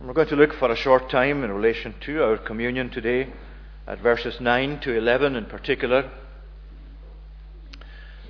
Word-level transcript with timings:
And 0.00 0.08
we're 0.08 0.14
going 0.14 0.28
to 0.28 0.36
look 0.36 0.54
for 0.54 0.70
a 0.70 0.76
short 0.76 1.10
time 1.10 1.44
in 1.44 1.52
relation 1.52 1.94
to 2.06 2.24
our 2.24 2.38
communion 2.38 2.88
today 2.88 3.30
at 3.86 4.00
verses 4.00 4.40
9 4.40 4.80
to 4.80 4.96
11 4.96 5.36
in 5.36 5.44
particular. 5.44 6.10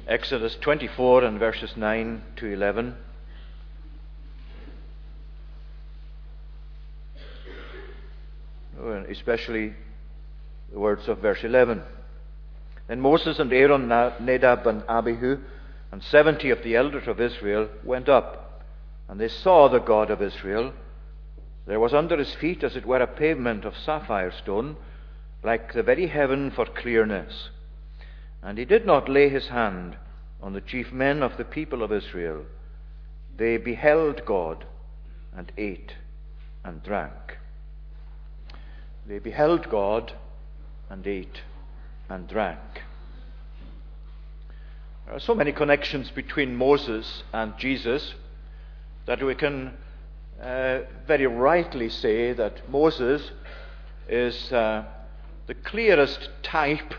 Exodus 0.09 0.57
24 0.61 1.23
and 1.23 1.39
verses 1.39 1.77
9 1.77 2.23
to 2.35 2.47
11. 2.47 2.97
Especially 9.09 9.73
the 10.73 10.79
words 10.81 11.07
of 11.07 11.19
verse 11.19 11.45
11. 11.45 11.83
Then 12.89 13.01
Moses 13.01 13.39
and 13.39 13.53
Aaron, 13.53 13.87
Nadab 13.87 14.67
and 14.67 14.83
Abihu, 14.89 15.39
and 15.93 16.03
seventy 16.03 16.51
of 16.51 16.65
the 16.65 16.75
elders 16.75 17.07
of 17.07 17.21
Israel 17.21 17.69
went 17.85 18.09
up, 18.09 18.65
and 19.09 19.21
they 19.21 19.29
saw 19.29 19.69
the 19.69 19.79
God 19.79 20.11
of 20.11 20.21
Israel 20.21 20.73
there 21.67 21.81
was 21.81 21.95
under 21.95 22.17
his 22.17 22.35
feet, 22.35 22.65
as 22.65 22.77
it 22.77 22.87
were, 22.87 23.01
a 23.01 23.07
pavement 23.07 23.65
of 23.65 23.77
sapphire 23.77 24.33
stone, 24.33 24.77
like 25.43 25.73
the 25.73 25.83
very 25.83 26.07
heaven 26.07 26.51
for 26.51 26.67
clearness. 26.67 27.51
And 28.43 28.59
he 28.59 28.65
did 28.65 28.87
not 28.87 29.09
lay 29.09 29.29
his 29.29 29.49
hand 29.49 29.97
on 30.43 30.53
the 30.53 30.61
chief 30.61 30.93
men 30.93 31.23
of 31.23 31.37
the 31.37 31.45
people 31.45 31.83
of 31.83 31.93
Israel. 31.93 32.45
They 33.37 33.57
beheld 33.57 34.25
God 34.25 34.65
and 35.37 35.53
ate 35.57 35.95
and 36.65 36.83
drank. 36.83 37.39
They 39.07 39.19
beheld 39.19 39.71
God 39.71 40.13
and 40.89 41.07
ate 41.07 41.43
and 42.09 42.29
drank. 42.29 42.83
There 45.07 45.15
are 45.15 45.21
so 45.21 45.35
many 45.35 45.53
connections 45.53 46.11
between 46.11 46.57
Moses 46.57 47.23
and 47.33 47.57
Jesus 47.59 48.15
that 49.07 49.23
we 49.23 49.35
can 49.35 49.73
uh, 50.43 50.81
very 51.07 51.27
rightly 51.27 51.89
say 51.89 52.33
that 52.33 52.69
Moses 52.71 53.31
is 54.09 54.53
uh, 54.53 54.85
the 55.47 55.55
clearest 55.55 56.31
type 56.43 56.95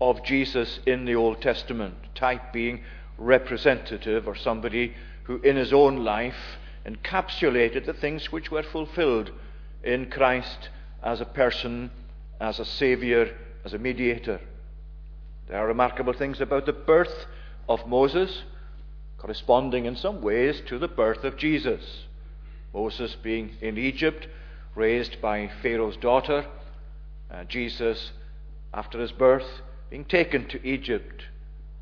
of 0.00 0.22
Jesus 0.24 0.80
in 0.86 1.04
the 1.04 1.14
Old 1.14 1.40
Testament. 1.40 1.94
Type 2.14 2.52
being 2.52 2.82
representative 3.16 4.26
or 4.26 4.34
somebody 4.34 4.94
who, 5.24 5.36
in 5.38 5.56
his 5.56 5.72
own 5.72 6.04
life, 6.04 6.58
encapsulated 6.84 7.86
the 7.86 7.92
things 7.92 8.32
which 8.32 8.50
were 8.50 8.62
fulfilled 8.62 9.30
in 9.82 10.10
Christ 10.10 10.68
as 11.02 11.20
a 11.20 11.26
person, 11.26 11.90
as 12.40 12.58
a 12.58 12.64
Saviour, 12.64 13.28
as 13.64 13.72
a 13.72 13.78
mediator. 13.78 14.40
There 15.48 15.58
are 15.58 15.66
remarkable 15.66 16.12
things 16.12 16.40
about 16.40 16.66
the 16.66 16.72
birth 16.72 17.26
of 17.68 17.86
Moses, 17.86 18.42
corresponding 19.18 19.84
in 19.84 19.96
some 19.96 20.20
ways 20.20 20.60
to 20.66 20.78
the 20.78 20.88
birth 20.88 21.24
of 21.24 21.36
Jesus. 21.36 22.04
Moses 22.74 23.16
being 23.22 23.52
in 23.60 23.78
Egypt, 23.78 24.26
raised 24.74 25.22
by 25.22 25.48
Pharaoh's 25.62 25.96
daughter. 25.96 26.44
Uh, 27.30 27.44
Jesus, 27.44 28.10
after 28.74 29.00
his 29.00 29.12
birth, 29.12 29.62
being 29.90 30.04
taken 30.04 30.48
to 30.48 30.66
Egypt 30.66 31.22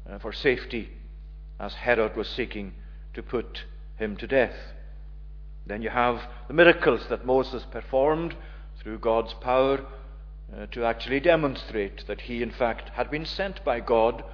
uh, 0.08 0.18
for 0.18 0.32
safety 0.32 0.90
as 1.58 1.72
Herod 1.74 2.14
was 2.16 2.28
seeking 2.28 2.74
to 3.14 3.22
put 3.22 3.64
him 3.96 4.16
to 4.18 4.26
death. 4.26 4.56
Then 5.66 5.80
you 5.80 5.90
have 5.90 6.20
the 6.48 6.54
miracles 6.54 7.06
that 7.08 7.24
Moses 7.24 7.64
performed 7.70 8.34
through 8.80 8.98
God's 8.98 9.32
power 9.34 9.84
uh, 10.54 10.66
to 10.72 10.84
actually 10.84 11.20
demonstrate 11.20 12.06
that 12.06 12.22
he, 12.22 12.42
in 12.42 12.50
fact, 12.50 12.90
had 12.90 13.10
been 13.10 13.24
sent 13.24 13.64
by 13.64 13.80
God 13.80 14.24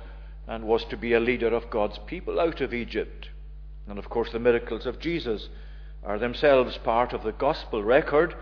and 0.49 0.65
was 0.65 0.85
to 0.87 0.97
be 0.97 1.13
a 1.13 1.21
leader 1.21 1.55
of 1.55 1.71
God's 1.71 1.99
people 2.07 2.41
out 2.41 2.61
of 2.61 2.73
Egypt. 2.73 3.29
And 3.87 3.99
of 3.99 4.09
course, 4.09 4.33
the 4.33 4.39
miracles 4.39 4.87
of 4.87 4.99
Jesus 4.99 5.49
are 6.05 6.19
themselves 6.19 6.79
part 6.79 7.13
of 7.13 7.23
the 7.23 7.33
gospel 7.33 7.83
record 7.83 8.35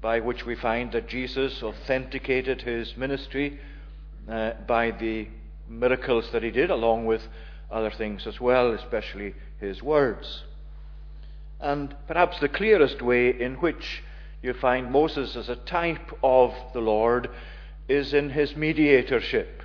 by 0.00 0.20
which 0.20 0.44
we 0.44 0.54
find 0.54 0.92
that 0.92 1.08
Jesus 1.08 1.62
authenticated 1.62 2.62
his 2.62 2.96
ministry 2.96 3.58
uh, 4.28 4.52
by 4.66 4.90
the 4.90 5.28
miracles 5.68 6.28
that 6.32 6.42
he 6.42 6.50
did, 6.50 6.70
along 6.70 7.06
with 7.06 7.22
other 7.70 7.90
things 7.90 8.26
as 8.26 8.40
well, 8.40 8.72
especially 8.72 9.34
his 9.60 9.82
words. 9.82 10.44
And 11.60 11.94
perhaps 12.06 12.38
the 12.40 12.48
clearest 12.48 13.00
way 13.00 13.30
in 13.30 13.54
which 13.54 14.02
you 14.42 14.52
find 14.52 14.90
Moses 14.90 15.36
as 15.36 15.48
a 15.48 15.56
type 15.56 16.12
of 16.22 16.54
the 16.74 16.80
Lord 16.80 17.30
is 17.88 18.12
in 18.12 18.30
his 18.30 18.54
mediatorship. 18.56 19.62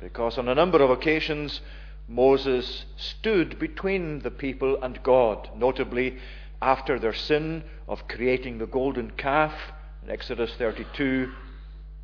Because 0.00 0.38
on 0.38 0.48
a 0.48 0.54
number 0.54 0.82
of 0.82 0.90
occasions, 0.90 1.60
Moses 2.08 2.84
stood 2.96 3.58
between 3.58 4.20
the 4.20 4.30
people 4.30 4.82
and 4.82 5.02
God, 5.02 5.50
notably 5.56 6.18
after 6.60 6.98
their 6.98 7.14
sin 7.14 7.64
of 7.88 8.08
creating 8.08 8.58
the 8.58 8.66
golden 8.66 9.10
calf 9.10 9.54
in 10.02 10.10
Exodus 10.10 10.52
32 10.56 11.32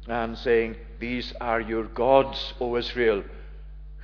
and 0.09 0.37
saying, 0.37 0.77
These 0.99 1.33
are 1.41 1.61
your 1.61 1.85
gods, 1.85 2.55
O 2.61 2.77
Israel, 2.77 3.23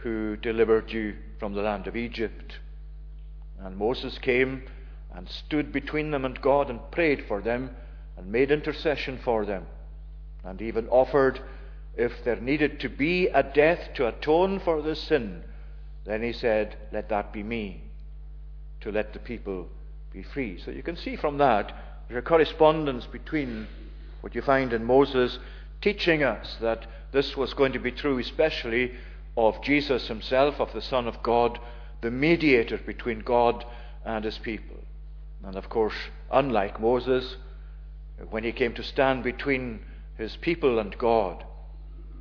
who 0.03 0.37
delivered 0.37 0.93
you 0.93 1.17
from 1.39 1.55
the 1.55 1.63
land 1.63 1.87
of 1.87 1.97
Egypt. 1.97 2.59
And 3.59 3.77
Moses 3.77 4.19
came 4.19 4.63
and 5.15 5.29
stood 5.29 5.73
between 5.73 6.11
them 6.11 6.25
and 6.25 6.41
God 6.41 6.71
and 6.71 6.91
prayed 6.91 7.25
for 7.27 7.41
them 7.41 7.75
and 8.17 8.31
made 8.31 8.51
intercession 8.51 9.19
for 9.25 9.45
them 9.45 9.67
and 10.47 10.63
even 10.63 10.89
offered, 10.89 11.41
if 11.97 12.13
there 12.25 12.41
needed 12.41 12.79
to 12.81 12.89
be 12.89 13.27
a 13.29 13.43
death 13.43 13.91
to 13.95 14.07
atone 14.07 14.61
for 14.61 14.81
the 14.81 14.95
sin, 14.95 15.43
then 16.05 16.23
he 16.23 16.33
said, 16.33 16.77
Let 16.93 17.09
that 17.09 17.33
be 17.33 17.43
me, 17.43 17.83
to 18.83 18.93
let 18.93 19.13
the 19.13 19.19
people 19.19 19.69
be 20.17 20.23
free. 20.23 20.59
So 20.65 20.71
you 20.71 20.83
can 20.83 20.97
see 20.97 21.15
from 21.15 21.37
that 21.39 21.73
there's 22.09 22.19
a 22.19 22.27
correspondence 22.27 23.05
between 23.07 23.69
what 24.23 24.35
you 24.35 24.41
find 24.41 24.73
in 24.73 24.83
Moses 24.83 25.39
teaching 25.83 26.23
us 26.23 26.57
that 26.63 26.87
this 27.13 27.37
was 27.37 27.53
going 27.53 27.73
to 27.75 27.79
be 27.79 27.93
true, 27.93 28.19
especially 28.19 28.93
of 29.37 29.63
Jesus 29.63 30.09
himself, 30.09 30.59
of 30.59 30.73
the 30.73 30.81
Son 30.81 31.07
of 31.07 31.23
God, 31.23 31.59
the 32.01 32.11
mediator 32.11 32.79
between 32.79 33.21
God 33.21 33.65
and 34.07 34.25
his 34.25 34.39
people. 34.39 34.79
And 35.45 35.55
of 35.55 35.69
course, 35.69 35.95
unlike 36.33 36.81
Moses, 36.81 37.37
when 38.31 38.43
he 38.43 38.53
came 38.53 38.73
to 38.75 38.83
stand 38.83 39.23
between 39.23 39.81
his 40.17 40.35
people 40.37 40.79
and 40.79 40.97
God, 40.97 41.45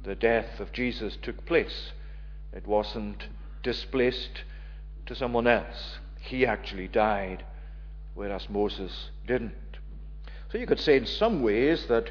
the 0.03 0.16
death 0.16 0.59
of 0.59 0.73
Jesus 0.73 1.17
took 1.22 1.45
place. 1.45 1.94
It 2.51 2.67
wasn't 2.67 3.29
displaced 3.63 4.44
to 5.06 5.16
someone 5.16 5.47
else. 5.47 6.00
He 6.19 6.45
actually 6.45 6.89
died, 6.89 7.45
whereas 8.15 8.49
Moses 8.49 9.11
didn't. 9.27 9.53
So 10.51 10.57
you 10.57 10.65
could 10.65 10.79
say, 10.79 10.97
in 10.97 11.05
some 11.05 11.43
ways, 11.43 11.85
that 11.87 12.09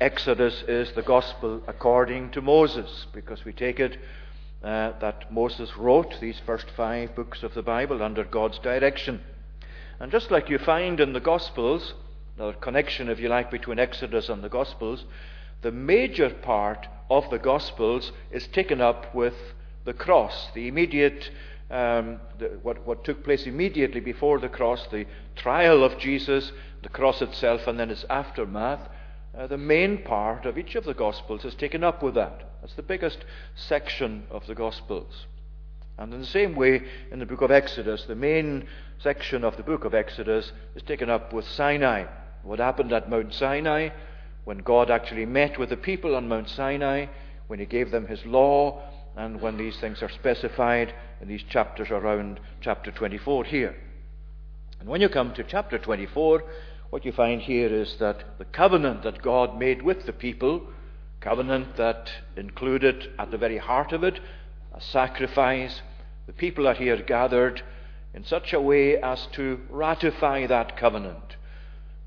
Exodus 0.00 0.62
is 0.68 0.92
the 0.92 1.02
gospel 1.02 1.62
according 1.66 2.30
to 2.32 2.42
Moses, 2.42 3.06
because 3.14 3.44
we 3.44 3.52
take 3.52 3.80
it 3.80 3.96
uh, 4.62 4.92
that 5.00 5.32
Moses 5.32 5.76
wrote 5.76 6.20
these 6.20 6.40
first 6.44 6.66
five 6.76 7.14
books 7.14 7.42
of 7.42 7.54
the 7.54 7.62
Bible 7.62 8.02
under 8.02 8.24
God's 8.24 8.58
direction. 8.58 9.20
And 10.00 10.10
just 10.10 10.30
like 10.30 10.50
you 10.50 10.58
find 10.58 10.98
in 11.00 11.12
the 11.12 11.20
Gospels, 11.20 11.94
the 12.36 12.52
connection, 12.54 13.08
if 13.08 13.20
you 13.20 13.28
like, 13.28 13.50
between 13.50 13.78
Exodus 13.78 14.28
and 14.28 14.42
the 14.42 14.48
Gospels, 14.48 15.04
the 15.62 15.70
major 15.70 16.30
part 16.30 16.88
of 17.08 17.30
the 17.30 17.38
Gospels 17.38 18.10
is 18.32 18.46
taken 18.48 18.80
up 18.80 19.14
with 19.14 19.34
the 19.84 19.92
cross, 19.92 20.48
the 20.54 20.66
immediate, 20.66 21.30
um, 21.70 22.20
the, 22.38 22.58
what, 22.62 22.86
what 22.86 23.04
took 23.04 23.24
place 23.24 23.46
immediately 23.46 24.00
before 24.00 24.38
the 24.38 24.48
cross, 24.48 24.86
the 24.90 25.06
trial 25.34 25.82
of 25.82 25.98
Jesus, 25.98 26.52
the 26.82 26.88
cross 26.88 27.22
itself, 27.22 27.66
and 27.66 27.78
then 27.78 27.90
its 27.90 28.04
aftermath. 28.10 28.88
Uh, 29.36 29.46
the 29.46 29.58
main 29.58 30.02
part 30.04 30.46
of 30.46 30.58
each 30.58 30.74
of 30.74 30.84
the 30.84 30.94
Gospels 30.94 31.44
is 31.44 31.54
taken 31.54 31.82
up 31.82 32.02
with 32.02 32.14
that. 32.14 32.42
That's 32.60 32.74
the 32.74 32.82
biggest 32.82 33.24
section 33.56 34.24
of 34.30 34.46
the 34.46 34.54
Gospels. 34.54 35.26
And 35.98 36.12
in 36.12 36.20
the 36.20 36.26
same 36.26 36.54
way, 36.54 36.82
in 37.10 37.18
the 37.18 37.26
book 37.26 37.42
of 37.42 37.50
Exodus, 37.50 38.04
the 38.04 38.14
main 38.14 38.66
section 38.98 39.44
of 39.44 39.56
the 39.56 39.62
book 39.62 39.84
of 39.84 39.94
Exodus 39.94 40.52
is 40.74 40.82
taken 40.82 41.08
up 41.08 41.32
with 41.32 41.46
Sinai. 41.48 42.04
What 42.42 42.58
happened 42.58 42.92
at 42.92 43.08
Mount 43.08 43.32
Sinai, 43.32 43.90
when 44.44 44.58
God 44.58 44.90
actually 44.90 45.26
met 45.26 45.58
with 45.58 45.70
the 45.70 45.76
people 45.76 46.14
on 46.14 46.28
Mount 46.28 46.48
Sinai, 46.48 47.06
when 47.46 47.58
He 47.58 47.66
gave 47.66 47.90
them 47.90 48.06
His 48.06 48.24
law, 48.26 48.82
and 49.16 49.40
when 49.40 49.56
these 49.56 49.76
things 49.78 50.02
are 50.02 50.08
specified 50.10 50.92
in 51.24 51.30
these 51.30 51.42
chapters 51.44 51.90
around 51.90 52.38
chapter 52.60 52.90
24 52.90 53.44
here. 53.44 53.74
And 54.78 54.86
when 54.86 55.00
you 55.00 55.08
come 55.08 55.32
to 55.32 55.42
chapter 55.42 55.78
24, 55.78 56.44
what 56.90 57.06
you 57.06 57.12
find 57.12 57.40
here 57.40 57.72
is 57.72 57.96
that 57.96 58.36
the 58.36 58.44
covenant 58.44 59.04
that 59.04 59.22
God 59.22 59.58
made 59.58 59.80
with 59.80 60.04
the 60.04 60.12
people, 60.12 60.66
covenant 61.22 61.76
that 61.76 62.10
included 62.36 63.10
at 63.18 63.30
the 63.30 63.38
very 63.38 63.56
heart 63.56 63.92
of 63.92 64.04
it 64.04 64.20
a 64.74 64.80
sacrifice, 64.82 65.80
the 66.26 66.34
people 66.34 66.68
are 66.68 66.74
here 66.74 67.00
gathered 67.00 67.62
in 68.12 68.22
such 68.22 68.52
a 68.52 68.60
way 68.60 68.98
as 68.98 69.26
to 69.32 69.60
ratify 69.70 70.46
that 70.46 70.76
covenant, 70.76 71.36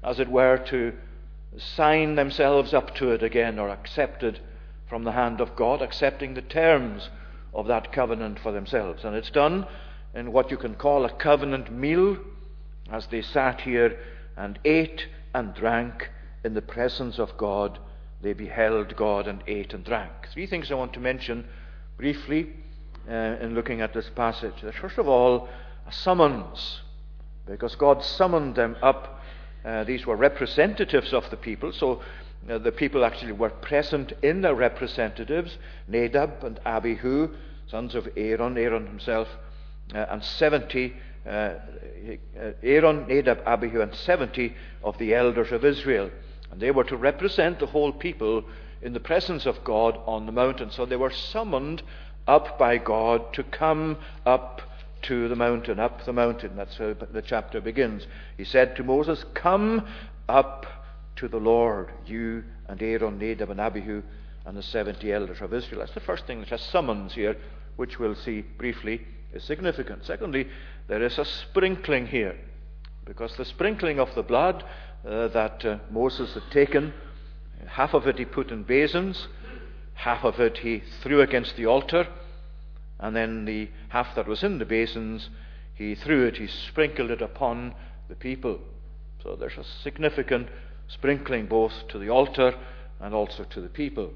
as 0.04 0.20
it 0.20 0.30
were, 0.30 0.60
to 0.68 0.94
sign 1.58 2.14
themselves 2.14 2.72
up 2.72 2.94
to 2.94 3.10
it 3.10 3.24
again 3.24 3.58
or 3.58 3.70
accept 3.70 4.22
it 4.22 4.40
from 4.88 5.06
the 5.06 5.14
hand 5.14 5.42
of 5.42 5.56
God, 5.56 5.82
accepting 5.82 6.36
the 6.36 6.42
terms 6.44 7.10
of 7.54 7.68
that 7.68 7.92
covenant 7.92 8.40
for 8.40 8.52
themselves. 8.52 9.04
And 9.04 9.16
it's 9.16 9.32
done 9.32 9.66
in 10.14 10.32
what 10.32 10.52
you 10.52 10.58
can 10.58 10.76
call 10.76 11.06
a 11.06 11.14
covenant 11.14 11.72
meal, 11.72 12.18
as 12.92 13.08
they 13.08 13.22
sat 13.22 13.62
here 13.62 14.00
and 14.36 14.58
ate 14.66 15.08
and 15.34 15.54
drank 15.54 16.10
in 16.44 16.54
the 16.54 16.62
presence 16.62 17.20
of 17.20 17.38
God. 17.38 17.80
They 18.22 18.34
beheld 18.34 18.96
God 18.96 19.28
and 19.28 19.44
ate 19.48 19.74
and 19.74 19.84
drank. 19.84 20.12
Three 20.34 20.48
things 20.48 20.72
I 20.72 20.76
want 20.76 20.94
to 20.94 21.00
mention 21.00 21.46
briefly 21.98 22.50
uh, 23.08 23.14
in 23.42 23.54
looking 23.54 23.82
at 23.82 23.94
this 23.94 24.10
passage. 24.16 24.54
First 24.82 24.98
of 24.98 25.08
all, 25.08 25.50
a 25.88 25.92
summons, 25.92 26.82
because 27.46 27.76
God 27.76 28.04
summoned 28.04 28.56
them 28.56 28.76
up. 28.82 29.22
Uh, 29.64 29.84
these 29.84 30.06
were 30.06 30.16
representatives 30.16 31.14
of 31.14 31.30
the 31.30 31.38
people, 31.38 31.72
so 31.74 32.02
uh, 32.50 32.58
the 32.58 32.72
people 32.72 33.04
actually 33.04 33.34
were 33.34 33.50
present 33.50 34.14
in 34.22 34.42
their 34.42 34.56
representatives 34.56 35.58
Nadab 35.88 36.44
and 36.44 36.60
Abihu, 36.66 37.30
sons 37.68 37.96
of 37.96 38.08
Aaron, 38.16 38.58
Aaron 38.58 38.88
himself, 38.88 39.28
uh, 39.94 40.06
and 40.10 40.24
70, 40.24 40.94
uh, 41.26 41.30
uh, 41.30 41.56
Aaron, 42.64 43.08
Nadab, 43.08 43.40
Abihu, 43.46 43.82
and 43.82 43.94
70 43.94 44.54
of 44.84 44.98
the 44.98 45.14
elders 45.14 45.52
of 45.52 45.66
Israel. 45.66 46.10
And 46.52 46.62
they 46.62 46.72
were 46.72 46.86
to 46.86 46.98
represent 46.98 47.60
the 47.60 47.66
whole 47.66 47.92
people 47.92 48.44
in 48.82 48.94
the 48.94 49.00
presence 49.00 49.46
of 49.46 49.64
God 49.64 50.00
on 50.06 50.26
the 50.26 50.32
mountain. 50.32 50.72
So 50.72 50.86
they 50.86 50.96
were 50.96 51.12
summoned 51.12 51.84
up 52.28 52.58
by 52.58 52.78
God 52.78 53.34
to 53.34 53.44
come 53.44 53.98
up 54.26 54.62
to 55.04 55.28
the 55.28 55.36
mountain, 55.36 55.80
up 55.80 56.06
the 56.06 56.14
mountain. 56.14 56.56
That's 56.56 56.78
how 56.78 56.94
the 56.94 57.22
chapter 57.22 57.62
begins. 57.62 58.08
He 58.38 58.44
said 58.44 58.76
to 58.76 58.84
Moses, 58.84 59.24
Come 59.34 59.88
up 60.28 60.66
to 61.18 61.28
the 61.28 61.38
Lord, 61.38 61.92
you 62.06 62.44
and 62.68 62.82
Aaron, 62.82 63.18
Nadab, 63.18 63.50
and 63.50 63.60
Abihu, 63.60 64.02
and 64.46 64.56
the 64.56 64.64
70 64.64 65.12
elders 65.12 65.42
of 65.42 65.54
Israel. 65.54 65.82
That's 65.82 65.94
the 65.94 66.00
first 66.00 66.26
thing 66.26 66.40
that 66.40 66.50
has 66.50 66.62
summons 66.62 67.14
here, 67.14 67.36
which 67.76 68.00
we'll 68.00 68.16
see 68.16 68.42
briefly 68.42 69.06
is 69.34 69.44
significant. 69.44 70.06
Secondly, 70.06 70.48
there 70.88 71.04
is 71.04 71.18
a 71.18 71.26
sprinkling 71.26 72.08
here, 72.08 72.38
because 73.06 73.36
the 73.36 73.46
sprinkling 73.46 74.00
of 74.00 74.14
the 74.16 74.24
blood 74.24 74.64
uh, 75.06 75.28
that 75.30 75.66
uh, 75.66 75.78
Moses 75.92 76.34
had 76.34 76.50
taken, 76.52 76.94
half 77.66 77.94
of 77.94 78.08
it 78.08 78.18
he 78.18 78.26
put 78.26 78.52
in 78.52 78.64
basins, 78.64 79.28
half 79.96 80.24
of 80.24 80.40
it 80.40 80.60
he 80.60 80.82
threw 81.02 81.22
against 81.22 81.56
the 81.56 81.66
altar, 81.66 82.08
and 83.00 83.16
then 83.16 83.46
the 83.46 83.70
half 83.90 84.16
that 84.16 84.28
was 84.28 84.44
in 84.44 84.60
the 84.60 84.66
basins, 84.66 85.30
he 85.74 85.94
threw 85.94 86.26
it, 86.26 86.38
he 86.38 86.48
sprinkled 86.48 87.12
it 87.12 87.22
upon 87.22 87.74
the 88.08 88.16
people. 88.16 88.60
So 89.22 89.36
there's 89.36 89.58
a 89.58 89.64
significant 89.84 90.48
sprinkling 90.88 91.48
both 91.48 91.74
to 91.90 92.00
the 92.00 92.10
altar 92.10 92.54
and 93.00 93.14
also 93.14 93.44
to 93.44 93.62
the 93.62 93.70
people. 93.70 94.12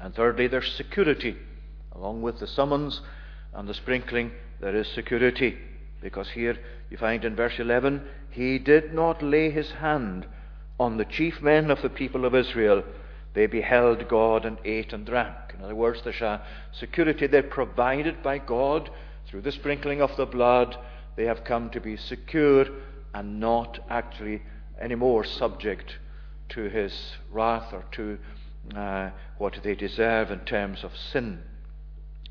And 0.00 0.14
thirdly, 0.14 0.48
there's 0.48 0.72
security. 0.72 1.36
Along 1.92 2.22
with 2.22 2.38
the 2.40 2.46
summons 2.46 3.00
and 3.52 3.68
the 3.68 3.74
sprinkling, 3.74 4.32
there 4.60 4.74
is 4.74 4.88
security. 4.88 5.58
Because 6.00 6.30
here 6.30 6.56
you 6.88 6.96
find 6.96 7.24
in 7.24 7.36
verse 7.36 7.58
11, 7.58 8.02
he 8.30 8.58
did 8.58 8.94
not 8.94 9.22
lay 9.22 9.50
his 9.50 9.70
hand 9.72 10.26
on 10.78 10.96
the 10.96 11.04
chief 11.04 11.42
men 11.42 11.70
of 11.70 11.82
the 11.82 11.90
people 11.90 12.24
of 12.24 12.34
Israel. 12.34 12.82
They 13.34 13.46
beheld 13.46 14.08
God 14.08 14.46
and 14.46 14.58
ate 14.64 14.92
and 14.92 15.04
drank. 15.04 15.36
In 15.56 15.62
other 15.62 15.74
words, 15.74 16.00
there's 16.02 16.20
a 16.22 16.42
security 16.72 17.26
there 17.26 17.42
provided 17.42 18.22
by 18.22 18.38
God 18.38 18.90
through 19.28 19.42
the 19.42 19.52
sprinkling 19.52 20.00
of 20.00 20.16
the 20.16 20.26
blood. 20.26 20.76
They 21.16 21.26
have 21.26 21.44
come 21.44 21.68
to 21.70 21.80
be 21.80 21.96
secure 21.96 22.66
and 23.12 23.38
not 23.38 23.78
actually 23.90 24.42
any 24.80 24.94
more 24.94 25.24
subject 25.24 25.98
to 26.50 26.62
his 26.62 27.16
wrath 27.30 27.72
or 27.72 27.84
to 27.92 28.18
uh, 28.74 29.10
what 29.38 29.58
they 29.62 29.74
deserve 29.74 30.30
in 30.30 30.40
terms 30.40 30.84
of 30.84 30.96
sin. 30.96 31.42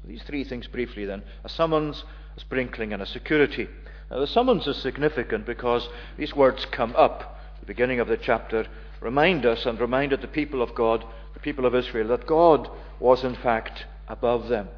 These 0.06 0.24
three 0.24 0.44
things 0.44 0.68
briefly 0.68 1.06
then 1.06 1.24
a 1.44 1.50
summons, 1.50 2.04
a 2.38 2.40
sprinkling, 2.40 2.94
and 2.94 3.02
a 3.02 3.06
security. 3.06 3.68
Now, 4.10 4.20
the 4.20 4.28
summons 4.28 4.68
is 4.68 4.78
significant 4.78 5.46
because 5.46 5.88
these 6.18 6.36
words 6.36 6.66
come 6.66 6.96
up. 6.96 7.40
At 7.56 7.60
the 7.62 7.66
beginning 7.68 8.00
of 8.00 8.08
the 8.08 8.18
chapter 8.18 8.66
remind 9.02 9.46
us 9.46 9.66
and 9.66 9.80
reminded 9.80 10.22
the 10.22 10.28
people 10.28 10.62
of 10.62 10.76
God, 10.76 11.06
the 11.34 11.40
people 11.40 11.66
of 11.66 11.76
Israel, 11.76 12.08
that 12.10 12.28
God 12.28 12.70
was 13.00 13.24
in 13.24 13.36
fact 13.36 13.86
above 14.08 14.48
them. 14.48 14.70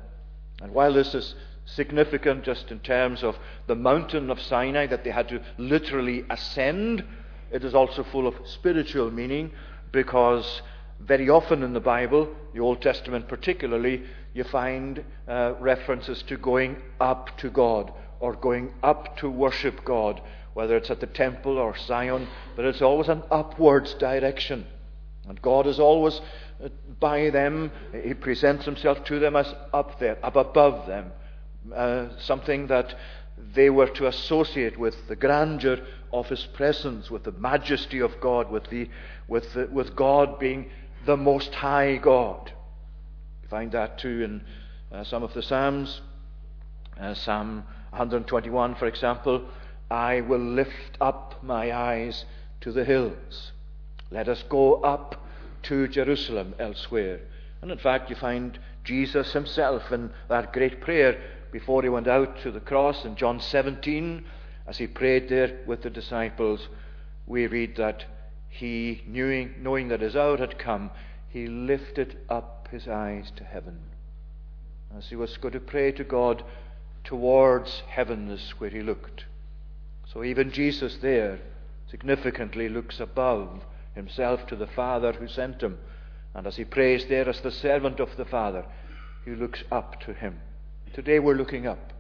And 0.62 0.74
while 0.74 0.94
this 0.94 1.16
is 1.16 1.36
significant 1.66 2.44
just 2.44 2.72
in 2.72 2.80
terms 2.80 3.24
of 3.24 3.38
the 3.68 3.76
mountain 3.76 4.30
of 4.30 4.42
Sinai 4.42 4.88
that 4.88 5.04
they 5.04 5.12
had 5.12 5.30
to 5.30 5.42
literally 5.58 6.26
ascend 6.30 7.04
it 7.52 7.64
is 7.64 7.76
also 7.76 8.04
full 8.04 8.28
of 8.28 8.36
spiritual 8.46 9.12
meaning 9.12 9.52
because 9.92 10.62
very 11.00 11.30
often 11.30 11.64
in 11.64 11.74
the 11.74 11.80
Bible, 11.80 12.30
the 12.54 12.60
Old 12.60 12.82
Testament 12.82 13.28
particularly, 13.28 14.04
you 14.34 14.44
find 14.46 15.04
uh, 15.28 15.54
references 15.60 16.24
to 16.24 16.38
going 16.38 16.78
up 17.00 17.38
to 17.40 17.50
God 17.50 17.92
or 18.20 18.36
going 18.36 18.72
up 18.84 19.18
to 19.18 19.30
worship 19.30 19.84
God, 19.84 20.22
whether 20.54 20.78
it's 20.78 20.92
at 20.92 21.00
the 21.00 21.08
temple 21.08 21.58
or 21.58 21.76
Zion, 21.78 22.28
but 22.56 22.66
it's 22.66 22.82
always 22.82 23.10
an 23.10 23.24
upwards 23.32 23.94
direction. 23.96 24.66
And 25.28 25.42
God 25.42 25.68
is 25.68 25.80
always 25.80 26.22
uh, 26.64 26.70
by 27.00 27.30
them, 27.30 27.72
He 28.04 28.14
presents 28.14 28.66
Himself 28.66 29.04
to 29.06 29.20
them 29.20 29.36
as 29.36 29.54
up 29.74 30.00
there, 30.00 30.18
up 30.24 30.36
above 30.36 30.88
them, 30.88 31.12
uh, 31.74 32.08
something 32.20 32.68
that 32.68 32.96
they 33.56 33.70
were 33.70 33.88
to 33.88 34.08
associate 34.08 34.78
with 34.78 34.96
the 35.08 35.16
grandeur 35.16 35.80
of 36.14 36.28
his 36.28 36.46
presence, 36.54 37.10
with 37.10 37.24
the 37.24 37.32
majesty 37.34 38.00
of 38.00 38.20
God, 38.20 38.52
with, 38.52 38.70
the, 38.70 38.90
with, 39.28 39.54
the, 39.54 39.68
with 39.68 39.96
God 39.96 40.40
being 40.40 40.70
the 41.06 41.18
most 41.18 41.54
high 41.54 41.98
God. 41.98 42.52
You 43.44 43.50
find 43.50 43.72
that 43.72 43.98
too 43.98 44.24
in 44.24 44.42
uh, 44.92 45.04
some 45.04 45.24
of 45.24 45.34
the 45.34 45.42
Psalms. 45.42 46.02
Uh, 47.00 47.14
Psalm 47.14 47.64
121, 47.92 48.76
for 48.76 48.88
example, 48.88 49.46
I 49.90 50.22
will 50.22 50.40
lift 50.40 50.98
up 51.00 51.44
my 51.44 51.74
eyes 51.74 52.26
to 52.62 52.72
the 52.72 52.86
hills. 52.86 53.52
Let 54.12 54.28
us 54.28 54.44
go 54.50 54.76
up 54.82 55.26
to 55.64 55.88
Jerusalem 55.88 56.56
elsewhere. 56.60 57.22
And 57.62 57.72
in 57.72 57.78
fact, 57.78 58.10
you 58.10 58.16
find 58.16 58.58
Jesus 58.84 59.34
himself 59.34 59.92
in 59.92 60.12
that 60.30 60.54
great 60.54 60.82
prayer 60.82 61.22
before 61.52 61.84
he 61.84 61.90
went 61.90 62.08
out 62.08 62.42
to 62.42 62.52
the 62.52 62.60
cross 62.60 63.06
in 63.06 63.16
John 63.16 63.40
17 63.40 64.24
as 64.68 64.78
he 64.78 64.88
prayed 64.88 65.30
there 65.30 65.60
with 65.66 65.82
the 65.82 65.90
disciples, 65.90 66.68
we 67.26 67.48
read 67.48 67.76
that 67.78 68.06
he, 68.50 69.04
knowing, 69.08 69.56
knowing 69.60 69.88
that 69.90 70.02
his 70.02 70.16
hour 70.16 70.38
had 70.38 70.60
come, 70.60 70.92
he 71.30 71.48
lifted 71.48 72.18
up 72.30 72.68
his 72.72 72.88
eyes 72.88 73.32
to 73.38 73.44
heaven. 73.44 73.80
As 74.98 75.08
he 75.08 75.16
was 75.16 75.38
going 75.38 75.54
to 75.54 75.60
pray 75.60 75.92
to 75.94 76.04
God, 76.04 76.44
towards 77.04 77.82
heaven 77.88 78.38
where 78.58 78.70
he 78.70 78.82
looked. 78.82 79.26
So 80.12 80.24
even 80.24 80.52
Jesus 80.52 80.98
there 81.02 81.40
significantly 81.90 82.70
looks 82.70 83.00
above 83.00 83.62
himself 83.96 84.46
to 84.48 84.56
the 84.56 84.68
Father 84.68 85.14
who 85.14 85.28
sent 85.28 85.62
him. 85.62 85.78
And 86.34 86.48
as 86.48 86.56
he 86.56 86.64
prays 86.64 87.06
there 87.06 87.28
as 87.28 87.42
the 87.42 87.52
servant 87.52 88.00
of 88.00 88.16
the 88.18 88.26
Father, 88.26 88.66
he 89.26 89.32
looks 89.32 89.64
up 89.72 90.00
to 90.02 90.14
him. 90.14 90.40
Today 90.94 91.20
we're 91.20 91.36
looking 91.36 91.68
up. 91.68 91.94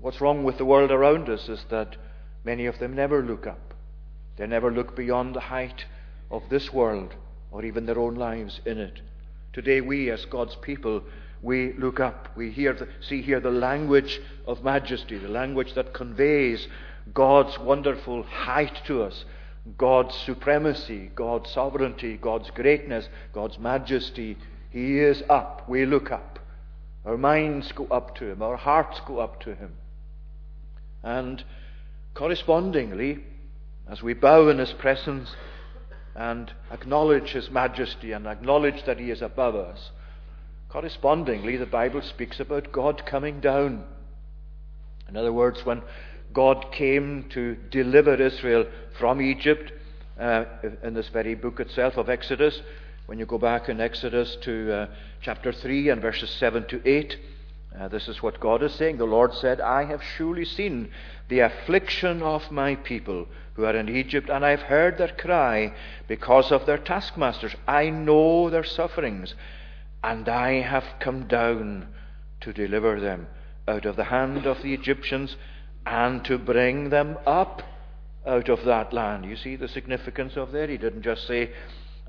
What's 0.00 0.20
wrong 0.20 0.44
with 0.44 0.58
the 0.58 0.64
world 0.64 0.92
around 0.92 1.28
us 1.28 1.48
is 1.48 1.64
that 1.70 1.96
many 2.44 2.66
of 2.66 2.78
them 2.78 2.94
never 2.94 3.20
look 3.20 3.48
up. 3.48 3.74
They 4.36 4.46
never 4.46 4.70
look 4.70 4.94
beyond 4.94 5.34
the 5.34 5.40
height 5.40 5.84
of 6.30 6.42
this 6.48 6.72
world 6.72 7.14
or 7.50 7.64
even 7.64 7.84
their 7.84 7.98
own 7.98 8.14
lives 8.14 8.60
in 8.64 8.78
it. 8.78 9.00
Today, 9.52 9.80
we 9.80 10.10
as 10.10 10.24
God's 10.26 10.54
people, 10.56 11.02
we 11.42 11.72
look 11.72 11.98
up. 11.98 12.28
We 12.36 12.52
hear 12.52 12.74
the, 12.74 12.86
see 13.00 13.22
here 13.22 13.40
the 13.40 13.50
language 13.50 14.20
of 14.46 14.62
majesty, 14.62 15.18
the 15.18 15.28
language 15.28 15.74
that 15.74 15.94
conveys 15.94 16.68
God's 17.12 17.58
wonderful 17.58 18.22
height 18.22 18.80
to 18.86 19.02
us, 19.02 19.24
God's 19.76 20.14
supremacy, 20.14 21.10
God's 21.16 21.50
sovereignty, 21.50 22.16
God's 22.16 22.50
greatness, 22.52 23.08
God's 23.32 23.58
majesty. 23.58 24.36
He 24.70 25.00
is 25.00 25.24
up. 25.28 25.68
We 25.68 25.86
look 25.86 26.12
up. 26.12 26.38
Our 27.04 27.16
minds 27.16 27.72
go 27.72 27.86
up 27.86 28.14
to 28.16 28.30
Him, 28.30 28.42
our 28.42 28.56
hearts 28.56 29.00
go 29.06 29.18
up 29.18 29.40
to 29.40 29.54
Him. 29.54 29.72
And 31.02 31.42
correspondingly, 32.14 33.20
as 33.88 34.02
we 34.02 34.14
bow 34.14 34.48
in 34.48 34.58
His 34.58 34.72
presence 34.72 35.34
and 36.14 36.52
acknowledge 36.70 37.30
His 37.30 37.50
majesty 37.50 38.12
and 38.12 38.26
acknowledge 38.26 38.84
that 38.84 38.98
He 38.98 39.10
is 39.10 39.22
above 39.22 39.54
us, 39.54 39.90
correspondingly, 40.68 41.56
the 41.56 41.66
Bible 41.66 42.02
speaks 42.02 42.40
about 42.40 42.72
God 42.72 43.06
coming 43.06 43.40
down. 43.40 43.84
In 45.08 45.16
other 45.16 45.32
words, 45.32 45.64
when 45.64 45.82
God 46.32 46.72
came 46.72 47.28
to 47.30 47.56
deliver 47.70 48.14
Israel 48.14 48.66
from 48.98 49.22
Egypt, 49.22 49.72
uh, 50.18 50.44
in 50.82 50.94
this 50.94 51.08
very 51.08 51.34
book 51.34 51.60
itself 51.60 51.96
of 51.96 52.10
Exodus, 52.10 52.60
when 53.06 53.18
you 53.18 53.24
go 53.24 53.38
back 53.38 53.68
in 53.68 53.80
Exodus 53.80 54.36
to 54.42 54.72
uh, 54.72 54.86
chapter 55.22 55.52
3 55.52 55.88
and 55.88 56.02
verses 56.02 56.28
7 56.30 56.66
to 56.68 56.86
8, 56.86 57.16
uh, 57.76 57.88
this 57.88 58.08
is 58.08 58.22
what 58.22 58.40
God 58.40 58.62
is 58.62 58.74
saying. 58.74 58.96
The 58.96 59.04
Lord 59.04 59.34
said, 59.34 59.60
I 59.60 59.84
have 59.84 60.02
surely 60.02 60.44
seen 60.44 60.90
the 61.28 61.40
affliction 61.40 62.22
of 62.22 62.50
my 62.50 62.76
people 62.76 63.26
who 63.54 63.64
are 63.64 63.76
in 63.76 63.88
Egypt, 63.88 64.30
and 64.30 64.44
I've 64.44 64.62
heard 64.62 64.98
their 64.98 65.12
cry 65.12 65.74
because 66.06 66.50
of 66.50 66.64
their 66.64 66.78
taskmasters. 66.78 67.54
I 67.66 67.90
know 67.90 68.50
their 68.50 68.64
sufferings, 68.64 69.34
and 70.02 70.28
I 70.28 70.60
have 70.60 70.84
come 71.00 71.26
down 71.26 71.88
to 72.40 72.52
deliver 72.52 73.00
them 73.00 73.26
out 73.66 73.84
of 73.84 73.96
the 73.96 74.04
hand 74.04 74.46
of 74.46 74.62
the 74.62 74.72
Egyptians 74.72 75.36
and 75.84 76.24
to 76.24 76.38
bring 76.38 76.90
them 76.90 77.18
up 77.26 77.62
out 78.26 78.48
of 78.48 78.64
that 78.64 78.92
land. 78.92 79.24
You 79.24 79.36
see 79.36 79.56
the 79.56 79.68
significance 79.68 80.36
of 80.36 80.52
that? 80.52 80.68
He 80.68 80.78
didn't 80.78 81.02
just 81.02 81.26
say, 81.26 81.50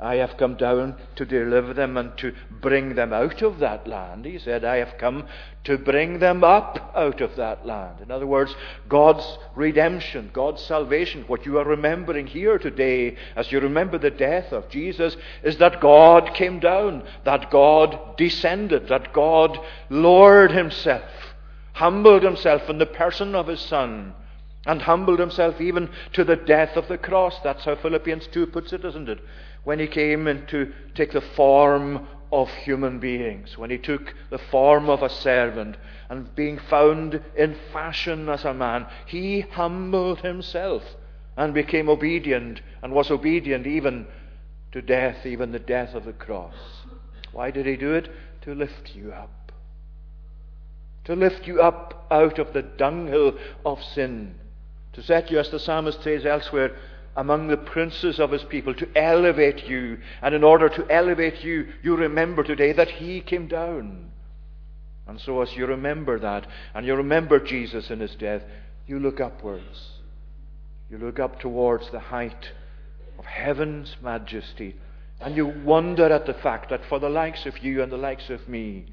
I 0.01 0.15
have 0.15 0.37
come 0.37 0.55
down 0.55 0.95
to 1.17 1.25
deliver 1.25 1.73
them 1.73 1.97
and 1.97 2.17
to 2.19 2.33
bring 2.61 2.95
them 2.95 3.11
out 3.11 3.41
of 3.41 3.59
that 3.59 3.85
land. 3.85 4.23
He 4.23 4.39
said, 4.39 4.63
I 4.63 4.77
have 4.77 4.97
come 4.97 5.27
to 5.65 5.77
bring 5.77 6.19
them 6.19 6.41
up 6.41 6.93
out 6.95 7.19
of 7.19 7.35
that 7.35 7.65
land. 7.65 7.99
In 8.01 8.09
other 8.09 8.25
words, 8.25 8.55
God's 8.87 9.37
redemption, 9.55 10.29
God's 10.31 10.63
salvation, 10.63 11.25
what 11.27 11.45
you 11.45 11.57
are 11.59 11.65
remembering 11.65 12.27
here 12.27 12.57
today 12.57 13.17
as 13.35 13.51
you 13.51 13.59
remember 13.59 13.97
the 13.97 14.09
death 14.09 14.53
of 14.53 14.69
Jesus, 14.69 15.17
is 15.43 15.57
that 15.57 15.81
God 15.81 16.33
came 16.33 16.59
down, 16.59 17.03
that 17.25 17.51
God 17.51 18.15
descended, 18.15 18.87
that 18.87 19.11
God 19.11 19.59
lowered 19.89 20.51
himself, 20.51 21.03
humbled 21.73 22.23
himself 22.23 22.69
in 22.69 22.77
the 22.77 22.85
person 22.85 23.35
of 23.35 23.47
his 23.47 23.59
Son 23.59 24.13
and 24.65 24.81
humbled 24.81 25.19
himself 25.19 25.59
even 25.59 25.89
to 26.13 26.23
the 26.23 26.35
death 26.35 26.75
of 26.75 26.87
the 26.87 26.97
cross. 26.97 27.35
That's 27.43 27.65
how 27.65 27.75
Philippians 27.75 28.27
2 28.27 28.47
puts 28.47 28.73
it, 28.73 28.83
isn't 28.85 29.09
it? 29.09 29.19
When 29.63 29.79
he 29.79 29.87
came 29.87 30.27
in 30.27 30.45
to 30.47 30.71
take 30.95 31.11
the 31.11 31.21
form 31.21 32.07
of 32.31 32.49
human 32.49 32.99
beings, 32.99 33.57
when 33.57 33.69
he 33.69 33.77
took 33.77 34.13
the 34.29 34.37
form 34.37 34.89
of 34.89 35.01
a 35.01 35.09
servant, 35.09 35.77
and 36.09 36.33
being 36.35 36.57
found 36.57 37.21
in 37.35 37.55
fashion 37.73 38.29
as 38.29 38.45
a 38.45 38.53
man, 38.53 38.87
he 39.05 39.41
humbled 39.41 40.21
himself 40.21 40.83
and 41.35 41.53
became 41.53 41.89
obedient, 41.89 42.61
and 42.81 42.93
was 42.93 43.11
obedient 43.11 43.65
even 43.65 44.05
to 44.71 44.81
death, 44.81 45.25
even 45.25 45.51
the 45.51 45.59
death 45.59 45.93
of 45.93 46.05
the 46.05 46.13
cross. 46.13 46.55
Why 47.31 47.51
did 47.51 47.65
he 47.65 47.75
do 47.75 47.93
it? 47.93 48.09
To 48.41 48.53
lift 48.53 48.95
you 48.95 49.11
up. 49.11 49.51
To 51.05 51.15
lift 51.15 51.47
you 51.47 51.61
up 51.61 52.07
out 52.11 52.39
of 52.39 52.53
the 52.53 52.61
dunghill 52.61 53.37
of 53.65 53.83
sin 53.83 54.35
to 54.93 55.03
set 55.03 55.31
you, 55.31 55.39
as 55.39 55.49
the 55.49 55.59
psalmist 55.59 56.03
says 56.03 56.25
elsewhere, 56.25 56.75
among 57.19 57.49
the 57.49 57.57
princes 57.57 58.17
of 58.17 58.31
his 58.31 58.45
people, 58.45 58.73
to 58.73 58.87
elevate 58.97 59.67
you. 59.67 59.99
And 60.21 60.33
in 60.33 60.41
order 60.41 60.69
to 60.69 60.89
elevate 60.89 61.43
you, 61.43 61.67
you 61.83 61.97
remember 61.97 62.43
today 62.43 62.71
that 62.71 62.89
he 62.89 63.19
came 63.19 63.47
down. 63.47 64.11
And 65.05 65.19
so, 65.19 65.41
as 65.41 65.53
you 65.53 65.65
remember 65.65 66.17
that, 66.19 66.47
and 66.73 66.85
you 66.85 66.95
remember 66.95 67.37
Jesus 67.37 67.89
in 67.89 67.99
his 67.99 68.15
death, 68.15 68.43
you 68.87 68.99
look 68.99 69.19
upwards. 69.19 69.99
You 70.89 70.97
look 70.97 71.19
up 71.19 71.41
towards 71.41 71.91
the 71.91 71.99
height 71.99 72.51
of 73.17 73.25
heaven's 73.25 73.97
majesty, 74.01 74.77
and 75.19 75.35
you 75.35 75.45
wonder 75.45 76.05
at 76.05 76.25
the 76.25 76.33
fact 76.33 76.69
that 76.69 76.85
for 76.87 76.99
the 76.99 77.09
likes 77.09 77.45
of 77.45 77.57
you 77.57 77.83
and 77.83 77.91
the 77.91 77.97
likes 77.97 78.29
of 78.29 78.47
me, 78.47 78.85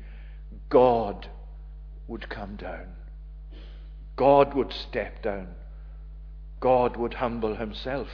God 0.69 1.29
would 2.09 2.29
come 2.29 2.57
down. 2.57 2.89
God 4.17 4.53
would 4.55 4.73
step 4.73 5.23
down. 5.23 5.47
God 6.61 6.97
would 6.97 7.15
humble 7.15 7.55
himself 7.57 8.09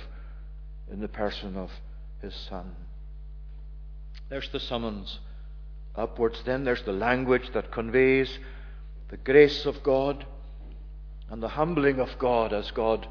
in 0.90 1.00
the 1.00 1.08
person 1.08 1.56
of 1.56 1.70
his 2.20 2.34
Son. 2.34 2.74
There's 4.28 4.48
the 4.50 4.60
summons 4.60 5.18
upwards, 5.94 6.42
then 6.44 6.64
there's 6.64 6.82
the 6.82 6.92
language 6.92 7.50
that 7.52 7.70
conveys 7.70 8.38
the 9.08 9.16
grace 9.18 9.66
of 9.66 9.82
God 9.82 10.24
and 11.30 11.42
the 11.42 11.48
humbling 11.48 12.00
of 12.00 12.08
God 12.18 12.52
as 12.52 12.70
God 12.70 13.06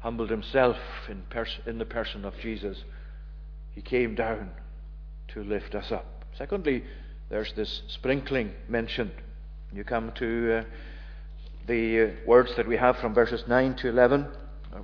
humbled 0.00 0.30
himself 0.30 0.76
in, 1.08 1.22
pers- 1.30 1.60
in 1.66 1.78
the 1.78 1.84
person 1.84 2.24
of 2.24 2.38
Jesus. 2.38 2.84
He 3.74 3.82
came 3.82 4.14
down 4.14 4.50
to 5.28 5.42
lift 5.42 5.74
us 5.74 5.92
up. 5.92 6.24
Secondly, 6.36 6.84
there's 7.28 7.52
this 7.54 7.82
sprinkling 7.88 8.52
mentioned. 8.68 9.12
You 9.72 9.84
come 9.84 10.12
to 10.16 10.58
uh, 10.58 10.64
the 11.66 12.02
uh, 12.02 12.10
words 12.26 12.54
that 12.56 12.66
we 12.66 12.76
have 12.76 12.98
from 12.98 13.14
verses 13.14 13.44
9 13.46 13.76
to 13.76 13.88
11 13.88 14.26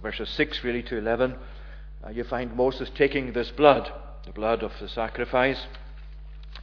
verses 0.02 0.28
6 0.30 0.64
really 0.64 0.82
to 0.84 0.98
11, 0.98 1.36
uh, 2.04 2.10
you 2.10 2.24
find 2.24 2.54
Moses 2.54 2.90
taking 2.94 3.32
this 3.32 3.50
blood, 3.50 3.92
the 4.24 4.32
blood 4.32 4.62
of 4.62 4.72
the 4.80 4.88
sacrifice, 4.88 5.66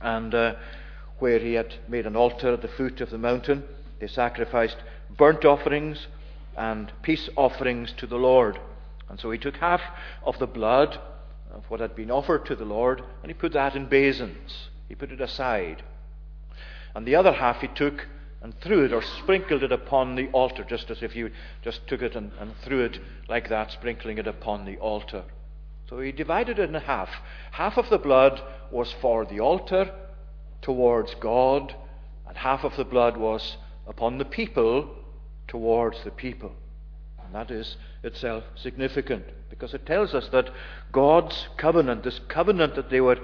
and 0.02 0.34
uh, 0.34 0.56
where 1.20 1.40
he 1.40 1.54
had 1.54 1.74
made 1.88 2.06
an 2.06 2.16
altar 2.16 2.54
at 2.54 2.62
the 2.62 2.68
foot 2.68 3.02
of 3.02 3.10
the 3.10 3.18
mountain, 3.18 3.64
they 4.00 4.08
sacrificed 4.08 4.78
burnt 5.18 5.46
offerings 5.46 6.08
and 6.58 6.92
peace 7.02 7.30
offerings 7.36 7.94
to 7.98 8.08
the 8.08 8.18
Lord. 8.18 8.60
And 9.10 9.20
so 9.20 9.32
he 9.32 9.38
took 9.38 9.58
half 9.58 9.82
of 10.24 10.40
the 10.40 10.48
blood 10.48 11.00
of 11.52 11.64
what 11.70 11.80
had 11.80 11.96
been 11.96 12.12
offered 12.12 12.46
to 12.46 12.56
the 12.56 12.66
Lord 12.66 13.04
and 13.22 13.30
he 13.30 13.34
put 13.34 13.54
that 13.54 13.76
in 13.76 13.88
basins. 13.88 14.70
He 14.90 14.96
put 14.96 15.12
it 15.12 15.22
aside. 15.22 15.84
And 16.96 17.06
the 17.06 17.16
other 17.16 17.34
half 17.34 17.62
he 17.62 17.68
took 17.68 18.08
and 18.44 18.54
threw 18.60 18.84
it 18.84 18.92
or 18.92 19.02
sprinkled 19.02 19.64
it 19.64 19.72
upon 19.72 20.16
the 20.16 20.28
altar, 20.32 20.66
just 20.66 20.92
as 20.92 21.02
if 21.02 21.16
you 21.16 21.32
just 21.64 21.88
took 21.88 22.02
it 22.02 22.14
and, 22.16 22.32
and 22.40 22.54
threw 22.58 22.84
it 22.84 23.00
like 23.30 23.48
that, 23.50 23.72
sprinkling 23.72 24.18
it 24.18 24.28
upon 24.28 24.66
the 24.66 24.76
altar. 24.78 25.24
So 25.90 26.00
he 26.02 26.12
divided 26.12 26.60
it 26.60 26.70
in 26.70 26.76
half. 26.76 27.10
Half 27.52 27.78
of 27.78 27.90
the 27.90 27.98
blood 27.98 28.42
was 28.70 28.94
for 29.02 29.26
the 29.26 29.40
altar 29.40 29.90
towards 30.62 31.16
God, 31.16 31.74
and 32.28 32.38
half 32.38 32.66
of 32.66 32.76
the 32.76 32.84
blood 32.84 33.16
was 33.16 33.56
upon 33.88 34.18
the 34.18 34.26
people 34.26 34.94
towards 35.48 36.04
the 36.04 36.12
people. 36.12 36.52
And 37.24 37.34
that 37.34 37.50
is 37.50 37.78
itself 38.04 38.44
significant 38.56 39.24
because 39.50 39.74
it 39.74 39.86
tells 39.86 40.14
us 40.14 40.28
that 40.34 40.50
God's 40.92 41.48
covenant, 41.58 42.04
this 42.04 42.20
covenant 42.28 42.76
that 42.76 42.90
they 42.90 43.00
were 43.00 43.20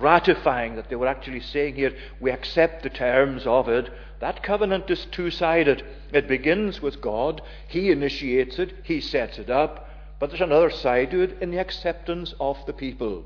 ratifying, 0.00 0.76
that 0.76 0.88
they 0.88 0.96
were 0.96 1.06
actually 1.06 1.40
saying 1.40 1.74
here, 1.74 1.94
we 2.20 2.30
accept 2.30 2.82
the 2.82 2.90
terms 2.90 3.46
of 3.46 3.68
it, 3.68 3.90
that 4.20 4.42
covenant 4.42 4.90
is 4.90 5.06
two 5.06 5.30
sided. 5.30 5.84
It 6.12 6.28
begins 6.28 6.80
with 6.80 7.00
God, 7.00 7.42
He 7.68 7.90
initiates 7.90 8.58
it, 8.58 8.74
He 8.82 9.00
sets 9.00 9.38
it 9.38 9.50
up, 9.50 9.88
but 10.18 10.30
there's 10.30 10.40
another 10.40 10.70
side 10.70 11.10
to 11.10 11.20
it 11.20 11.38
in 11.40 11.50
the 11.50 11.58
acceptance 11.58 12.34
of 12.40 12.56
the 12.66 12.72
people. 12.72 13.24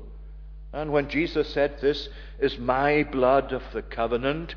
And 0.73 0.91
when 0.91 1.09
Jesus 1.09 1.49
said, 1.49 1.79
This 1.79 2.09
is 2.39 2.57
my 2.57 3.03
blood 3.03 3.53
of 3.53 3.63
the 3.73 3.81
covenant, 3.81 4.55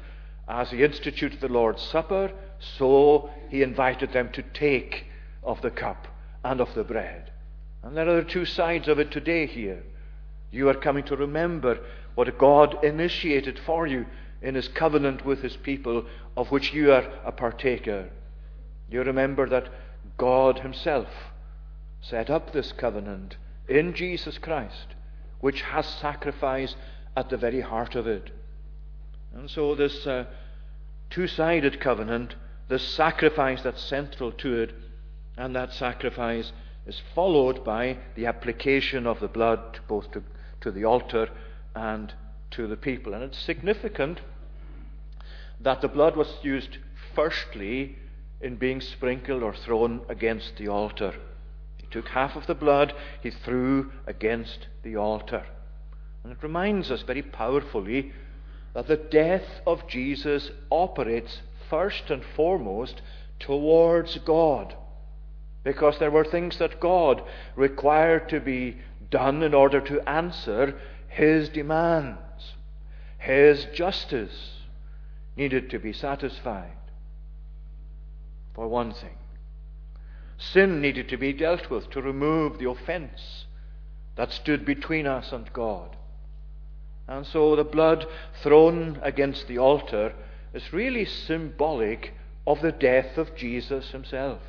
as 0.48 0.70
He 0.70 0.82
instituted 0.82 1.40
the 1.40 1.48
Lord's 1.48 1.82
Supper, 1.82 2.32
so 2.58 3.30
He 3.48 3.62
invited 3.62 4.12
them 4.12 4.30
to 4.32 4.42
take 4.42 5.06
of 5.42 5.62
the 5.62 5.70
cup 5.70 6.08
and 6.44 6.60
of 6.60 6.74
the 6.74 6.84
bread. 6.84 7.30
And 7.82 7.96
there 7.96 8.08
are 8.08 8.22
two 8.22 8.44
sides 8.44 8.88
of 8.88 8.98
it 8.98 9.10
today 9.10 9.46
here. 9.46 9.82
You 10.50 10.68
are 10.68 10.74
coming 10.74 11.04
to 11.04 11.16
remember 11.16 11.78
what 12.14 12.38
God 12.38 12.84
initiated 12.84 13.58
for 13.58 13.86
you 13.86 14.06
in 14.40 14.54
his 14.54 14.68
covenant 14.68 15.24
with 15.24 15.42
his 15.42 15.56
people, 15.56 16.04
of 16.36 16.50
which 16.50 16.74
you 16.74 16.92
are 16.92 17.08
a 17.24 17.32
partaker. 17.32 18.10
You 18.90 19.02
remember 19.02 19.48
that 19.48 19.68
God 20.18 20.60
himself 20.60 21.08
set 22.00 22.28
up 22.28 22.52
this 22.52 22.72
covenant 22.72 23.36
in 23.68 23.94
Jesus 23.94 24.38
Christ, 24.38 24.94
which 25.40 25.62
has 25.62 25.86
sacrifice 25.86 26.74
at 27.16 27.30
the 27.30 27.36
very 27.36 27.60
heart 27.60 27.94
of 27.94 28.06
it. 28.06 28.30
And 29.34 29.48
so, 29.48 29.74
this 29.74 30.06
uh, 30.06 30.26
two 31.08 31.26
sided 31.26 31.80
covenant, 31.80 32.34
this 32.68 32.82
sacrifice 32.82 33.62
that's 33.62 33.82
central 33.82 34.32
to 34.32 34.60
it, 34.60 34.74
and 35.36 35.54
that 35.56 35.72
sacrifice 35.72 36.52
is 36.86 37.00
followed 37.14 37.64
by 37.64 37.96
the 38.16 38.26
application 38.26 39.06
of 39.06 39.20
the 39.20 39.28
blood 39.28 39.78
both 39.88 40.10
to, 40.12 40.22
to 40.60 40.70
the 40.70 40.84
altar 40.84 41.28
and 41.74 42.12
to 42.52 42.66
the 42.66 42.76
people. 42.76 43.14
And 43.14 43.24
it's 43.24 43.38
significant 43.38 44.20
that 45.60 45.80
the 45.80 45.88
blood 45.88 46.16
was 46.16 46.28
used 46.42 46.78
firstly 47.14 47.96
in 48.40 48.56
being 48.56 48.80
sprinkled 48.80 49.42
or 49.42 49.54
thrown 49.54 50.02
against 50.08 50.56
the 50.56 50.68
altar. 50.68 51.14
He 51.78 51.86
took 51.90 52.08
half 52.08 52.36
of 52.36 52.46
the 52.46 52.54
blood, 52.54 52.94
he 53.22 53.30
threw 53.30 53.92
against 54.06 54.66
the 54.82 54.96
altar. 54.96 55.44
And 56.24 56.32
it 56.32 56.42
reminds 56.42 56.90
us 56.90 57.02
very 57.02 57.22
powerfully 57.22 58.12
that 58.74 58.88
the 58.88 58.96
death 58.96 59.60
of 59.66 59.86
Jesus 59.86 60.50
operates 60.70 61.42
first 61.68 62.10
and 62.10 62.22
foremost 62.36 63.02
towards 63.38 64.18
God. 64.18 64.74
Because 65.64 65.98
there 65.98 66.10
were 66.10 66.24
things 66.24 66.58
that 66.58 66.80
God 66.80 67.22
required 67.54 68.28
to 68.30 68.40
be 68.40 68.78
done 69.10 69.42
in 69.42 69.54
order 69.54 69.80
to 69.80 70.08
answer 70.08 70.80
his 71.12 71.50
demands. 71.50 72.18
His 73.18 73.66
justice 73.66 74.62
needed 75.36 75.68
to 75.70 75.78
be 75.78 75.92
satisfied. 75.92 76.72
For 78.54 78.66
one 78.66 78.92
thing, 78.92 79.18
sin 80.38 80.80
needed 80.80 81.10
to 81.10 81.18
be 81.18 81.32
dealt 81.32 81.68
with 81.70 81.90
to 81.90 82.02
remove 82.02 82.58
the 82.58 82.68
offense 82.68 83.44
that 84.16 84.32
stood 84.32 84.64
between 84.64 85.06
us 85.06 85.32
and 85.32 85.52
God. 85.52 85.96
And 87.06 87.26
so 87.26 87.56
the 87.56 87.64
blood 87.64 88.06
thrown 88.42 88.98
against 89.02 89.48
the 89.48 89.58
altar 89.58 90.14
is 90.54 90.72
really 90.72 91.04
symbolic 91.04 92.14
of 92.46 92.62
the 92.62 92.72
death 92.72 93.18
of 93.18 93.36
Jesus 93.36 93.90
himself. 93.90 94.40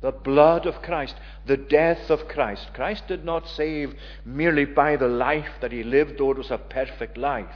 The 0.00 0.12
blood 0.12 0.66
of 0.66 0.80
Christ, 0.82 1.14
the 1.44 1.58
death 1.58 2.10
of 2.10 2.26
Christ. 2.26 2.72
Christ 2.72 3.06
did 3.06 3.24
not 3.24 3.48
save 3.48 3.94
merely 4.24 4.64
by 4.64 4.96
the 4.96 5.08
life 5.08 5.50
that 5.60 5.72
he 5.72 5.82
lived, 5.82 6.18
though 6.18 6.30
it 6.30 6.38
was 6.38 6.50
a 6.50 6.58
perfect 6.58 7.18
life. 7.18 7.54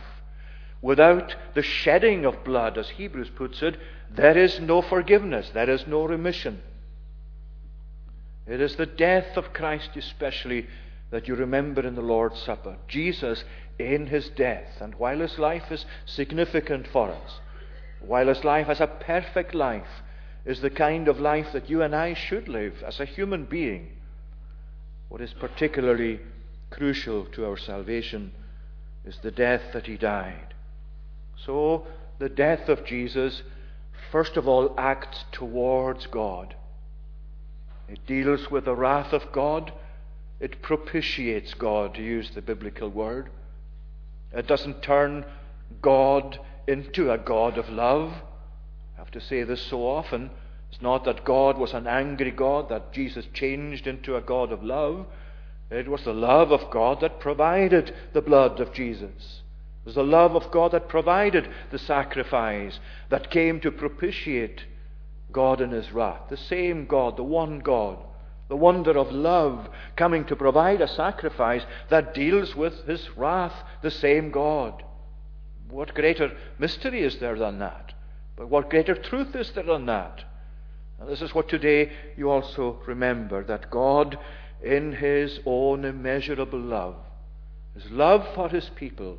Without 0.83 1.35
the 1.55 1.63
shedding 1.63 2.27
of 2.27 2.45
blood, 2.45 2.77
as 2.77 2.91
Hebrews 2.91 3.31
puts 3.35 3.63
it, 3.63 3.79
there 4.11 4.37
is 4.37 4.61
no 4.61 4.83
forgiveness, 4.83 5.51
there 5.55 5.71
is 5.71 5.87
no 5.87 6.05
remission. 6.05 6.61
It 8.47 8.61
is 8.61 8.77
the 8.77 8.85
death 8.85 9.39
of 9.39 9.55
Christ, 9.55 9.97
especially, 9.97 10.67
that 11.11 11.27
you 11.27 11.35
remember 11.35 11.87
in 11.87 11.95
the 11.95 12.03
Lord's 12.03 12.43
Supper. 12.43 12.77
Jesus 12.89 13.45
in 13.79 14.07
his 14.07 14.29
death. 14.29 14.81
And 14.81 14.95
while 14.97 15.21
his 15.21 15.39
life 15.39 15.73
is 15.73 15.87
significant 16.05 16.87
for 16.89 17.11
us, 17.11 17.41
while 18.01 18.29
his 18.29 18.45
life 18.45 18.69
as 18.69 18.81
a 18.81 18.87
perfect 18.87 19.55
life 19.55 20.03
is 20.45 20.61
the 20.61 20.71
kind 20.71 21.09
of 21.09 21.21
life 21.21 21.53
that 21.53 21.71
you 21.71 21.83
and 21.83 21.95
I 21.95 22.15
should 22.15 22.49
live 22.49 22.83
as 22.87 23.01
a 23.01 23.05
human 23.05 23.45
being, 23.45 23.89
what 25.09 25.21
is 25.21 25.33
particularly 25.33 26.21
crucial 26.71 27.25
to 27.27 27.47
our 27.47 27.57
salvation 27.57 28.33
is 29.05 29.19
the 29.23 29.31
death 29.31 29.63
that 29.73 29.87
he 29.87 29.97
died. 29.97 30.55
So, 31.45 31.87
the 32.19 32.29
death 32.29 32.69
of 32.69 32.85
Jesus, 32.85 33.43
first 34.11 34.37
of 34.37 34.49
all, 34.49 34.75
acts 34.79 35.25
towards 35.33 36.07
God. 36.07 36.55
It 37.89 38.07
deals 38.07 38.51
with 38.51 38.65
the 38.65 38.75
wrath 38.75 39.13
of 39.13 39.31
God. 39.33 39.73
It 40.41 40.63
propitiates 40.63 41.55
God, 41.55 41.95
to 41.95 42.03
use 42.03 42.31
the 42.35 42.43
biblical 42.43 42.89
word. 42.89 43.31
It 44.33 44.47
doesn't 44.47 44.83
turn 44.83 45.25
God 45.81 46.39
into 46.67 47.13
a 47.13 47.19
God 47.19 47.59
of 47.59 47.69
love. 47.69 48.13
I 48.97 49.01
have 49.01 49.11
to 49.13 49.21
say 49.21 49.43
this 49.43 49.63
so 49.63 49.87
often. 49.87 50.31
It's 50.71 50.83
not 50.83 51.05
that 51.05 51.25
God 51.25 51.59
was 51.59 51.73
an 51.73 51.87
angry 51.87 52.31
God, 52.31 52.69
that 52.69 52.93
Jesus 52.93 53.27
changed 53.33 53.87
into 53.87 54.17
a 54.17 54.21
God 54.21 54.53
of 54.53 54.63
love. 54.63 55.07
It 55.71 55.89
was 55.89 56.05
the 56.05 56.13
love 56.13 56.53
of 56.53 56.71
God 56.71 57.01
that 57.01 57.21
provided 57.21 57.95
the 58.13 58.23
blood 58.23 58.61
of 58.61 58.73
Jesus. 58.73 59.43
It 59.83 59.87
was 59.87 59.95
the 59.95 60.03
love 60.03 60.35
of 60.35 60.51
God 60.51 60.73
that 60.73 60.89
provided 60.89 61.49
the 61.71 61.79
sacrifice 61.79 62.81
that 63.11 63.31
came 63.31 63.61
to 63.61 63.71
propitiate 63.71 64.65
God 65.33 65.61
in 65.61 65.71
his 65.71 65.93
wrath. 65.93 66.29
The 66.29 66.37
same 66.37 66.87
God, 66.87 67.17
the 67.17 67.23
one 67.25 67.59
God, 67.59 67.99
the 68.49 68.57
wonder 68.57 68.97
of 68.97 69.11
love 69.11 69.69
coming 69.97 70.25
to 70.27 70.37
provide 70.37 70.81
a 70.81 70.89
sacrifice 70.89 71.65
that 71.89 72.15
deals 72.15 72.55
with 72.55 72.87
his 72.87 73.17
wrath, 73.17 73.55
the 73.83 73.91
same 73.91 74.31
God. 74.31 74.83
What 75.69 75.95
greater 75.95 76.33
mystery 76.59 77.03
is 77.03 77.19
there 77.19 77.37
than 77.37 77.59
that? 77.59 77.93
But 78.37 78.49
what 78.49 78.71
greater 78.71 78.95
truth 78.95 79.35
is 79.37 79.51
there 79.53 79.65
than 79.65 79.87
that? 79.87 80.25
And 80.99 81.09
this 81.09 81.23
is 81.23 81.35
what 81.35 81.49
today 81.49 81.93
you 82.17 82.31
also 82.31 82.81
remember 82.87 83.45
that 83.45 83.71
God, 83.71 84.19
in 84.63 84.93
his 84.93 85.41
own 85.45 85.85
immeasurable 85.85 86.61
love, 86.61 86.97
his 87.75 87.91
love 87.91 88.27
for 88.35 88.49
his 88.49 88.71
people, 88.77 89.19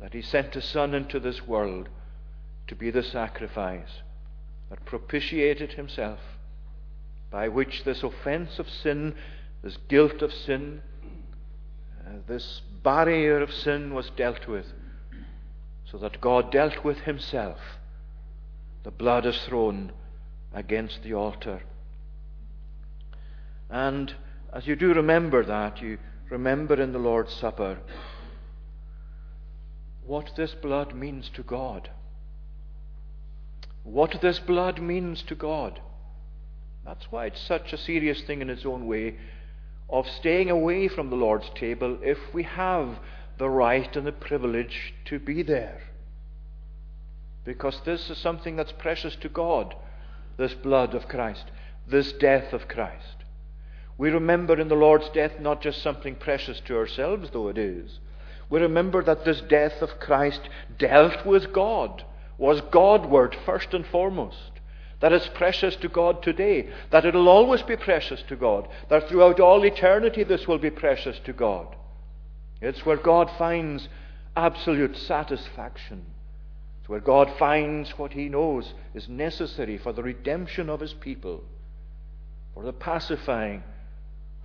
that 0.00 0.12
he 0.12 0.22
sent 0.22 0.54
his 0.54 0.64
Son 0.64 0.94
into 0.94 1.18
this 1.18 1.46
world 1.46 1.88
to 2.68 2.74
be 2.74 2.90
the 2.90 3.02
sacrifice 3.02 4.02
that 4.68 4.84
propitiated 4.84 5.72
himself, 5.72 6.18
by 7.30 7.48
which 7.48 7.84
this 7.84 8.02
offense 8.02 8.58
of 8.58 8.68
sin, 8.68 9.14
this 9.62 9.78
guilt 9.88 10.22
of 10.22 10.32
sin, 10.32 10.82
uh, 12.06 12.10
this 12.26 12.62
barrier 12.82 13.40
of 13.40 13.52
sin 13.52 13.94
was 13.94 14.10
dealt 14.10 14.46
with, 14.46 14.66
so 15.84 15.98
that 15.98 16.20
God 16.20 16.50
dealt 16.50 16.84
with 16.84 16.98
himself. 17.00 17.58
The 18.86 18.90
blood 18.90 19.26
is 19.26 19.38
thrown 19.44 19.92
against 20.54 21.02
the 21.02 21.12
altar. 21.12 21.62
And 23.68 24.14
as 24.54 24.66
you 24.66 24.76
do 24.76 24.94
remember 24.94 25.44
that, 25.44 25.82
you 25.82 25.98
remember 26.30 26.80
in 26.80 26.92
the 26.92 26.98
Lord's 26.98 27.34
Supper 27.34 27.80
what 30.06 30.30
this 30.36 30.54
blood 30.54 30.94
means 30.94 31.28
to 31.34 31.42
God 31.42 31.90
what 33.86 34.20
this 34.20 34.40
blood 34.40 34.80
means 34.80 35.22
to 35.22 35.34
God. 35.36 35.80
That's 36.84 37.06
why 37.10 37.26
it's 37.26 37.40
such 37.40 37.72
a 37.72 37.78
serious 37.78 38.20
thing 38.22 38.40
in 38.40 38.50
its 38.50 38.66
own 38.66 38.86
way 38.86 39.16
of 39.88 40.08
staying 40.08 40.50
away 40.50 40.88
from 40.88 41.08
the 41.08 41.16
Lord's 41.16 41.48
table 41.54 41.98
if 42.02 42.18
we 42.34 42.42
have 42.42 42.98
the 43.38 43.48
right 43.48 43.94
and 43.94 44.04
the 44.06 44.12
privilege 44.12 44.92
to 45.04 45.20
be 45.20 45.42
there. 45.42 45.80
Because 47.46 47.80
this 47.84 48.10
is 48.10 48.18
something 48.18 48.56
that's 48.56 48.72
precious 48.72 49.14
to 49.16 49.28
God, 49.28 49.74
this 50.36 50.52
blood 50.52 50.94
of 50.94 51.06
Christ, 51.08 51.44
this 51.86 52.12
death 52.12 52.52
of 52.52 52.66
Christ. 52.66 53.24
We 53.96 54.10
remember 54.10 54.60
in 54.60 54.68
the 54.68 54.74
Lord's 54.74 55.08
death 55.10 55.38
not 55.40 55.62
just 55.62 55.80
something 55.80 56.16
precious 56.16 56.60
to 56.66 56.76
ourselves, 56.76 57.30
though 57.32 57.48
it 57.48 57.56
is. 57.56 58.00
We 58.50 58.60
remember 58.60 59.02
that 59.04 59.24
this 59.24 59.40
death 59.42 59.80
of 59.80 60.00
Christ 60.00 60.40
dealt 60.76 61.24
with 61.24 61.52
God 61.52 62.04
was 62.36 62.60
Godward 62.60 63.36
first 63.46 63.72
and 63.72 63.86
foremost. 63.86 64.50
That 65.00 65.12
it's 65.12 65.28
precious 65.28 65.76
to 65.76 65.88
God 65.88 66.22
today. 66.22 66.68
That 66.90 67.06
it'll 67.06 67.28
always 67.28 67.62
be 67.62 67.76
precious 67.76 68.22
to 68.28 68.36
God. 68.36 68.68
That 68.88 69.08
throughout 69.08 69.38
all 69.38 69.64
eternity 69.64 70.24
this 70.24 70.48
will 70.48 70.58
be 70.58 70.70
precious 70.70 71.18
to 71.20 71.32
God. 71.32 71.76
It's 72.60 72.84
where 72.84 72.96
God 72.96 73.30
finds 73.38 73.88
absolute 74.34 74.96
satisfaction. 74.96 76.06
Where 76.86 77.00
God 77.00 77.32
finds 77.38 77.98
what 77.98 78.12
He 78.12 78.28
knows 78.28 78.72
is 78.94 79.08
necessary 79.08 79.76
for 79.76 79.92
the 79.92 80.02
redemption 80.02 80.70
of 80.70 80.80
His 80.80 80.92
people, 80.94 81.42
for 82.54 82.62
the 82.62 82.72
pacifying 82.72 83.62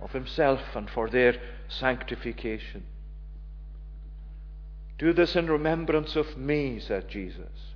of 0.00 0.12
Himself, 0.12 0.60
and 0.74 0.90
for 0.90 1.08
their 1.08 1.36
sanctification. 1.68 2.84
Do 4.98 5.12
this 5.12 5.36
in 5.36 5.48
remembrance 5.48 6.16
of 6.16 6.36
me, 6.36 6.80
said 6.80 7.08
Jesus. 7.08 7.74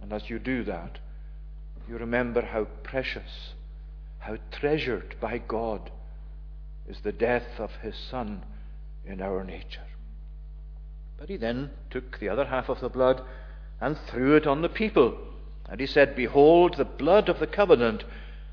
And 0.00 0.12
as 0.12 0.30
you 0.30 0.38
do 0.38 0.64
that, 0.64 0.98
you 1.88 1.98
remember 1.98 2.42
how 2.42 2.64
precious, 2.82 3.54
how 4.18 4.36
treasured 4.50 5.16
by 5.20 5.38
God 5.38 5.90
is 6.88 7.00
the 7.00 7.12
death 7.12 7.58
of 7.58 7.70
His 7.82 7.96
Son 7.96 8.44
in 9.04 9.20
our 9.20 9.42
nature. 9.44 9.82
But 11.18 11.28
he 11.28 11.36
then 11.36 11.70
took 11.90 12.18
the 12.18 12.28
other 12.28 12.44
half 12.44 12.68
of 12.68 12.80
the 12.80 12.88
blood 12.88 13.22
and 13.82 13.98
threw 14.06 14.36
it 14.36 14.46
on 14.46 14.62
the 14.62 14.68
people. 14.70 15.18
And 15.68 15.78
he 15.78 15.86
said, 15.86 16.16
Behold, 16.16 16.76
the 16.76 16.86
blood 16.86 17.28
of 17.28 17.38
the 17.38 17.46
covenant 17.46 18.04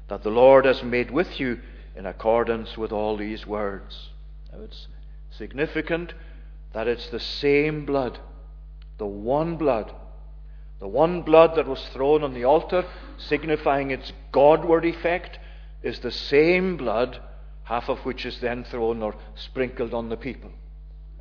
that 0.09 0.23
the 0.23 0.29
Lord 0.29 0.65
has 0.65 0.83
made 0.83 1.11
with 1.11 1.39
you 1.39 1.59
in 1.95 2.05
accordance 2.05 2.77
with 2.77 2.91
all 2.91 3.15
these 3.15 3.47
words. 3.47 4.09
Now 4.51 4.59
it's 4.61 4.87
significant 5.31 6.13
that 6.73 6.87
it's 6.87 7.09
the 7.09 7.19
same 7.19 7.85
blood, 7.85 8.19
the 8.97 9.05
one 9.05 9.55
blood 9.55 9.93
the 10.79 10.87
one 10.87 11.21
blood 11.23 11.55
that 11.55 11.67
was 11.67 11.85
thrown 11.89 12.23
on 12.23 12.33
the 12.33 12.45
altar, 12.45 12.85
signifying 13.17 13.91
its 13.91 14.13
Godward 14.31 14.85
effect, 14.85 15.37
is 15.83 15.99
the 15.99 16.11
same 16.11 16.77
blood, 16.77 17.19
half 17.63 17.89
of 17.89 17.99
which 18.05 18.25
is 18.25 18.39
then 18.39 18.63
thrown 18.63 19.03
or 19.03 19.15
sprinkled 19.35 19.93
on 19.93 20.07
the 20.07 20.17
people. 20.17 20.51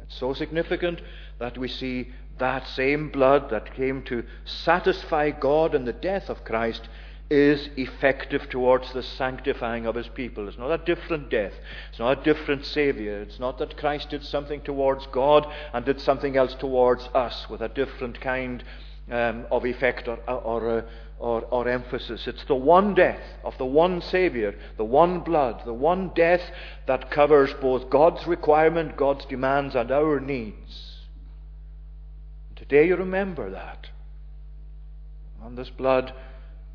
It's 0.01 0.16
so 0.16 0.33
significant 0.33 1.01
that 1.38 1.59
we 1.59 1.66
see 1.68 2.12
that 2.38 2.66
same 2.66 3.11
blood 3.11 3.51
that 3.51 3.74
came 3.74 4.03
to 4.05 4.24
satisfy 4.44 5.31
God 5.31 5.74
in 5.74 5.85
the 5.85 5.92
death 5.92 6.29
of 6.29 6.44
Christ 6.44 6.88
is 7.31 7.68
effective 7.77 8.48
towards 8.48 8.92
the 8.92 9.03
sanctifying 9.03 9.87
of 9.87 9.94
his 9.94 10.09
people. 10.09 10.48
It's 10.48 10.57
not 10.57 10.70
a 10.70 10.85
different 10.85 11.29
death. 11.29 11.53
It's 11.90 11.98
not 11.98 12.20
a 12.20 12.22
different 12.22 12.64
Savior. 12.64 13.20
It's 13.20 13.38
not 13.38 13.59
that 13.59 13.77
Christ 13.77 14.11
did 14.11 14.24
something 14.24 14.62
towards 14.62 15.07
God 15.09 15.46
and 15.74 15.85
did 15.85 16.01
something 16.01 16.37
else 16.37 16.55
towards 16.55 17.07
us 17.14 17.48
with 17.51 17.61
a 17.61 17.68
different 17.68 18.20
kind 18.20 18.64
um, 19.11 19.46
of 19.51 19.66
effect 19.66 20.09
or, 20.09 20.18
or, 20.27 20.85
or, 21.18 21.42
or, 21.51 21.68
emphasis. 21.68 22.27
It's 22.27 22.44
the 22.44 22.55
one 22.55 22.94
death 22.94 23.20
of 23.44 23.57
the 23.59 23.66
one 23.66 24.01
Savior, 24.01 24.55
the 24.77 24.85
one 24.85 25.20
blood, 25.20 25.62
the 25.64 25.74
one 25.74 26.11
death 26.14 26.42
that 26.87 27.11
covers 27.11 27.53
both 27.55 27.90
God's 27.90 28.27
requirement, 28.27 28.96
God's 28.96 29.24
demands, 29.27 29.74
and 29.74 29.90
our 29.90 30.20
needs. 30.20 30.88
Today 32.68 32.88
you 32.88 32.96
remember 32.96 33.50
that. 33.50 33.88
And 35.42 35.57
this 35.57 35.70
blood 35.70 36.12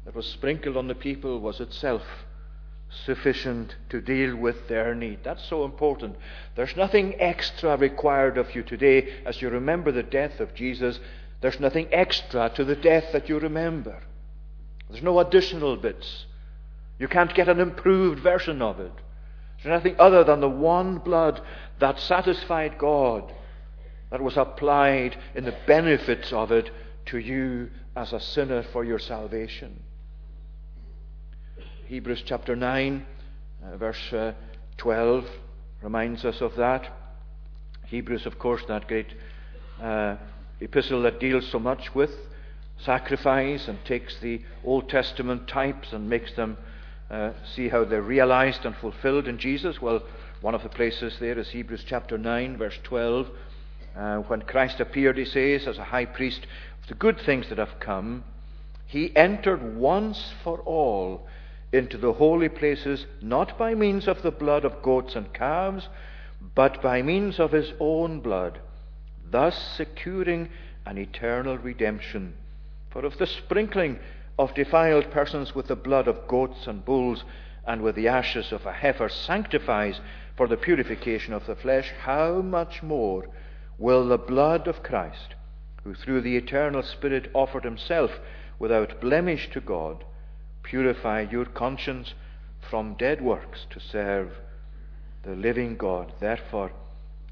that 0.06 0.15
was 0.15 0.25
sprinkled 0.25 0.77
on 0.77 0.88
the 0.88 0.95
people 0.95 1.39
was 1.39 1.60
itself 1.60 2.01
sufficient 3.06 3.75
to 3.89 4.01
deal 4.01 4.36
with 4.36 4.67
their 4.67 4.93
need. 4.93 5.19
That's 5.23 5.47
so 5.47 5.65
important. 5.65 6.15
There's 6.56 6.75
nothing 6.75 7.19
extra 7.19 7.77
required 7.77 8.38
of 8.38 8.53
you 8.56 8.63
today 8.63 9.13
as 9.25 9.41
you 9.41 9.49
remember 9.49 9.91
the 9.91 10.03
death 10.03 10.39
of 10.39 10.53
Jesus 10.53 10.99
there's 11.43 11.60
nothing 11.60 11.89
extra 11.91 12.49
to 12.56 12.63
the 12.63 12.77
death 12.77 13.12
that 13.12 13.27
you 13.27 13.38
remember. 13.38 14.01
There's 14.89 15.03
no 15.03 15.19
additional 15.19 15.75
bits. 15.75 16.25
You 16.97 17.10
can't 17.10 17.36
get 17.36 17.49
an 17.49 17.60
improved 17.60 18.23
version 18.23 18.62
of 18.62 18.79
it. 18.79 18.93
There's 19.62 19.75
nothing 19.75 19.97
other 19.99 20.23
than 20.23 20.39
the 20.39 20.47
one 20.47 20.99
blood 20.99 21.41
that 21.79 21.99
satisfied 21.99 22.77
God, 22.77 23.34
that 24.13 24.21
was 24.21 24.38
applied 24.38 25.17
in 25.34 25.43
the 25.43 25.56
benefits 25.65 26.32
of 26.32 26.52
it 26.52 26.69
to 27.04 27.17
you 27.17 27.67
as 27.95 28.13
a 28.13 28.19
sinner 28.19 28.62
for 28.71 28.86
your 28.86 28.99
salvation. 28.99 29.82
Hebrews 31.88 32.21
chapter 32.23 32.56
9, 32.56 33.08
uh, 33.65 33.78
verse 33.78 34.13
uh, 34.13 34.34
12 34.78 35.26
reminds 35.82 36.26
us 36.26 36.41
of 36.41 36.56
that. 36.58 36.95
Hebrews, 37.88 38.28
of 38.28 38.38
course, 38.38 38.62
that 38.67 38.88
great 38.88 39.12
uh, 39.82 40.17
epistle 40.62 41.02
that 41.02 41.19
deals 41.19 41.49
so 41.49 41.58
much 41.58 41.95
with 41.95 42.12
sacrifice 42.78 43.67
and 43.67 43.84
takes 43.84 44.19
the 44.19 44.43
Old 44.63 44.89
Testament 44.89 45.47
types 45.47 45.91
and 45.91 46.08
makes 46.08 46.32
them 46.36 46.56
uh, 47.10 47.32
see 47.56 47.67
how 47.67 47.84
they're 47.84 48.04
realized 48.04 48.63
and 48.63 48.76
fulfilled 48.76 49.28
in 49.28 49.39
Jesus? 49.39 49.82
Well, 49.82 50.04
one 50.41 50.54
of 50.54 50.62
the 50.62 50.69
places 50.69 51.17
there 51.19 51.39
is 51.39 51.49
Hebrews 51.49 51.86
chapter 51.88 52.19
9, 52.19 52.58
verse 52.58 52.78
12. 52.84 53.32
Uh, 53.95 54.17
when 54.17 54.41
Christ 54.41 54.79
appeared, 54.79 55.17
he 55.17 55.25
says, 55.25 55.67
as 55.67 55.77
a 55.77 55.84
high 55.84 56.06
priest 56.06 56.45
of 56.82 56.89
the 56.89 56.95
good 56.95 57.19
things 57.19 57.49
that 57.49 57.58
have 57.58 57.79
come, 57.79 58.23
he 58.88 59.15
entered 59.15 59.75
once 59.75 60.34
for 60.43 60.60
all 60.60 61.27
into 61.71 61.97
the 61.97 62.13
holy 62.13 62.49
places, 62.49 63.06
not 63.21 63.58
by 63.58 63.73
means 63.73 64.08
of 64.08 64.21
the 64.21 64.32
blood 64.32 64.65
of 64.65 64.82
goats 64.82 65.15
and 65.15 65.34
calves, 65.34 65.88
but 66.56 66.82
by 66.82 67.01
means 67.01 67.39
of 67.39 67.51
his 67.51 67.73
own 67.79 68.19
blood, 68.19 68.60
thus 69.29 69.58
securing 69.75 70.49
an 70.86 70.97
eternal 70.97 71.58
redemption. 71.58 72.34
For 72.91 73.06
if 73.06 73.17
the 73.17 73.25
sprinkling 73.25 73.99
of 74.38 74.53
defiled 74.53 75.10
persons 75.12 75.56
with 75.56 75.67
the 75.67 75.75
blood 75.75 76.08
of 76.08 76.27
goats 76.27 76.67
and 76.67 76.84
bulls 76.84 77.23
and 77.65 77.82
with 77.82 77.95
the 77.95 78.08
ashes 78.08 78.51
of 78.51 78.65
a 78.65 78.73
heifer 78.73 79.10
sanctifies 79.10 79.99
for 80.36 80.47
the 80.47 80.58
purification 80.58 81.34
of 81.34 81.45
the 81.45 81.56
flesh, 81.56 81.91
how 82.01 82.41
much 82.41 82.84
more 82.84 83.27
will 83.77 84.07
the 84.07 84.17
blood 84.17 84.67
of 84.67 84.83
Christ, 84.83 85.36
who 85.83 85.93
through 85.93 86.21
the 86.21 86.38
eternal 86.38 86.83
Spirit 86.83 87.29
offered 87.33 87.63
himself 87.63 88.12
without 88.59 89.01
blemish 89.01 89.49
to 89.51 89.59
God, 89.59 90.03
purify 90.63 91.21
your 91.21 91.45
conscience 91.45 92.13
from 92.62 92.95
dead 92.95 93.21
works 93.21 93.65
to 93.69 93.79
serve 93.79 94.31
the 95.23 95.36
living 95.36 95.75
God. 95.75 96.13
Therefore, 96.19 96.71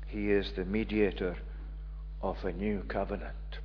he 0.08 0.30
is 0.30 0.52
the 0.54 0.66
mediator 0.66 1.38
of 2.22 2.44
a 2.44 2.52
new 2.52 2.82
covenant. 2.88 3.60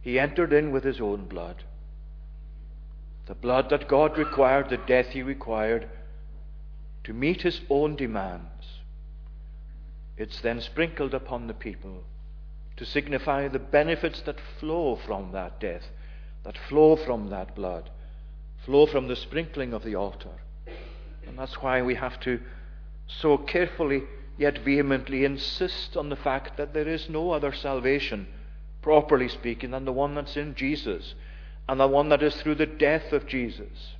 He 0.00 0.18
entered 0.18 0.52
in 0.52 0.70
with 0.70 0.84
his 0.84 1.00
own 1.00 1.26
blood. 1.26 1.64
The 3.26 3.34
blood 3.34 3.70
that 3.70 3.88
God 3.88 4.18
required, 4.18 4.68
the 4.68 4.76
death 4.76 5.08
he 5.08 5.22
required, 5.22 5.88
to 7.04 7.12
meet 7.12 7.42
his 7.42 7.60
own 7.70 7.96
demands. 7.96 8.53
It's 10.16 10.40
then 10.40 10.60
sprinkled 10.60 11.14
upon 11.14 11.46
the 11.46 11.54
people 11.54 12.04
to 12.76 12.84
signify 12.84 13.48
the 13.48 13.58
benefits 13.58 14.20
that 14.22 14.40
flow 14.58 14.96
from 14.96 15.32
that 15.32 15.60
death 15.60 15.88
that 16.44 16.58
flow 16.68 16.94
from 16.94 17.30
that 17.30 17.54
blood, 17.54 17.90
flow 18.64 18.86
from 18.86 19.08
the 19.08 19.16
sprinkling 19.16 19.72
of 19.72 19.82
the 19.82 19.96
altar. 19.96 20.30
And 21.26 21.38
that's 21.38 21.60
why 21.62 21.82
we 21.82 21.94
have 21.96 22.20
to 22.20 22.40
so 23.06 23.38
carefully 23.38 24.02
yet 24.38 24.58
vehemently 24.58 25.24
insist 25.24 25.96
on 25.96 26.08
the 26.10 26.16
fact 26.16 26.56
that 26.56 26.74
there 26.74 26.88
is 26.88 27.08
no 27.08 27.30
other 27.30 27.52
salvation, 27.52 28.26
properly 28.82 29.28
speaking, 29.28 29.70
than 29.70 29.84
the 29.84 29.92
one 29.92 30.14
that's 30.14 30.36
in 30.36 30.54
Jesus, 30.54 31.14
and 31.68 31.80
the 31.80 31.88
one 31.88 32.10
that 32.10 32.22
is 32.22 32.34
through 32.36 32.56
the 32.56 32.66
death 32.66 33.12
of 33.12 33.26
Jesus. 33.26 33.94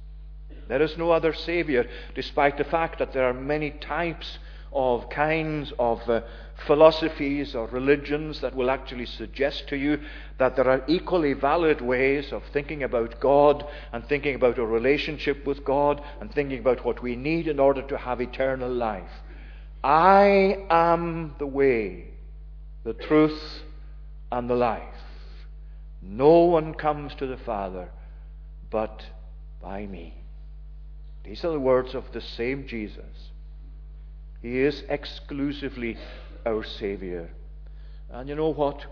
There 0.69 0.83
is 0.83 0.97
no 0.99 1.11
other 1.11 1.33
Savior, 1.33 1.89
despite 2.15 2.59
the 2.59 2.65
fact 2.65 2.99
that 2.99 3.13
there 3.13 3.25
are 3.25 3.35
many 3.35 3.71
types 3.71 4.39
of 4.75 5.09
kinds 5.09 5.73
of 5.79 6.01
uh, 6.09 6.21
philosophies 6.67 7.55
or 7.55 7.67
religions 7.69 8.41
that 8.41 8.55
will 8.55 8.71
actually 8.71 9.07
suggest 9.07 9.69
to 9.69 9.77
you 9.77 10.01
that 10.39 10.57
there 10.57 10.69
are 10.69 10.85
equally 10.89 11.33
valid 11.33 11.81
ways 11.81 12.33
of 12.33 12.43
thinking 12.53 12.83
about 12.83 13.21
God 13.21 13.65
and 13.93 14.05
thinking 14.07 14.35
about 14.35 14.59
a 14.59 14.67
relationship 14.67 15.47
with 15.47 15.65
God 15.65 16.03
and 16.21 16.33
thinking 16.33 16.59
about 16.59 16.85
what 16.85 17.03
we 17.03 17.17
need 17.17 17.49
in 17.49 17.61
order 17.61 17.83
to 17.83 17.97
have 17.99 18.21
eternal 18.21 18.71
life. 18.71 19.11
I 19.83 20.67
am 20.71 21.35
the 21.39 21.47
way, 21.47 22.09
the 22.85 22.95
truth, 22.95 23.63
and 24.33 24.49
the 24.49 24.55
life. 24.55 24.83
No 26.03 26.41
one 26.41 26.75
comes 26.75 27.15
to 27.17 27.27
the 27.27 27.37
Father 27.37 27.89
but 28.71 29.05
by 29.63 29.87
me. 29.87 30.15
These 31.25 31.45
are 31.45 31.53
the 31.53 31.61
words 31.61 31.95
of 31.95 32.05
the 32.13 32.21
same 32.21 32.67
Jesus. 32.67 33.31
He 34.45 34.61
is 34.61 34.83
exclusively 34.91 35.97
our 36.45 36.65
Savior. 36.65 37.31
And 38.11 38.29
you 38.29 38.35
know 38.35 38.53
what? 38.53 38.85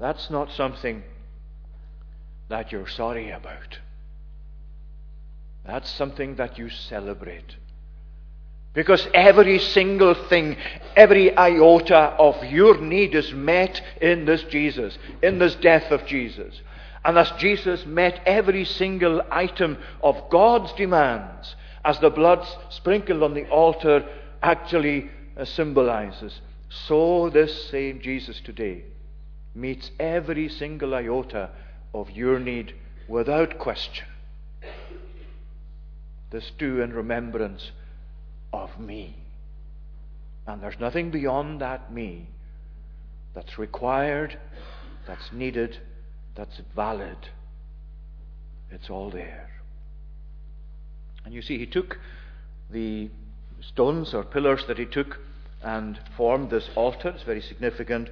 That's 0.00 0.30
not 0.30 0.50
something 0.50 1.02
that 2.48 2.72
you're 2.72 2.88
sorry 2.88 3.28
about. 3.32 3.80
That's 5.66 5.90
something 5.90 6.36
that 6.36 6.56
you 6.56 6.70
celebrate. 6.70 7.56
Because 8.72 9.06
every 9.12 9.58
single 9.58 10.14
thing, 10.14 10.56
every 10.96 11.36
iota 11.36 12.16
of 12.18 12.42
your 12.46 12.80
need 12.80 13.14
is 13.14 13.34
met 13.34 13.82
in 14.00 14.24
this 14.24 14.42
Jesus, 14.44 14.96
in 15.22 15.38
this 15.38 15.54
death 15.56 15.92
of 15.92 16.06
Jesus. 16.06 16.62
And 17.04 17.18
as 17.18 17.30
Jesus 17.32 17.84
met 17.84 18.22
every 18.24 18.64
single 18.64 19.20
item 19.30 19.76
of 20.02 20.30
God's 20.30 20.72
demands, 20.72 21.54
as 21.84 21.98
the 22.00 22.08
blood 22.08 22.46
sprinkled 22.70 23.22
on 23.22 23.34
the 23.34 23.46
altar 23.50 24.08
actually 24.42 25.10
uh, 25.36 25.44
symbolizes. 25.44 26.40
So, 26.68 27.30
this 27.30 27.68
same 27.70 28.00
Jesus 28.00 28.40
today 28.44 28.84
meets 29.54 29.90
every 29.98 30.48
single 30.48 30.94
iota 30.94 31.50
of 31.94 32.10
your 32.10 32.38
need 32.38 32.74
without 33.08 33.58
question. 33.58 34.06
This 36.30 36.50
do 36.58 36.80
in 36.80 36.92
remembrance 36.92 37.70
of 38.52 38.78
me. 38.78 39.16
And 40.46 40.62
there's 40.62 40.78
nothing 40.78 41.10
beyond 41.10 41.60
that 41.60 41.92
me 41.92 42.28
that's 43.34 43.58
required, 43.58 44.38
that's 45.06 45.32
needed, 45.32 45.78
that's 46.34 46.60
valid. 46.74 47.16
It's 48.70 48.90
all 48.90 49.10
there. 49.10 49.50
And 51.24 51.34
you 51.34 51.42
see, 51.42 51.58
he 51.58 51.66
took 51.66 51.98
the 52.70 53.10
stones 53.68 54.14
or 54.14 54.24
pillars 54.24 54.64
that 54.66 54.78
he 54.78 54.86
took 54.86 55.18
and 55.62 55.98
formed 56.16 56.50
this 56.50 56.70
altar. 56.74 57.08
It's 57.10 57.22
very 57.22 57.40
significant. 57.40 58.08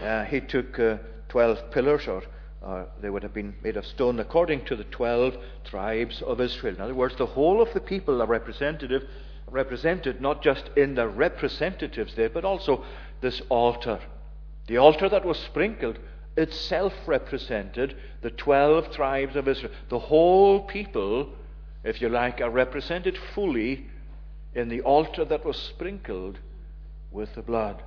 Uh, 0.00 0.24
he 0.24 0.40
took 0.40 0.78
uh, 0.78 0.98
12 1.28 1.70
pillars, 1.70 2.06
or, 2.08 2.22
or 2.62 2.86
they 3.00 3.10
would 3.10 3.22
have 3.22 3.34
been 3.34 3.54
made 3.62 3.76
of 3.76 3.86
stone 3.86 4.18
according 4.18 4.64
to 4.66 4.76
the 4.76 4.84
12 4.84 5.36
tribes 5.64 6.22
of 6.22 6.40
Israel. 6.40 6.74
In 6.74 6.80
other 6.80 6.94
words, 6.94 7.16
the 7.16 7.26
whole 7.26 7.62
of 7.62 7.72
the 7.74 7.80
people 7.80 8.20
are 8.20 8.26
representative, 8.26 9.04
represented 9.50 10.20
not 10.20 10.42
just 10.42 10.70
in 10.76 10.94
the 10.94 11.08
representatives 11.08 12.14
there, 12.14 12.30
but 12.30 12.44
also 12.44 12.84
this 13.20 13.42
altar. 13.48 14.00
The 14.66 14.78
altar 14.78 15.08
that 15.08 15.24
was 15.24 15.38
sprinkled 15.38 15.98
itself 16.36 16.94
represented 17.06 17.96
the 18.22 18.30
12 18.30 18.92
tribes 18.92 19.36
of 19.36 19.48
Israel. 19.48 19.72
The 19.88 19.98
whole 19.98 20.60
people, 20.62 21.28
if 21.84 22.00
you 22.00 22.08
like, 22.08 22.40
are 22.40 22.50
represented 22.50 23.18
fully 23.34 23.89
in 24.54 24.68
the 24.68 24.80
altar 24.82 25.24
that 25.24 25.44
was 25.44 25.56
sprinkled 25.56 26.38
with 27.10 27.34
the 27.34 27.42
blood, 27.42 27.82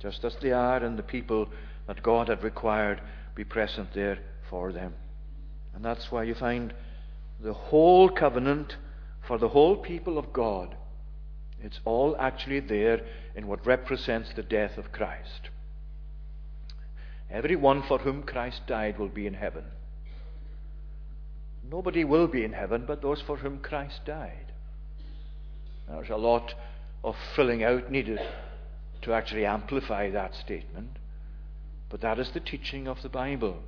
just 0.00 0.24
as 0.24 0.36
they 0.40 0.52
are 0.52 0.84
in 0.84 0.96
the 0.96 1.02
people 1.02 1.48
that 1.86 2.02
God 2.02 2.28
had 2.28 2.42
required 2.42 3.00
be 3.34 3.44
present 3.44 3.92
there 3.94 4.18
for 4.48 4.72
them. 4.72 4.94
And 5.74 5.84
that's 5.84 6.10
why 6.10 6.24
you 6.24 6.34
find 6.34 6.74
the 7.40 7.52
whole 7.52 8.08
covenant 8.08 8.76
for 9.26 9.38
the 9.38 9.48
whole 9.48 9.76
people 9.76 10.18
of 10.18 10.32
God. 10.32 10.74
It's 11.62 11.80
all 11.84 12.16
actually 12.18 12.60
there 12.60 13.00
in 13.34 13.46
what 13.46 13.66
represents 13.66 14.32
the 14.34 14.42
death 14.42 14.78
of 14.78 14.92
Christ. 14.92 15.50
Everyone 17.30 17.82
for 17.82 17.98
whom 17.98 18.22
Christ 18.22 18.62
died 18.66 18.98
will 18.98 19.08
be 19.08 19.26
in 19.26 19.34
heaven. 19.34 19.64
Nobody 21.70 22.04
will 22.04 22.26
be 22.26 22.44
in 22.44 22.52
heaven 22.52 22.84
but 22.86 23.02
those 23.02 23.22
for 23.22 23.36
whom 23.36 23.58
Christ 23.58 24.00
died. 24.04 24.49
There's 25.88 26.10
a 26.10 26.16
lot 26.16 26.54
of 27.02 27.16
filling 27.34 27.64
out 27.64 27.90
needed 27.90 28.20
to 29.02 29.12
actually 29.12 29.46
amplify 29.46 30.10
that 30.10 30.34
statement. 30.34 30.98
But 31.88 32.00
that 32.02 32.18
is 32.18 32.30
the 32.30 32.40
teaching 32.40 32.86
of 32.86 33.02
the 33.02 33.08
Bible. 33.08 33.58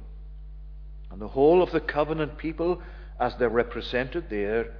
And 1.10 1.20
the 1.20 1.28
whole 1.28 1.62
of 1.62 1.72
the 1.72 1.80
covenant 1.80 2.38
people, 2.38 2.80
as 3.18 3.34
they're 3.36 3.48
represented 3.48 4.30
there, 4.30 4.72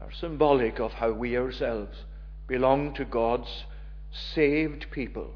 are 0.00 0.12
symbolic 0.12 0.80
of 0.80 0.92
how 0.92 1.12
we 1.12 1.36
ourselves 1.36 2.04
belong 2.46 2.94
to 2.94 3.04
God's 3.04 3.64
saved 4.10 4.86
people. 4.90 5.30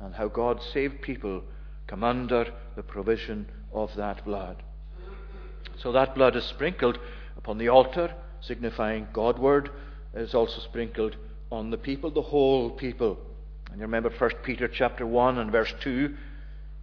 And 0.00 0.14
how 0.14 0.28
God's 0.28 0.64
saved 0.72 1.02
people 1.02 1.42
come 1.86 2.02
under 2.02 2.52
the 2.74 2.82
provision 2.82 3.46
of 3.72 3.94
that 3.96 4.24
blood. 4.24 4.62
So 5.76 5.92
that 5.92 6.14
blood 6.14 6.36
is 6.36 6.44
sprinkled 6.44 6.98
upon 7.36 7.58
the 7.58 7.68
altar 7.68 8.14
signifying 8.42 9.08
Godward, 9.12 9.70
is 10.14 10.34
also 10.34 10.60
sprinkled 10.60 11.16
on 11.50 11.70
the 11.70 11.78
people, 11.78 12.10
the 12.10 12.22
whole 12.22 12.70
people. 12.70 13.18
And 13.70 13.78
you 13.78 13.82
remember 13.82 14.10
1 14.10 14.30
Peter 14.42 14.68
chapter 14.68 15.06
1 15.06 15.38
and 15.38 15.50
verse 15.50 15.72
2, 15.80 16.14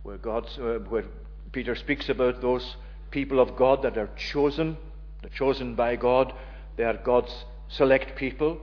where, 0.04 0.20
uh, 0.28 0.80
where 0.90 1.06
Peter 1.52 1.76
speaks 1.76 2.10
about 2.10 2.42
those 2.42 2.76
people 3.12 3.40
of 3.40 3.56
God 3.56 3.84
that 3.84 3.98
are 3.98 4.10
chosen, 4.16 4.78
they're 5.22 5.30
chosen 5.30 5.76
by 5.76 5.96
God, 5.96 6.34
they 6.78 6.84
are 6.84 6.98
God's 6.98 7.46
select 7.68 8.16
people. 8.16 8.60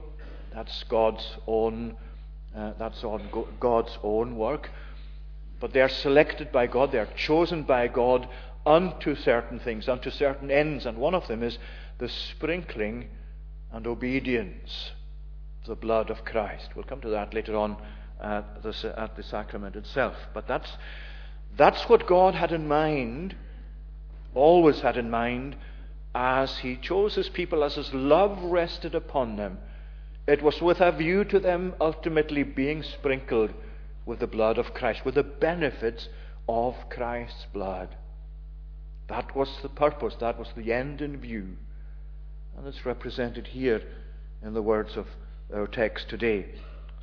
That's 0.53 0.83
God's 0.83 1.37
own, 1.45 1.95
uh, 2.55 2.73
that's 2.79 3.03
on 3.03 3.29
God's 3.59 3.97
own 4.03 4.35
work. 4.35 4.69
But 5.59 5.73
they 5.73 5.81
are 5.81 5.89
selected 5.89 6.51
by 6.51 6.67
God, 6.67 6.91
they 6.91 6.99
are 6.99 7.09
chosen 7.15 7.63
by 7.63 7.87
God 7.87 8.27
unto 8.65 9.15
certain 9.15 9.59
things, 9.59 9.87
unto 9.87 10.09
certain 10.09 10.51
ends, 10.51 10.85
and 10.85 10.97
one 10.97 11.15
of 11.15 11.27
them 11.27 11.41
is 11.41 11.57
the 11.99 12.09
sprinkling 12.09 13.09
and 13.71 13.87
obedience 13.87 14.91
the 15.67 15.75
blood 15.75 16.09
of 16.09 16.23
Christ. 16.25 16.69
We'll 16.75 16.85
come 16.85 17.01
to 17.01 17.09
that 17.09 17.33
later 17.33 17.55
on 17.55 17.77
at 18.21 18.63
the, 18.63 18.93
at 18.97 19.15
the 19.15 19.23
sacrament 19.23 19.75
itself. 19.75 20.15
But 20.33 20.47
that's, 20.47 20.69
that's 21.55 21.83
what 21.89 22.07
God 22.07 22.33
had 22.33 22.51
in 22.51 22.67
mind, 22.67 23.35
always 24.33 24.79
had 24.79 24.97
in 24.97 25.09
mind, 25.09 25.55
as 26.15 26.57
He 26.59 26.77
chose 26.77 27.15
His 27.15 27.29
people, 27.29 27.63
as 27.63 27.75
His 27.75 27.93
love 27.93 28.41
rested 28.43 28.95
upon 28.95 29.35
them. 29.35 29.59
It 30.25 30.41
was 30.41 30.61
with 30.61 30.81
a 30.81 30.91
view 30.91 31.23
to 31.25 31.39
them 31.39 31.73
ultimately 31.79 32.43
being 32.43 32.81
sprinkled 32.83 33.53
with 34.05 34.19
the 34.19 34.27
blood 34.27 34.57
of 34.57 34.73
Christ, 34.73 35.05
with 35.05 35.15
the 35.15 35.23
benefits 35.23 36.07
of 36.47 36.75
Christ's 36.89 37.45
blood. 37.53 37.95
That 39.09 39.35
was 39.35 39.49
the 39.61 39.69
purpose, 39.69 40.15
that 40.19 40.39
was 40.39 40.49
the 40.55 40.73
end 40.73 41.01
in 41.01 41.17
view. 41.17 41.57
And 42.57 42.67
it's 42.67 42.85
represented 42.85 43.47
here 43.47 43.81
in 44.43 44.53
the 44.53 44.61
words 44.61 44.97
of 44.97 45.05
our 45.53 45.67
text 45.67 46.09
today. 46.09 46.47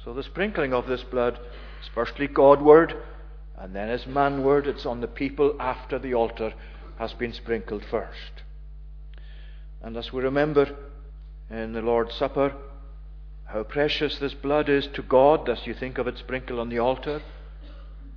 So 0.05 0.13
the 0.13 0.23
sprinkling 0.23 0.75
of 0.75 0.87
this 0.87 1.03
blood 1.03 1.39
is 1.81 1.89
firstly 1.95 2.27
Godward, 2.27 2.95
and 3.57 3.75
then 3.75 3.89
as 3.89 4.05
manward. 4.05 4.67
It's 4.67 4.85
on 4.85 5.01
the 5.01 5.07
people 5.07 5.57
after 5.61 5.99
the 5.99 6.15
altar 6.15 6.53
has 6.99 7.13
been 7.13 7.33
sprinkled 7.33 7.85
first. 7.85 8.43
And 9.81 9.97
as 9.97 10.13
we 10.13 10.23
remember 10.23 10.75
in 11.51 11.73
the 11.73 11.83
Lord's 11.83 12.15
Supper, 12.15 12.53
how 13.47 13.63
precious 13.63 14.19
this 14.19 14.35
blood 14.35 14.69
is 14.69 14.87
to 14.89 15.03
God 15.03 15.49
as 15.49 15.67
you 15.67 15.75
think 15.75 15.99
of 15.99 16.09
it 16.09 16.19
sprinkled 16.19 16.59
on 16.59 16.69
the 16.69 16.79
altar, 16.79 17.23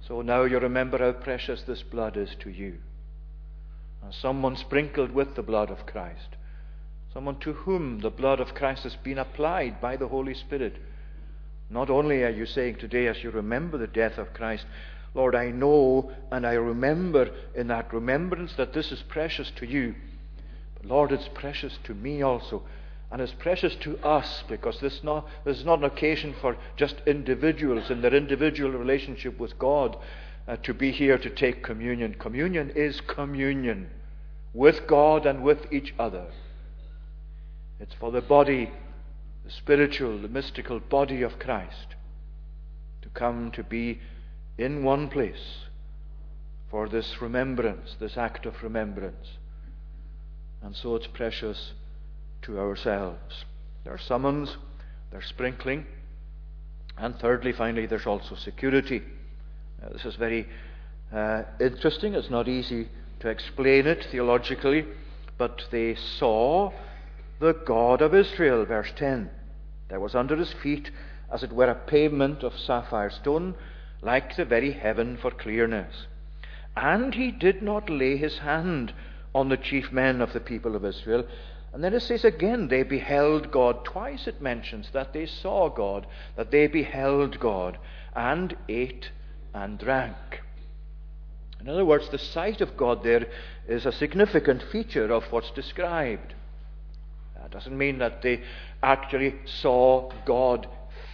so 0.07 0.21
now 0.21 0.43
you 0.43 0.57
remember 0.57 0.97
how 0.97 1.11
precious 1.11 1.63
this 1.63 1.83
blood 1.83 2.17
is 2.17 2.33
to 2.39 2.49
you. 2.49 2.77
And 4.01 4.13
someone 4.13 4.55
sprinkled 4.55 5.11
with 5.11 5.35
the 5.35 5.43
blood 5.43 5.69
of 5.69 5.85
Christ, 5.85 6.36
someone 7.13 7.39
to 7.39 7.53
whom 7.53 7.99
the 7.99 8.09
blood 8.09 8.39
of 8.39 8.53
Christ 8.53 8.83
has 8.83 8.95
been 8.97 9.17
applied 9.17 9.81
by 9.81 9.95
the 9.95 10.07
Holy 10.07 10.33
Spirit. 10.33 10.75
Not 11.69 11.89
only 11.89 12.23
are 12.23 12.29
you 12.29 12.45
saying 12.45 12.77
today, 12.77 13.07
as 13.07 13.23
you 13.23 13.31
remember 13.31 13.77
the 13.77 13.87
death 13.87 14.17
of 14.17 14.33
Christ, 14.33 14.65
Lord, 15.13 15.35
I 15.35 15.49
know 15.49 16.11
and 16.31 16.45
I 16.45 16.53
remember 16.53 17.29
in 17.55 17.67
that 17.67 17.93
remembrance 17.93 18.53
that 18.53 18.73
this 18.73 18.91
is 18.91 19.01
precious 19.03 19.51
to 19.57 19.65
you. 19.65 19.95
But 20.75 20.85
Lord, 20.85 21.11
it's 21.11 21.29
precious 21.33 21.77
to 21.85 21.93
me 21.93 22.21
also. 22.21 22.63
And 23.09 23.21
it's 23.21 23.33
precious 23.33 23.73
to 23.81 23.97
us 23.99 24.43
because 24.49 24.79
this, 24.79 25.01
not, 25.03 25.27
this 25.45 25.59
is 25.59 25.65
not 25.65 25.79
an 25.79 25.85
occasion 25.85 26.35
for 26.39 26.57
just 26.75 26.95
individuals 27.05 27.89
in 27.89 28.01
their 28.01 28.13
individual 28.13 28.71
relationship 28.71 29.39
with 29.39 29.57
God 29.57 29.97
uh, 30.47 30.57
to 30.57 30.73
be 30.73 30.91
here 30.91 31.17
to 31.17 31.29
take 31.29 31.63
communion. 31.63 32.15
Communion 32.15 32.69
is 32.75 33.01
communion 33.01 33.89
with 34.53 34.87
God 34.87 35.25
and 35.25 35.41
with 35.41 35.71
each 35.71 35.93
other. 35.97 36.27
It's 37.79 37.93
for 37.93 38.11
the 38.11 38.21
body, 38.21 38.71
the 39.45 39.51
spiritual, 39.51 40.19
the 40.19 40.27
mystical 40.27 40.79
body 40.79 41.21
of 41.21 41.39
Christ 41.39 41.95
to 43.01 43.09
come 43.09 43.51
to 43.51 43.63
be 43.63 43.99
in 44.57 44.83
one 44.83 45.09
place 45.09 45.65
for 46.69 46.89
this 46.89 47.21
remembrance, 47.21 47.95
this 47.99 48.17
act 48.17 48.45
of 48.45 48.61
remembrance. 48.63 49.37
And 50.61 50.75
so 50.75 50.95
it's 50.95 51.07
precious 51.07 51.73
to 52.43 52.59
ourselves. 52.59 53.45
There's 53.83 54.01
summons, 54.01 54.57
there's 55.11 55.27
sprinkling, 55.27 55.85
and 56.97 57.15
thirdly, 57.19 57.53
finally, 57.53 57.85
there's 57.85 58.07
also 58.07 58.35
security. 58.35 59.03
Now, 59.81 59.89
this 59.89 60.03
is 60.03 60.15
very 60.15 60.47
uh, 61.13 61.43
interesting. 61.59 62.15
It's 62.15 62.29
not 62.29 62.47
easy 62.47 62.89
to 63.19 63.29
explain 63.29 63.85
it 63.85 64.07
theologically, 64.11 64.85
but 65.37 65.61
they 65.71 65.95
saw 65.95 66.71
the 67.39 67.53
God 67.53 68.01
of 68.01 68.15
Israel, 68.15 68.65
verse 68.65 68.91
10. 68.95 69.29
There 69.89 69.99
was 69.99 70.15
under 70.15 70.35
his 70.35 70.53
feet, 70.53 70.91
as 71.31 71.43
it 71.43 71.53
were, 71.53 71.69
a 71.69 71.75
pavement 71.75 72.43
of 72.43 72.57
sapphire 72.57 73.09
stone, 73.09 73.55
like 74.01 74.35
the 74.35 74.45
very 74.45 74.71
heaven 74.71 75.17
for 75.17 75.31
clearness. 75.31 76.07
And 76.75 77.13
he 77.13 77.31
did 77.31 77.61
not 77.61 77.89
lay 77.89 78.17
his 78.17 78.39
hand 78.39 78.93
on 79.33 79.49
the 79.49 79.57
chief 79.57 79.91
men 79.91 80.21
of 80.21 80.33
the 80.33 80.39
people 80.39 80.75
of 80.75 80.85
Israel, 80.85 81.25
and 81.73 81.83
then 81.83 81.93
it 81.93 82.01
says 82.01 82.25
again, 82.25 82.69
they 82.69 82.83
beheld 82.83 83.51
God. 83.51 83.85
Twice 83.85 84.25
it 84.25 84.41
mentions 84.41 84.89
that 84.91 85.13
they 85.13 85.25
saw 85.25 85.69
God, 85.69 86.07
that 86.35 86.49
they 86.49 86.67
beheld 86.67 87.39
God, 87.39 87.77
and 88.15 88.55
ate 88.67 89.11
and 89.53 89.77
drank. 89.77 90.15
In 91.59 91.69
other 91.69 91.85
words, 91.85 92.09
the 92.09 92.17
sight 92.17 92.61
of 92.61 92.77
God 92.77 93.03
there 93.03 93.27
is 93.67 93.85
a 93.85 93.91
significant 93.91 94.63
feature 94.63 95.11
of 95.11 95.31
what's 95.31 95.51
described. 95.51 96.33
That 97.47 97.59
doesn't 97.59 97.77
mean 97.77 97.99
that 97.99 98.21
they 98.21 98.41
actually 98.83 99.35
saw 99.45 100.11
God 100.25 100.67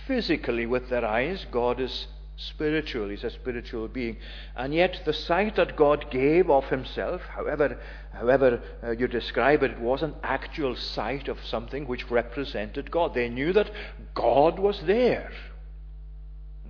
physically 0.08 0.66
with 0.66 0.90
their 0.90 1.06
eyes. 1.06 1.46
God 1.52 1.80
is 1.80 2.08
spiritual. 2.38 3.10
He's 3.10 3.24
a 3.24 3.30
spiritual 3.30 3.88
being. 3.88 4.18
And 4.56 4.74
yet, 4.74 5.02
the 5.06 5.14
sight 5.14 5.58
that 5.58 5.76
God 5.76 6.10
gave 6.10 6.50
of 6.50 6.66
himself, 6.70 7.22
however, 7.22 7.80
however 8.12 8.64
uh, 8.84 8.92
you 8.92 9.08
describe 9.08 9.62
it, 9.62 9.72
it 9.74 9.80
was 9.80 10.02
an 10.02 10.16
actual 10.24 10.76
sight 10.76 11.28
of 11.28 11.38
something 11.46 11.86
which 11.86 12.10
represented 12.10 12.90
God. 12.90 13.14
They 13.14 13.30
knew 13.30 13.54
that 13.54 13.70
God 14.16 14.58
was 14.58 14.82
there. 14.88 15.32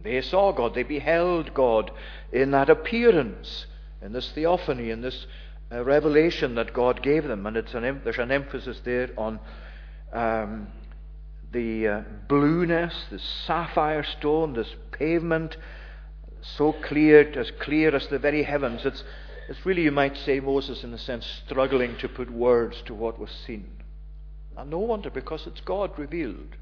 They 0.04 0.20
saw 0.20 0.52
God. 0.52 0.76
They 0.76 0.84
beheld 0.84 1.54
God 1.54 1.90
in 2.34 2.52
that 2.52 2.70
appearance, 2.70 3.66
in 4.02 4.12
this 4.12 4.30
theophany, 4.32 4.90
in 4.90 5.00
this 5.00 5.26
uh, 5.74 5.84
revelation 5.84 6.56
that 6.56 6.74
God 6.74 7.02
gave 7.02 7.24
them. 7.24 7.46
And 7.46 7.58
an, 7.58 8.02
there's 8.04 8.18
an 8.18 8.32
emphasis 8.32 8.80
there 8.84 9.10
on. 9.18 9.40
Um, 10.12 10.68
the 11.54 11.88
uh, 11.88 12.02
blueness, 12.28 12.94
the 13.12 13.20
sapphire 13.20 14.04
stone, 14.04 14.54
this 14.54 14.76
pavement, 14.92 15.56
so 16.42 16.74
clear, 16.74 17.32
as 17.40 17.52
clear 17.62 17.96
as 17.96 18.08
the 18.08 18.20
very 18.20 18.44
heavens. 18.44 18.82
It's, 18.86 19.04
it's 19.48 19.66
really, 19.66 19.84
you 19.84 19.92
might 19.92 20.18
say, 20.18 20.40
Moses, 20.40 20.84
in 20.84 20.94
a 20.94 20.98
sense, 20.98 21.26
struggling 21.46 21.96
to 22.00 22.10
put 22.10 22.30
words 22.30 22.82
to 22.88 22.94
what 22.94 23.20
was 23.20 23.30
seen. 23.46 23.70
And 24.58 24.70
no 24.70 24.80
wonder, 24.80 25.10
because 25.10 25.48
it's 25.48 25.62
God 25.62 25.98
revealed. 25.98 26.58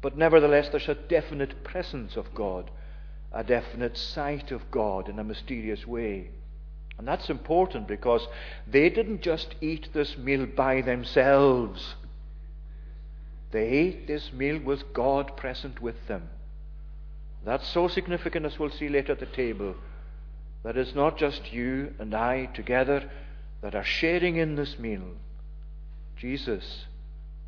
But 0.00 0.16
nevertheless, 0.16 0.68
there's 0.68 0.88
a 0.88 0.94
definite 0.94 1.64
presence 1.64 2.16
of 2.16 2.34
God, 2.34 2.70
a 3.32 3.42
definite 3.42 3.96
sight 3.96 4.52
of 4.52 4.70
God 4.70 5.08
in 5.08 5.18
a 5.18 5.24
mysterious 5.24 5.86
way. 5.86 6.30
And 6.98 7.06
that's 7.06 7.28
important 7.28 7.86
because 7.86 8.26
they 8.66 8.88
didn't 8.88 9.20
just 9.20 9.54
eat 9.60 9.88
this 9.92 10.16
meal 10.16 10.46
by 10.46 10.80
themselves. 10.80 11.94
They 13.50 13.68
ate 13.68 14.06
this 14.06 14.32
meal 14.32 14.58
with 14.58 14.92
God 14.92 15.36
present 15.36 15.80
with 15.80 16.06
them. 16.08 16.28
That's 17.44 17.68
so 17.68 17.86
significant, 17.86 18.46
as 18.46 18.58
we'll 18.58 18.70
see 18.70 18.88
later 18.88 19.12
at 19.12 19.20
the 19.20 19.26
table, 19.26 19.74
that 20.64 20.76
it's 20.76 20.94
not 20.94 21.16
just 21.16 21.52
you 21.52 21.94
and 21.98 22.14
I 22.14 22.46
together 22.46 23.08
that 23.60 23.74
are 23.74 23.84
sharing 23.84 24.36
in 24.36 24.56
this 24.56 24.78
meal. 24.78 25.04
Jesus, 26.16 26.86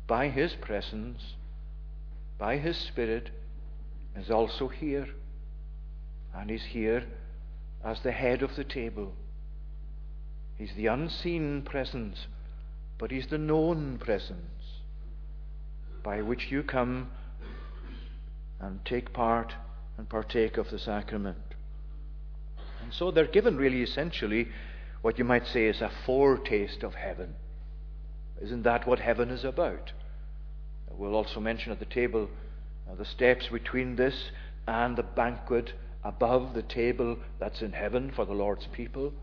by 0.07 0.29
his 0.29 0.53
presence, 0.53 1.33
by 2.37 2.57
his 2.57 2.77
Spirit, 2.77 3.29
is 4.15 4.31
also 4.31 4.67
here. 4.67 5.07
And 6.33 6.49
he's 6.49 6.63
here 6.63 7.03
as 7.83 7.99
the 8.01 8.11
head 8.11 8.41
of 8.41 8.55
the 8.55 8.63
table. 8.63 9.13
He's 10.59 10.73
the 10.75 10.87
unseen 10.87 11.61
presence, 11.61 12.27
but 12.97 13.11
he's 13.11 13.27
the 13.27 13.37
known 13.37 13.97
presence 13.97 14.81
by 16.03 16.21
which 16.21 16.51
you 16.51 16.63
come 16.63 17.09
and 18.59 18.83
take 18.83 19.13
part 19.13 19.53
and 19.97 20.09
partake 20.09 20.57
of 20.57 20.69
the 20.69 20.77
sacrament. 20.77 21.55
And 22.83 22.93
so 22.93 23.09
they're 23.09 23.25
given 23.25 23.55
really 23.55 23.81
essentially 23.81 24.49
what 25.01 25.17
you 25.17 25.23
might 25.23 25.47
say 25.47 25.65
is 25.65 25.79
a 25.79 25.91
foretaste 26.05 26.83
of 26.83 26.93
heaven. 26.93 27.35
Isn't 28.41 28.63
that 28.63 28.85
what 28.85 28.99
heaven 28.99 29.29
is 29.29 29.45
about? 29.45 29.93
We'll 30.91 31.15
also 31.15 31.39
mention 31.39 31.71
at 31.71 31.79
the 31.79 31.85
table 31.85 32.29
uh, 32.89 32.95
the 32.95 33.05
steps 33.05 33.47
between 33.47 33.95
this 33.95 34.31
and 34.67 34.97
the 34.97 35.03
banquet 35.03 35.71
above 36.03 36.53
the 36.53 36.63
table 36.63 37.17
that's 37.39 37.61
in 37.61 37.71
heaven 37.71 38.11
for 38.13 38.25
the 38.25 38.33
Lord's 38.33 38.67
people. 38.73 39.13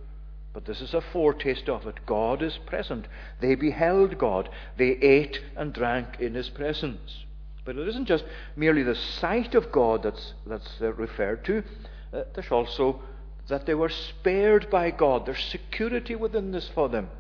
But 0.57 0.65
this 0.65 0.81
is 0.81 0.95
a 0.95 1.03
foretaste 1.03 1.69
of 1.69 1.87
it. 1.87 2.07
God 2.07 2.41
is 2.41 2.57
present. 2.65 3.09
They 3.41 3.57
beheld 3.57 4.17
God. 4.17 4.49
They 4.79 4.93
ate 4.93 5.43
and 5.55 5.71
drank 5.71 6.19
in 6.19 6.33
His 6.33 6.49
presence. 6.49 7.27
But 7.67 7.77
it 7.77 7.87
isn't 7.87 8.07
just 8.07 8.25
merely 8.57 8.83
the 8.83 8.95
sight 8.95 9.55
of 9.55 9.71
God 9.71 10.03
that's, 10.03 10.33
that's 10.47 10.81
uh, 10.81 10.95
referred 10.95 11.45
to. 11.45 11.63
Uh, 12.11 12.23
there's 12.33 12.51
also 12.51 13.03
that 13.49 13.67
they 13.67 13.75
were 13.75 13.91
spared 13.91 14.71
by 14.71 14.91
God. 14.93 15.27
There's 15.27 15.45
security 15.45 16.15
within 16.15 16.53
this 16.53 16.71
for 16.75 16.89
them. 16.89 17.11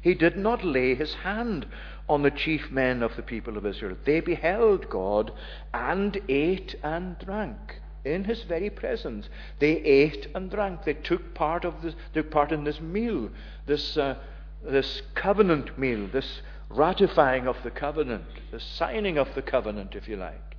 He 0.00 0.14
did 0.14 0.36
not 0.36 0.62
lay 0.62 0.94
his 0.94 1.14
hand 1.14 1.66
on 2.08 2.22
the 2.22 2.30
chief 2.30 2.70
men 2.70 3.02
of 3.02 3.16
the 3.16 3.22
people 3.22 3.56
of 3.56 3.66
Israel. 3.66 3.96
They 4.04 4.20
beheld 4.20 4.88
God 4.88 5.32
and 5.74 6.16
ate 6.28 6.76
and 6.84 7.18
drank. 7.18 7.81
In 8.04 8.24
his 8.24 8.42
very 8.42 8.70
presence. 8.70 9.28
They 9.58 9.76
ate 9.76 10.28
and 10.34 10.50
drank. 10.50 10.84
They 10.84 10.94
took 10.94 11.34
part 11.34 11.64
of 11.64 11.82
this, 11.82 11.94
took 12.14 12.30
part 12.30 12.52
in 12.52 12.64
this 12.64 12.80
meal, 12.80 13.30
this, 13.66 13.96
uh, 13.96 14.16
this 14.64 15.02
covenant 15.14 15.78
meal, 15.78 16.08
this 16.08 16.42
ratifying 16.68 17.46
of 17.46 17.56
the 17.62 17.70
covenant, 17.70 18.24
the 18.50 18.60
signing 18.60 19.18
of 19.18 19.34
the 19.34 19.42
covenant, 19.42 19.94
if 19.94 20.08
you 20.08 20.16
like. 20.16 20.56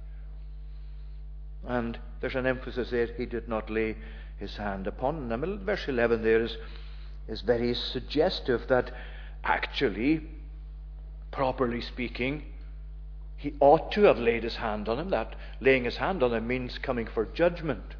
And 1.66 1.98
there's 2.22 2.36
an 2.36 2.46
emphasis 2.46 2.90
there, 2.92 3.08
he 3.18 3.26
did 3.26 3.48
not 3.48 3.70
lay 3.70 3.96
his 4.38 4.58
hand 4.58 4.88
upon 4.88 5.30
them. 5.30 5.62
Verse 5.66 5.88
11 5.88 6.24
there 6.24 6.42
is, 6.42 6.58
is 7.28 7.42
very 7.42 7.74
suggestive 7.74 8.68
that 8.68 8.92
actually, 9.44 10.22
properly 11.32 11.82
speaking, 11.82 12.44
he 13.44 13.54
ought 13.60 13.92
to 13.92 14.04
have 14.04 14.20
laid 14.20 14.44
his 14.44 14.56
hand 14.56 14.88
on 14.88 14.98
him. 14.98 15.10
That 15.10 15.36
laying 15.60 15.84
his 15.84 15.98
hand 15.98 16.24
on 16.24 16.34
him 16.34 16.48
means 16.48 16.78
coming 16.78 17.08
for 17.08 17.26
judgment. 17.26 17.96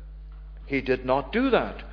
He 0.66 0.80
did 0.80 1.06
not 1.06 1.34
do 1.34 1.50
that. 1.50 1.84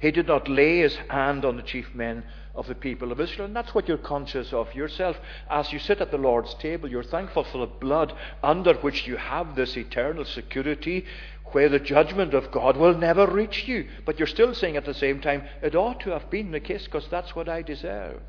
He 0.00 0.10
did 0.10 0.26
not 0.26 0.48
lay 0.48 0.78
his 0.78 0.96
hand 1.10 1.44
on 1.44 1.58
the 1.58 1.62
chief 1.62 1.94
men 1.94 2.24
of 2.54 2.66
the 2.66 2.74
people 2.74 3.12
of 3.12 3.20
Israel. 3.20 3.44
And 3.44 3.54
that's 3.54 3.74
what 3.74 3.88
you're 3.88 3.98
conscious 3.98 4.54
of 4.54 4.74
yourself. 4.74 5.18
As 5.50 5.70
you 5.70 5.80
sit 5.80 6.00
at 6.00 6.12
the 6.12 6.16
Lord's 6.16 6.54
table, 6.54 6.90
you're 6.90 7.02
thankful 7.02 7.44
for 7.44 7.58
the 7.58 7.66
blood 7.66 8.14
under 8.42 8.72
which 8.72 9.06
you 9.06 9.18
have 9.18 9.54
this 9.54 9.76
eternal 9.76 10.24
security 10.24 11.04
where 11.52 11.68
the 11.68 11.78
judgment 11.78 12.32
of 12.32 12.50
God 12.50 12.78
will 12.78 12.96
never 12.96 13.26
reach 13.26 13.68
you. 13.68 13.86
But 14.06 14.18
you're 14.18 14.26
still 14.26 14.54
saying 14.54 14.78
at 14.78 14.86
the 14.86 14.94
same 14.94 15.20
time, 15.20 15.42
it 15.60 15.74
ought 15.74 16.00
to 16.00 16.10
have 16.10 16.30
been 16.30 16.52
the 16.52 16.60
case 16.60 16.86
because 16.86 17.06
that's 17.08 17.36
what 17.36 17.50
I 17.50 17.60
deserve. 17.60 18.22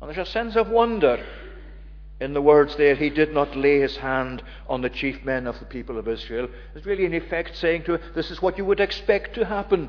And 0.00 0.08
there's 0.08 0.26
a 0.26 0.32
sense 0.32 0.56
of 0.56 0.70
wonder 0.70 1.22
in 2.20 2.34
the 2.34 2.42
words 2.42 2.76
there, 2.76 2.94
he 2.94 3.08
did 3.08 3.32
not 3.32 3.56
lay 3.56 3.80
his 3.80 3.96
hand 3.96 4.42
on 4.68 4.82
the 4.82 4.90
chief 4.90 5.24
men 5.24 5.46
of 5.46 5.58
the 5.58 5.64
people 5.64 5.98
of 5.98 6.06
Israel, 6.06 6.48
is 6.74 6.84
really 6.84 7.06
in 7.06 7.14
effect 7.14 7.56
saying 7.56 7.84
to 7.84 7.94
it, 7.94 8.02
this 8.14 8.30
is 8.30 8.42
what 8.42 8.58
you 8.58 8.64
would 8.66 8.80
expect 8.80 9.34
to 9.34 9.44
happen. 9.44 9.88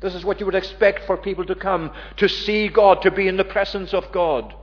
This 0.00 0.14
is 0.14 0.24
what 0.24 0.38
you 0.40 0.46
would 0.46 0.54
expect 0.54 1.04
for 1.06 1.16
people 1.16 1.44
to 1.46 1.54
come, 1.54 1.90
to 2.16 2.28
see 2.28 2.68
God, 2.68 3.02
to 3.02 3.10
be 3.10 3.28
in 3.28 3.36
the 3.36 3.44
presence 3.44 3.92
of 3.92 4.10
God, 4.12 4.54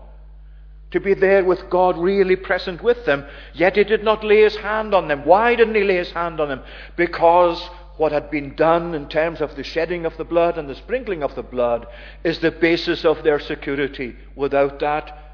to 0.92 1.00
be 1.02 1.14
there 1.14 1.44
with 1.44 1.70
God 1.70 1.98
really 1.98 2.38
present 2.38 2.82
with 2.82 3.06
them. 3.06 3.26
Yet 3.54 3.76
he 3.76 3.84
did 3.84 4.04
not 4.04 4.24
lay 4.24 4.42
his 4.42 4.56
hand 4.56 4.96
on 4.96 5.10
them. 5.10 5.26
Why 5.26 5.54
didn't 5.54 5.76
he 5.76 5.84
lay 5.84 5.98
his 5.98 6.12
hand 6.12 6.40
on 6.40 6.48
them? 6.48 6.64
Because 6.96 7.62
what 7.98 8.12
had 8.14 8.32
been 8.32 8.56
done 8.56 8.96
in 8.96 9.10
terms 9.10 9.42
of 9.42 9.56
the 9.56 9.64
shedding 9.64 10.06
of 10.06 10.16
the 10.18 10.24
blood 10.24 10.58
and 10.58 10.70
the 10.70 10.76
sprinkling 10.76 11.24
of 11.24 11.36
the 11.36 11.44
blood 11.44 11.88
is 12.24 12.40
the 12.40 12.52
basis 12.52 13.04
of 13.04 13.24
their 13.24 13.40
security. 13.40 14.16
Without 14.36 14.80
that, 14.80 15.27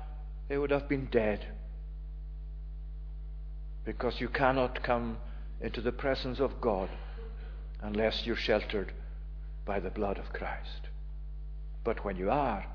they 0.47 0.58
would 0.58 0.71
have 0.71 0.89
been 0.89 1.08
dead. 1.12 1.45
Because 3.86 4.21
you 4.21 4.29
cannot 4.29 4.84
come 4.84 5.17
into 5.62 5.82
the 5.82 5.91
presence 5.91 6.39
of 6.39 6.62
God 6.62 6.89
unless 7.82 8.25
you're 8.25 8.36
sheltered 8.36 8.93
by 9.65 9.79
the 9.79 9.89
blood 9.89 10.17
of 10.17 10.34
Christ. 10.34 10.89
But 11.84 12.06
when 12.06 12.17
you 12.17 12.29
are, 12.29 12.65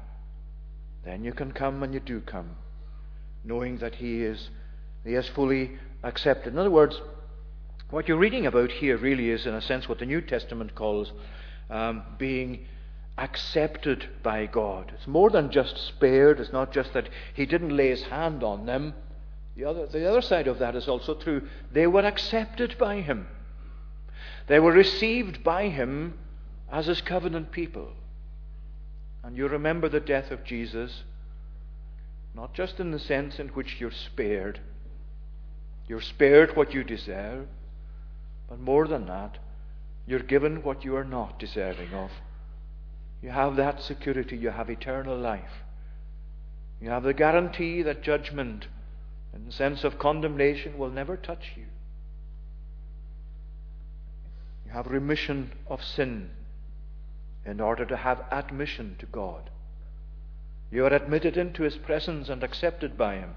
then 1.04 1.24
you 1.24 1.32
can 1.32 1.52
come 1.52 1.82
and 1.82 1.94
you 1.94 2.00
do 2.00 2.20
come, 2.20 2.56
knowing 3.44 3.78
that 3.78 3.96
He 3.96 4.22
is, 4.22 4.50
he 5.04 5.14
is 5.14 5.28
fully 5.28 5.78
accepted. 6.02 6.52
In 6.52 6.58
other 6.58 6.70
words, 6.70 7.00
what 7.90 8.06
you're 8.06 8.18
reading 8.18 8.46
about 8.46 8.70
here 8.70 8.98
really 8.98 9.30
is, 9.30 9.46
in 9.46 9.54
a 9.54 9.62
sense, 9.62 9.88
what 9.88 9.98
the 9.98 10.06
New 10.06 10.20
Testament 10.20 10.74
calls 10.74 11.12
um, 11.70 12.02
being 12.18 12.66
accepted 13.18 14.08
by 14.22 14.46
God. 14.46 14.92
It's 14.94 15.06
more 15.06 15.30
than 15.30 15.50
just 15.50 15.76
spared. 15.76 16.40
It's 16.40 16.52
not 16.52 16.72
just 16.72 16.92
that 16.92 17.08
he 17.34 17.46
didn't 17.46 17.76
lay 17.76 17.88
his 17.88 18.04
hand 18.04 18.42
on 18.42 18.66
them. 18.66 18.94
The 19.56 19.64
other, 19.64 19.86
the 19.86 20.08
other 20.08 20.22
side 20.22 20.46
of 20.46 20.60
that 20.60 20.76
is 20.76 20.88
also 20.88 21.14
true. 21.14 21.48
They 21.72 21.86
were 21.86 22.04
accepted 22.04 22.76
by 22.78 23.00
him. 23.00 23.26
They 24.46 24.60
were 24.60 24.72
received 24.72 25.42
by 25.42 25.68
him 25.68 26.14
as 26.70 26.86
his 26.86 27.00
covenant 27.00 27.50
people. 27.50 27.88
And 29.24 29.36
you 29.36 29.48
remember 29.48 29.88
the 29.88 30.00
death 30.00 30.30
of 30.30 30.44
Jesus, 30.44 31.02
not 32.34 32.54
just 32.54 32.78
in 32.78 32.92
the 32.92 32.98
sense 32.98 33.38
in 33.38 33.48
which 33.48 33.80
you're 33.80 33.90
spared. 33.90 34.60
You're 35.88 36.00
spared 36.00 36.56
what 36.56 36.72
you 36.72 36.84
deserve, 36.84 37.48
but 38.48 38.60
more 38.60 38.86
than 38.86 39.06
that, 39.06 39.38
you're 40.06 40.20
given 40.20 40.62
what 40.62 40.84
you 40.84 40.96
are 40.96 41.04
not 41.04 41.38
deserving 41.38 41.92
of. 41.92 42.10
You 43.22 43.30
have 43.30 43.56
that 43.56 43.82
security. 43.82 44.36
You 44.36 44.50
have 44.50 44.70
eternal 44.70 45.16
life. 45.16 45.64
You 46.80 46.90
have 46.90 47.02
the 47.02 47.14
guarantee 47.14 47.82
that 47.82 48.02
judgment, 48.02 48.68
and 49.32 49.52
sense 49.52 49.82
of 49.84 49.98
condemnation, 49.98 50.78
will 50.78 50.90
never 50.90 51.16
touch 51.16 51.52
you. 51.56 51.64
You 54.64 54.72
have 54.72 54.86
remission 54.86 55.52
of 55.66 55.82
sin 55.82 56.30
in 57.44 57.60
order 57.60 57.84
to 57.86 57.96
have 57.96 58.24
admission 58.30 58.96
to 58.98 59.06
God. 59.06 59.50
You 60.70 60.84
are 60.84 60.92
admitted 60.92 61.36
into 61.36 61.62
His 61.62 61.76
presence 61.76 62.28
and 62.28 62.42
accepted 62.44 62.96
by 62.96 63.16
Him 63.16 63.34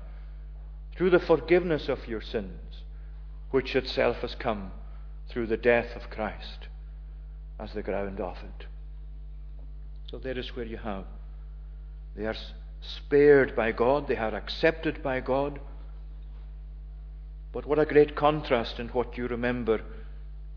through 0.95 1.11
the 1.11 1.19
forgiveness 1.19 1.87
of 1.87 2.07
your 2.07 2.21
sins, 2.21 2.83
which 3.49 3.75
itself 3.75 4.17
has 4.17 4.35
come 4.35 4.71
through 5.29 5.47
the 5.47 5.57
death 5.57 5.95
of 5.95 6.09
Christ 6.09 6.67
as 7.57 7.73
the 7.73 7.81
ground 7.81 8.19
of 8.19 8.37
it. 8.43 8.65
So 10.11 10.17
there 10.17 10.37
is 10.37 10.53
where 10.55 10.65
you 10.65 10.77
have. 10.77 11.05
They 12.17 12.25
are 12.25 12.35
spared 12.81 13.55
by 13.55 13.71
God, 13.71 14.09
they 14.09 14.17
are 14.17 14.35
accepted 14.35 15.01
by 15.01 15.21
God. 15.21 15.59
But 17.53 17.65
what 17.65 17.79
a 17.79 17.85
great 17.85 18.15
contrast 18.15 18.79
in 18.79 18.89
what 18.89 19.17
you 19.17 19.27
remember 19.27 19.81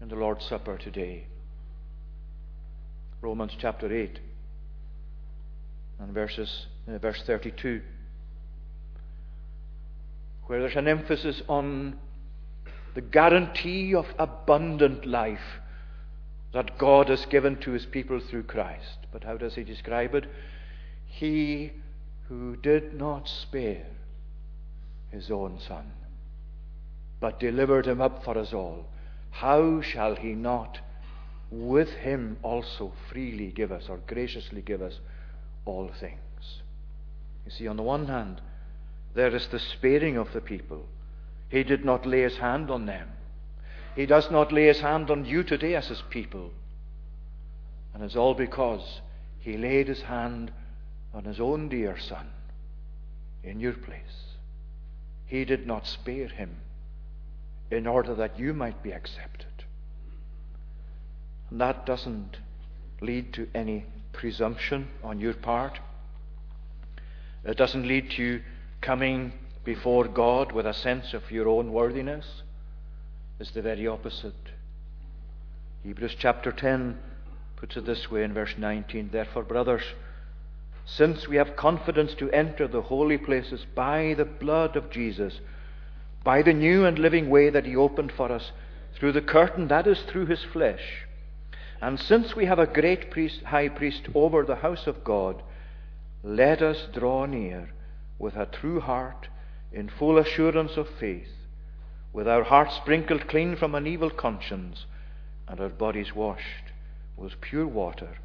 in 0.00 0.08
the 0.08 0.16
Lord's 0.16 0.44
Supper 0.46 0.76
today. 0.76 1.26
Romans 3.20 3.52
chapter 3.58 3.92
8 3.92 4.18
and 6.00 6.12
verses, 6.12 6.66
uh, 6.88 6.98
verse 6.98 7.22
32, 7.26 7.80
where 10.46 10.60
there's 10.60 10.76
an 10.76 10.88
emphasis 10.88 11.42
on 11.48 11.96
the 12.94 13.00
guarantee 13.00 13.94
of 13.94 14.06
abundant 14.18 15.06
life 15.06 15.60
that 16.54 16.78
God 16.78 17.08
has 17.08 17.26
given 17.26 17.56
to 17.56 17.72
his 17.72 17.84
people 17.84 18.20
through 18.20 18.44
Christ. 18.44 18.98
But 19.12 19.24
how 19.24 19.36
does 19.36 19.56
he 19.56 19.64
describe 19.64 20.14
it? 20.14 20.24
He 21.04 21.72
who 22.28 22.56
did 22.56 22.94
not 22.94 23.28
spare 23.28 23.86
his 25.10 25.32
own 25.32 25.58
son, 25.58 25.92
but 27.20 27.40
delivered 27.40 27.86
him 27.86 28.00
up 28.00 28.24
for 28.24 28.38
us 28.38 28.52
all, 28.52 28.86
how 29.32 29.80
shall 29.80 30.14
he 30.14 30.32
not 30.32 30.78
with 31.50 31.90
him 31.90 32.36
also 32.42 32.92
freely 33.10 33.48
give 33.48 33.72
us 33.72 33.88
or 33.88 33.98
graciously 34.06 34.62
give 34.62 34.80
us 34.80 35.00
all 35.64 35.90
things? 36.00 36.60
You 37.44 37.50
see, 37.50 37.66
on 37.66 37.76
the 37.76 37.82
one 37.82 38.06
hand, 38.06 38.40
there 39.14 39.34
is 39.34 39.48
the 39.48 39.58
sparing 39.58 40.16
of 40.16 40.32
the 40.32 40.40
people. 40.40 40.86
He 41.48 41.64
did 41.64 41.84
not 41.84 42.06
lay 42.06 42.22
his 42.22 42.36
hand 42.36 42.70
on 42.70 42.86
them. 42.86 43.08
He 43.94 44.07
does 44.07 44.30
not 44.30 44.52
lay 44.52 44.66
his 44.66 44.80
hand 44.80 45.11
on 45.11 45.24
you 45.24 45.44
today 45.44 45.76
as 45.76 45.87
his 45.87 46.02
people. 46.11 46.50
And 47.92 48.02
it's 48.02 48.16
all 48.16 48.35
because 48.35 49.00
he 49.38 49.57
laid 49.57 49.88
his 49.88 50.02
hand 50.02 50.50
on 51.12 51.24
his 51.24 51.38
own 51.38 51.68
dear 51.68 51.96
son 51.98 52.26
in 53.44 53.61
your 53.61 53.74
place. 53.74 54.35
He 55.26 55.44
did 55.44 55.66
not 55.66 55.87
spare 55.87 56.28
him 56.28 56.57
in 57.70 57.87
order 57.87 58.14
that 58.14 58.38
you 58.38 58.52
might 58.52 58.83
be 58.83 58.92
accepted. 58.92 59.46
And 61.50 61.61
that 61.61 61.87
doesn't 61.87 62.38
lead 63.00 63.33
to 63.35 63.48
any 63.54 63.87
presumption 64.12 64.88
on 65.02 65.20
your 65.20 65.35
part. 65.35 65.78
It 67.44 67.57
doesn't 67.57 67.87
lead 67.87 68.11
to 68.12 68.22
you 68.22 68.42
coming 68.80 69.33
before 69.64 70.09
God 70.09 70.52
with 70.52 70.66
a 70.66 70.74
sense 70.74 71.14
of 71.14 71.30
your 71.30 71.48
own 71.48 71.72
worthiness 71.72 72.42
is 73.40 73.51
the 73.51 73.62
very 73.62 73.87
opposite. 73.87 74.35
Hebrews 75.83 76.16
chapter 76.18 76.53
10 76.53 76.99
puts 77.57 77.77
it 77.77 77.85
this 77.85 78.11
way 78.11 78.23
in 78.23 78.33
verse 78.33 78.55
19 78.57 79.11
Therefore, 79.12 79.43
brothers, 79.43 79.82
since 80.87 81.26
we 81.26 81.37
have 81.37 81.57
confidence 81.57 82.14
to 82.14 82.30
enter 82.30 82.68
the 82.68 82.82
holy 82.82 83.18
places 83.18 83.66
by 83.74 84.14
the 84.16 84.24
blood 84.24 84.76
of 84.76 84.91
Jesus, 84.91 85.41
by 86.22 86.43
the 86.43 86.53
new 86.53 86.85
and 86.85 86.99
living 86.99 87.28
way 87.28 87.51
that 87.51 87.66
He 87.66 87.74
opened 87.74 88.12
for 88.12 88.30
us, 88.30 88.53
through 88.95 89.12
the 89.12 89.20
curtain 89.20 89.68
that 89.68 89.87
is 89.87 90.01
through 90.03 90.26
His 90.26 90.45
flesh, 90.45 91.07
and 91.80 91.99
since 91.99 92.37
we 92.37 92.47
have 92.47 92.59
a 92.59 92.66
great 92.66 93.11
priest, 93.11 93.43
high 93.43 93.68
priest 93.68 94.03
over 94.14 94.45
the 94.45 94.57
house 94.57 94.87
of 94.87 95.05
God, 95.05 95.43
let 96.22 96.62
us 96.62 96.87
draw 96.95 97.26
near 97.26 97.70
with 98.18 98.37
a 98.37 98.47
true 98.47 98.80
heart 98.80 99.28
in 99.72 99.89
full 99.89 100.18
assurance 100.18 100.76
of 100.76 100.89
faith 100.89 101.28
with 102.14 102.28
our 102.28 102.44
hearts 102.44 102.76
sprinkled 102.76 103.28
clean 103.28 103.56
from 103.56 103.74
an 103.74 103.86
evil 103.86 104.08
conscience 104.08 104.86
and 105.48 105.60
our 105.60 105.68
bodies 105.68 106.14
washed 106.14 106.72
with 107.16 107.40
pure 107.40 107.66
water. 107.66 108.16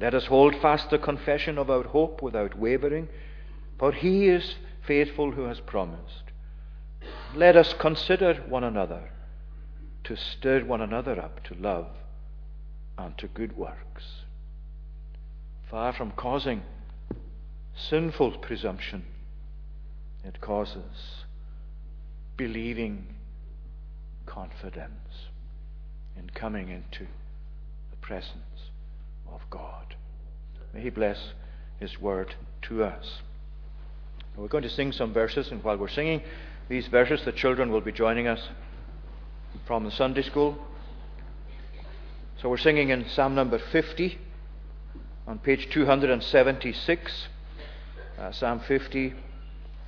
Let 0.00 0.12
us 0.12 0.26
hold 0.26 0.56
fast 0.56 0.90
the 0.90 0.98
confession 0.98 1.56
of 1.56 1.70
our 1.70 1.84
hope 1.84 2.20
without 2.20 2.58
wavering, 2.58 3.08
for 3.78 3.92
he 3.92 4.28
is 4.28 4.56
faithful 4.84 5.30
who 5.30 5.44
has 5.44 5.60
promised. 5.60 6.24
Let 7.34 7.56
us 7.56 7.72
consider 7.78 8.34
one 8.48 8.64
another 8.64 9.10
to 10.04 10.16
stir 10.16 10.64
one 10.64 10.80
another 10.80 11.20
up 11.20 11.44
to 11.44 11.54
love 11.54 11.86
and 12.98 13.16
to 13.18 13.28
good 13.28 13.56
works. 13.56 14.04
Far 15.70 15.92
from 15.92 16.10
causing 16.10 16.62
sinful 17.74 18.38
presumption, 18.38 19.04
it 20.24 20.40
causes 20.40 21.21
believing 22.36 23.06
confidence 24.26 25.28
in 26.16 26.30
coming 26.30 26.68
into 26.68 27.06
the 27.90 27.96
presence 28.00 28.70
of 29.30 29.40
God. 29.50 29.94
May 30.72 30.82
He 30.82 30.90
bless 30.90 31.32
His 31.78 32.00
word 32.00 32.34
to 32.62 32.84
us. 32.84 33.20
We're 34.36 34.48
going 34.48 34.62
to 34.62 34.70
sing 34.70 34.92
some 34.92 35.12
verses, 35.12 35.50
and 35.50 35.62
while 35.62 35.76
we're 35.76 35.88
singing 35.88 36.22
these 36.68 36.86
verses, 36.86 37.22
the 37.24 37.32
children 37.32 37.70
will 37.70 37.82
be 37.82 37.92
joining 37.92 38.26
us 38.26 38.48
from 39.66 39.84
the 39.84 39.90
Sunday 39.90 40.22
school. 40.22 40.56
So 42.40 42.48
we're 42.48 42.56
singing 42.56 42.88
in 42.88 43.08
Psalm 43.08 43.34
number 43.34 43.58
50 43.58 44.18
on 45.26 45.38
page 45.38 45.68
276. 45.70 47.28
Uh, 48.18 48.32
Psalm 48.32 48.60
50, 48.66 49.14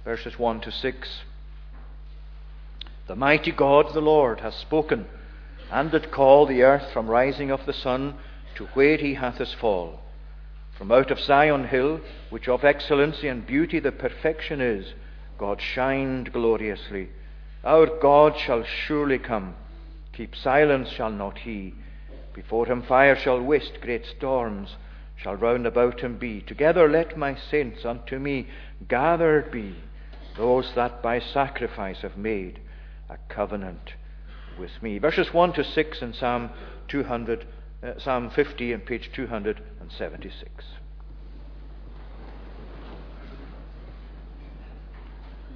verses 0.05 0.39
1 0.39 0.61
to 0.61 0.71
6. 0.71 1.09
The 3.07 3.17
mighty 3.17 3.53
God, 3.53 3.93
the 3.93 4.01
Lord, 4.01 4.41
has 4.41 4.55
spoken, 4.55 5.07
and 5.71 5.91
did 5.91 6.11
call 6.11 6.47
the 6.47 6.63
earth 6.63 6.91
from 6.93 7.07
rising 7.07 7.51
of 7.51 7.67
the 7.67 7.73
sun 7.75 8.15
to 8.55 8.65
where 8.73 8.97
he 8.97 9.15
hath 9.15 9.37
his 9.37 9.53
fall. 9.53 10.01
From 10.79 10.91
out 10.91 11.11
of 11.11 11.21
Zion 11.21 11.69
hill, 11.69 12.01
which 12.31 12.49
of 12.49 12.65
excellency 12.65 13.29
and 13.29 13.47
beauty 13.47 13.79
the 13.79 13.93
perfection 13.93 14.63
is, 14.63 14.95
God 15.37 15.61
shined 15.61 16.33
gloriously. 16.33 17.11
Our 17.63 17.87
God 17.87 18.39
shall 18.39 18.65
surely 18.65 19.19
come. 19.19 19.55
Keep 20.15 20.35
silence 20.35 20.89
shall 20.89 21.11
not 21.11 21.39
he. 21.39 21.75
Before 22.33 22.65
him 22.67 22.83
fire 22.83 23.17
shall 23.17 23.43
waste, 23.43 23.81
great 23.83 24.07
storms 24.07 24.77
shall 25.17 25.37
round 25.37 25.67
about 25.67 26.01
him 26.01 26.17
be. 26.17 26.41
Together 26.41 26.89
let 26.89 27.19
my 27.19 27.37
saints 27.51 27.85
unto 27.85 28.19
me 28.19 28.49
gathered 28.89 29.51
be, 29.51 29.75
those 30.37 30.73
that 30.75 31.03
by 31.03 31.21
sacrifice 31.21 32.01
have 32.01 32.17
made 32.17 32.61
a 33.09 33.17
covenant 33.29 33.95
with 34.59 34.71
me. 34.83 34.99
Verses 34.99 35.33
1 35.33 35.53
to 35.55 35.65
6 35.65 36.03
in 36.03 36.13
Psalm 36.15 36.51
200, 36.89 37.47
uh, 37.83 37.99
Psalm 37.99 38.31
50 38.31 38.73
and 38.73 38.85
page 38.85 39.11
276. 39.15 40.65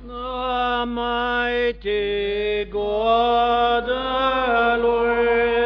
The 0.07 0.85
mighty 0.87 2.65
God, 2.71 3.85
the 3.87 4.83
Lord, 4.83 5.58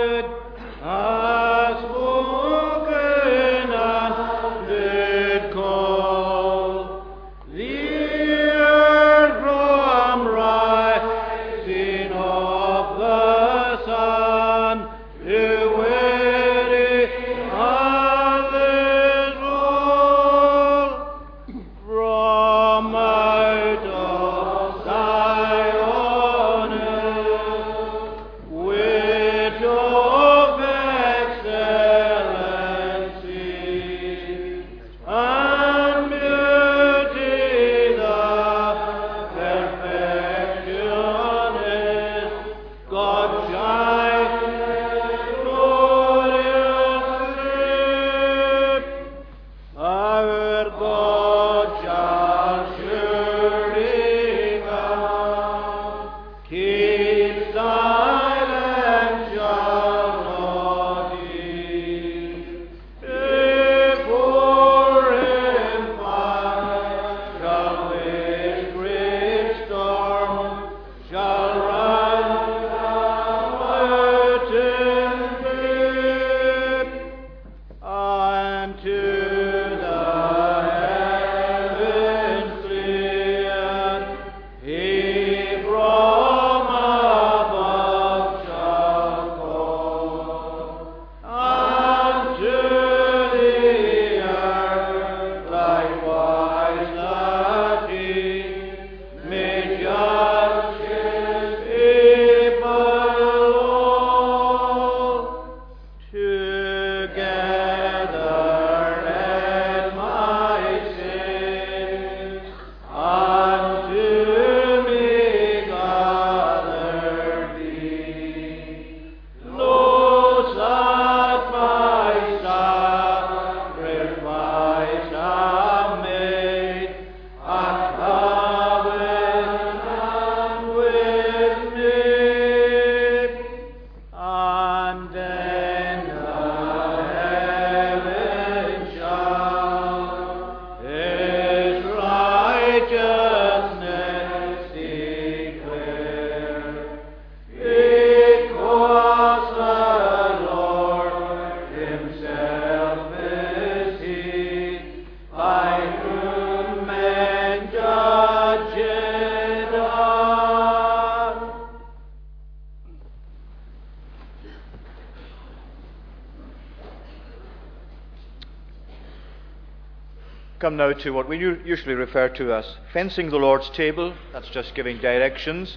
Come 170.63 170.77
now 170.77 170.93
to 170.93 171.11
what 171.11 171.29
we 171.29 171.39
usually 171.39 171.97
refer 171.97 172.29
to 172.29 172.55
as 172.55 172.77
fencing 172.93 173.31
the 173.31 173.37
Lord's 173.37 173.69
table. 173.71 174.15
That's 174.33 174.49
just 174.49 174.77
giving 174.77 174.99
directions 174.99 175.77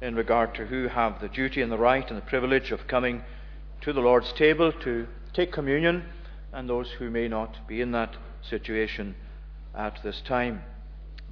in 0.00 0.14
regard 0.14 0.54
to 0.54 0.64
who 0.64 0.86
have 0.86 1.20
the 1.20 1.28
duty 1.28 1.60
and 1.60 1.72
the 1.72 1.76
right 1.76 2.08
and 2.08 2.16
the 2.16 2.24
privilege 2.24 2.70
of 2.70 2.86
coming 2.86 3.24
to 3.80 3.92
the 3.92 4.00
Lord's 4.00 4.32
table 4.34 4.70
to 4.70 5.08
take 5.32 5.50
communion 5.50 6.04
and 6.52 6.70
those 6.70 6.88
who 6.88 7.10
may 7.10 7.26
not 7.26 7.66
be 7.66 7.80
in 7.80 7.90
that 7.90 8.14
situation 8.48 9.16
at 9.74 10.00
this 10.04 10.20
time. 10.20 10.62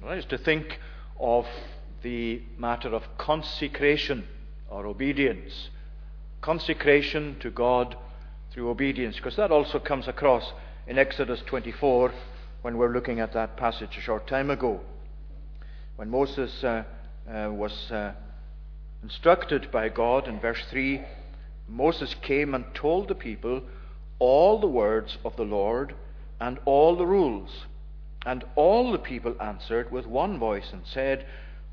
That 0.03 0.17
is 0.17 0.25
to 0.25 0.37
think 0.37 0.77
of 1.17 1.47
the 2.01 2.41
matter 2.57 2.93
of 2.93 3.03
consecration 3.17 4.27
or 4.69 4.85
obedience. 4.85 5.69
Consecration 6.41 7.37
to 7.39 7.51
God 7.51 7.95
through 8.51 8.69
obedience, 8.69 9.15
because 9.15 9.37
that 9.37 9.49
also 9.49 9.79
comes 9.79 10.09
across 10.09 10.51
in 10.87 10.97
Exodus 10.97 11.41
24 11.45 12.11
when 12.61 12.77
we're 12.77 12.93
looking 12.93 13.19
at 13.19 13.33
that 13.33 13.57
passage 13.57 13.97
a 13.97 14.01
short 14.01 14.27
time 14.27 14.49
ago. 14.49 14.79
When 15.95 16.09
Moses 16.09 16.63
uh, 16.63 16.83
uh, 17.29 17.49
was 17.51 17.91
uh, 17.91 18.13
Instructed 19.03 19.71
by 19.71 19.89
God 19.89 20.27
in 20.27 20.39
verse 20.39 20.63
3, 20.69 21.01
Moses 21.67 22.15
came 22.21 22.53
and 22.53 22.65
told 22.75 23.07
the 23.07 23.15
people 23.15 23.63
all 24.19 24.59
the 24.59 24.67
words 24.67 25.17
of 25.25 25.35
the 25.35 25.43
Lord 25.43 25.95
and 26.39 26.59
all 26.65 26.95
the 26.95 27.05
rules. 27.05 27.65
And 28.25 28.43
all 28.55 28.91
the 28.91 28.99
people 28.99 29.35
answered 29.41 29.91
with 29.91 30.05
one 30.05 30.37
voice 30.37 30.69
and 30.71 30.83
said, 30.85 31.25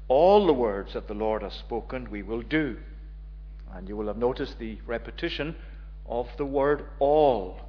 All 0.09 0.47
the 0.47 0.55
words 0.55 0.95
that 0.95 1.07
the 1.07 1.15
Lord 1.15 1.43
has 1.43 1.53
spoken 1.53 2.11
we 2.11 2.23
will 2.23 2.41
do. 2.41 2.79
And 3.75 3.87
you 3.87 3.97
will 3.97 4.07
have 4.07 4.17
noticed 4.17 4.59
the 4.59 4.79
repetition 4.87 5.55
of 6.07 6.29
the 6.39 6.47
word 6.47 6.87
all 6.99 7.61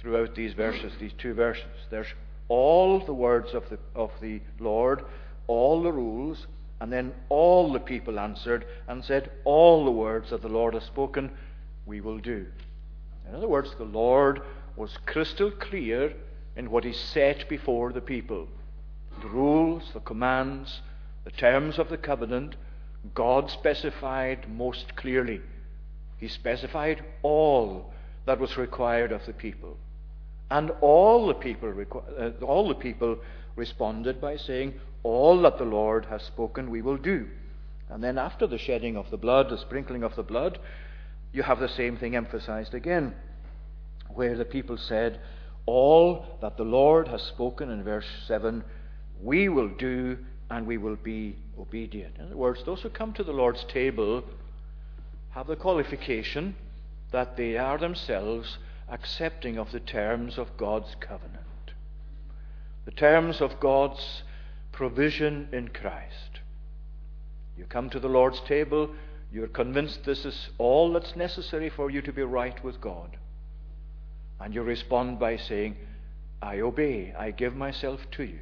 throughout 0.00 0.34
these 0.34 0.54
verses, 0.54 0.92
these 0.98 1.12
two 1.16 1.34
verses. 1.34 1.86
There's 1.90 2.12
all 2.50 2.98
the 2.98 3.14
words 3.14 3.54
of 3.54 3.66
the, 3.70 3.78
of 3.94 4.10
the 4.20 4.40
Lord, 4.58 5.04
all 5.46 5.82
the 5.82 5.92
rules, 5.92 6.48
and 6.80 6.92
then 6.92 7.14
all 7.28 7.72
the 7.72 7.78
people 7.78 8.18
answered 8.18 8.66
and 8.88 9.04
said, 9.04 9.30
All 9.44 9.84
the 9.84 9.90
words 9.90 10.30
that 10.30 10.42
the 10.42 10.48
Lord 10.48 10.74
has 10.74 10.82
spoken 10.84 11.30
we 11.86 12.00
will 12.00 12.18
do. 12.18 12.46
In 13.28 13.36
other 13.36 13.48
words, 13.48 13.72
the 13.78 13.84
Lord 13.84 14.42
was 14.76 14.98
crystal 15.06 15.52
clear 15.52 16.12
in 16.56 16.70
what 16.70 16.84
he 16.84 16.92
set 16.92 17.48
before 17.48 17.92
the 17.92 18.00
people. 18.00 18.48
The 19.22 19.28
rules, 19.28 19.92
the 19.92 20.00
commands, 20.00 20.80
the 21.24 21.30
terms 21.30 21.78
of 21.78 21.88
the 21.88 21.98
covenant, 21.98 22.56
God 23.14 23.48
specified 23.48 24.48
most 24.50 24.96
clearly. 24.96 25.40
He 26.18 26.26
specified 26.26 27.04
all 27.22 27.92
that 28.26 28.40
was 28.40 28.56
required 28.56 29.12
of 29.12 29.24
the 29.24 29.32
people. 29.32 29.76
And 30.50 30.72
all 30.80 31.28
the 31.28 31.34
people, 31.34 31.72
uh, 32.18 32.44
all 32.44 32.68
the 32.68 32.74
people 32.74 33.18
responded 33.56 34.20
by 34.20 34.36
saying, 34.36 34.74
All 35.02 35.40
that 35.42 35.58
the 35.58 35.64
Lord 35.64 36.06
has 36.06 36.22
spoken 36.22 36.70
we 36.70 36.82
will 36.82 36.96
do. 36.96 37.28
And 37.88 38.02
then 38.02 38.18
after 38.18 38.46
the 38.46 38.58
shedding 38.58 38.96
of 38.96 39.10
the 39.10 39.16
blood, 39.16 39.50
the 39.50 39.58
sprinkling 39.58 40.02
of 40.02 40.16
the 40.16 40.22
blood, 40.22 40.58
you 41.32 41.42
have 41.42 41.60
the 41.60 41.68
same 41.68 41.96
thing 41.96 42.16
emphasized 42.16 42.74
again, 42.74 43.14
where 44.08 44.36
the 44.36 44.44
people 44.44 44.76
said, 44.76 45.20
All 45.66 46.38
that 46.40 46.56
the 46.56 46.64
Lord 46.64 47.08
has 47.08 47.22
spoken 47.22 47.70
in 47.70 47.84
verse 47.84 48.06
7, 48.26 48.64
we 49.22 49.48
will 49.48 49.68
do 49.68 50.18
and 50.50 50.66
we 50.66 50.78
will 50.78 50.96
be 50.96 51.36
obedient. 51.58 52.16
In 52.18 52.26
other 52.26 52.36
words, 52.36 52.62
those 52.64 52.82
who 52.82 52.90
come 52.90 53.12
to 53.14 53.24
the 53.24 53.32
Lord's 53.32 53.64
table 53.64 54.24
have 55.30 55.46
the 55.46 55.54
qualification 55.54 56.56
that 57.12 57.36
they 57.36 57.56
are 57.56 57.78
themselves 57.78 58.58
accepting 58.90 59.58
of 59.58 59.72
the 59.72 59.80
terms 59.80 60.38
of 60.38 60.56
God's 60.56 60.94
covenant, 61.00 61.74
the 62.84 62.90
terms 62.90 63.40
of 63.40 63.60
God's 63.60 64.22
provision 64.72 65.48
in 65.52 65.68
Christ. 65.68 66.40
You 67.56 67.64
come 67.64 67.90
to 67.90 68.00
the 68.00 68.08
Lord's 68.08 68.40
table 68.40 68.90
you're 69.32 69.48
convinced 69.48 70.04
this 70.04 70.24
is 70.24 70.50
all 70.58 70.92
that's 70.92 71.14
necessary 71.14 71.70
for 71.70 71.90
you 71.90 72.02
to 72.02 72.12
be 72.12 72.22
right 72.22 72.62
with 72.64 72.80
God. 72.80 73.16
And 74.40 74.54
you 74.54 74.62
respond 74.62 75.18
by 75.18 75.36
saying, 75.36 75.76
I 76.42 76.60
obey, 76.60 77.14
I 77.16 77.30
give 77.30 77.54
myself 77.54 78.00
to 78.12 78.24
you. 78.24 78.40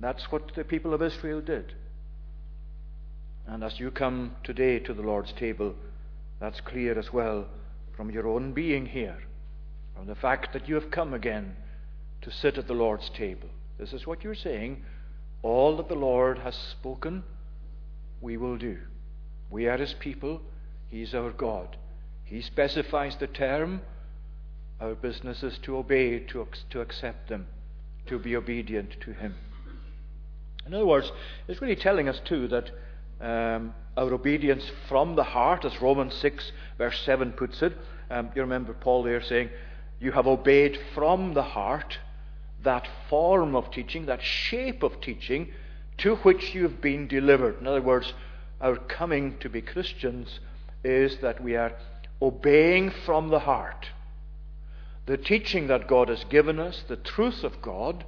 That's 0.00 0.30
what 0.30 0.54
the 0.54 0.64
people 0.64 0.92
of 0.92 1.02
Israel 1.02 1.40
did. 1.40 1.74
And 3.46 3.64
as 3.64 3.80
you 3.80 3.90
come 3.90 4.36
today 4.44 4.80
to 4.80 4.92
the 4.92 5.02
Lord's 5.02 5.32
table, 5.32 5.74
that's 6.40 6.60
clear 6.60 6.98
as 6.98 7.12
well 7.12 7.46
from 8.00 8.10
your 8.10 8.28
own 8.28 8.54
being 8.54 8.86
here, 8.86 9.18
from 9.94 10.06
the 10.06 10.14
fact 10.14 10.54
that 10.54 10.66
you 10.66 10.74
have 10.74 10.90
come 10.90 11.12
again 11.12 11.54
to 12.22 12.30
sit 12.30 12.56
at 12.56 12.66
the 12.66 12.72
Lord's 12.72 13.10
table. 13.10 13.50
This 13.78 13.92
is 13.92 14.06
what 14.06 14.24
you're 14.24 14.34
saying. 14.34 14.82
All 15.42 15.76
that 15.76 15.90
the 15.90 15.94
Lord 15.94 16.38
has 16.38 16.56
spoken 16.56 17.22
we 18.22 18.38
will 18.38 18.56
do. 18.56 18.78
We 19.50 19.68
are 19.68 19.76
His 19.76 19.92
people, 19.92 20.40
He's 20.88 21.14
our 21.14 21.28
God. 21.30 21.76
He 22.24 22.40
specifies 22.40 23.16
the 23.16 23.26
term. 23.26 23.82
Our 24.80 24.94
business 24.94 25.42
is 25.42 25.58
to 25.64 25.76
obey, 25.76 26.20
to, 26.20 26.48
to 26.70 26.80
accept 26.80 27.28
them, 27.28 27.48
to 28.06 28.18
be 28.18 28.34
obedient 28.34 28.98
to 29.02 29.12
Him. 29.12 29.34
In 30.64 30.72
other 30.72 30.86
words, 30.86 31.12
it's 31.48 31.60
really 31.60 31.76
telling 31.76 32.08
us, 32.08 32.18
too, 32.24 32.48
that 32.48 32.70
um, 33.20 33.74
our 33.96 34.12
obedience 34.12 34.64
from 34.88 35.16
the 35.16 35.24
heart, 35.24 35.64
as 35.64 35.80
Romans 35.80 36.14
6, 36.14 36.52
verse 36.78 37.00
7 37.04 37.32
puts 37.32 37.62
it, 37.62 37.76
um, 38.10 38.30
you 38.34 38.42
remember 38.42 38.72
Paul 38.72 39.02
there 39.02 39.22
saying, 39.22 39.50
You 40.00 40.12
have 40.12 40.26
obeyed 40.26 40.78
from 40.94 41.34
the 41.34 41.42
heart 41.42 41.98
that 42.62 42.88
form 43.08 43.54
of 43.54 43.70
teaching, 43.70 44.06
that 44.06 44.22
shape 44.22 44.82
of 44.82 45.00
teaching 45.00 45.52
to 45.98 46.16
which 46.16 46.54
you 46.54 46.62
have 46.62 46.80
been 46.80 47.06
delivered. 47.06 47.60
In 47.60 47.66
other 47.66 47.82
words, 47.82 48.12
our 48.60 48.76
coming 48.76 49.38
to 49.38 49.48
be 49.48 49.62
Christians 49.62 50.40
is 50.82 51.18
that 51.18 51.42
we 51.42 51.56
are 51.56 51.72
obeying 52.22 52.90
from 52.90 53.28
the 53.28 53.40
heart 53.40 53.86
the 55.10 55.16
teaching 55.16 55.66
that 55.66 55.88
God 55.88 56.08
has 56.08 56.22
given 56.22 56.60
us, 56.60 56.84
the 56.86 56.94
truth 56.94 57.42
of 57.42 57.60
God, 57.60 58.04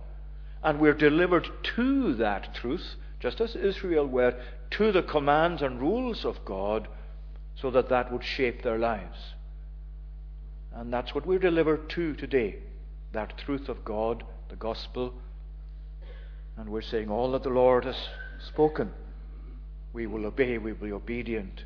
and 0.62 0.78
we're 0.78 0.94
delivered 0.94 1.48
to 1.74 2.14
that 2.14 2.54
truth, 2.54 2.94
just 3.22 3.40
as 3.40 3.54
Israel 3.54 4.04
were 4.04 4.34
to 4.72 4.90
the 4.90 5.02
commands 5.02 5.62
and 5.62 5.80
rules 5.80 6.24
of 6.24 6.44
God, 6.44 6.88
so 7.54 7.70
that 7.70 7.88
that 7.88 8.10
would 8.10 8.24
shape 8.24 8.62
their 8.62 8.78
lives. 8.78 9.34
And 10.74 10.92
that's 10.92 11.14
what 11.14 11.24
we're 11.24 11.38
delivered 11.38 11.88
to 11.90 12.14
today 12.14 12.56
that 13.12 13.38
truth 13.38 13.68
of 13.68 13.84
God, 13.84 14.24
the 14.48 14.56
gospel, 14.56 15.14
and 16.56 16.68
we're 16.68 16.80
saying, 16.80 17.10
All 17.10 17.30
that 17.32 17.44
the 17.44 17.50
Lord 17.50 17.84
has 17.84 18.08
spoken, 18.48 18.90
we 19.92 20.06
will 20.06 20.26
obey, 20.26 20.58
we 20.58 20.72
will 20.72 20.86
be 20.86 20.92
obedient 20.92 21.64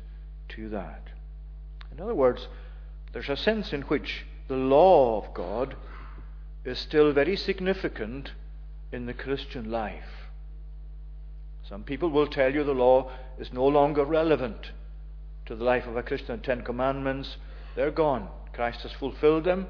to 0.49 0.69
that. 0.69 1.07
In 1.91 1.99
other 1.99 2.13
words, 2.13 2.47
there's 3.13 3.29
a 3.29 3.37
sense 3.37 3.73
in 3.73 3.81
which 3.83 4.25
the 4.47 4.57
law 4.57 5.23
of 5.23 5.33
God 5.33 5.75
is 6.65 6.77
still 6.77 7.13
very 7.13 7.35
significant 7.35 8.33
in 8.91 9.07
the 9.07 9.13
Christian 9.13 9.71
life. 9.71 10.16
Some 11.69 11.83
people 11.83 12.09
will 12.09 12.27
tell 12.27 12.53
you 12.53 12.63
the 12.63 12.71
law 12.71 13.11
is 13.37 13.51
no 13.51 13.65
longer 13.65 14.05
relevant 14.05 14.71
to 15.47 15.55
the 15.55 15.63
life 15.63 15.85
of 15.85 15.97
a 15.97 16.03
Christian. 16.03 16.39
Ten 16.39 16.61
Commandments, 16.61 17.37
they're 17.75 17.91
gone. 17.91 18.29
Christ 18.53 18.81
has 18.81 18.91
fulfilled 18.93 19.43
them. 19.43 19.67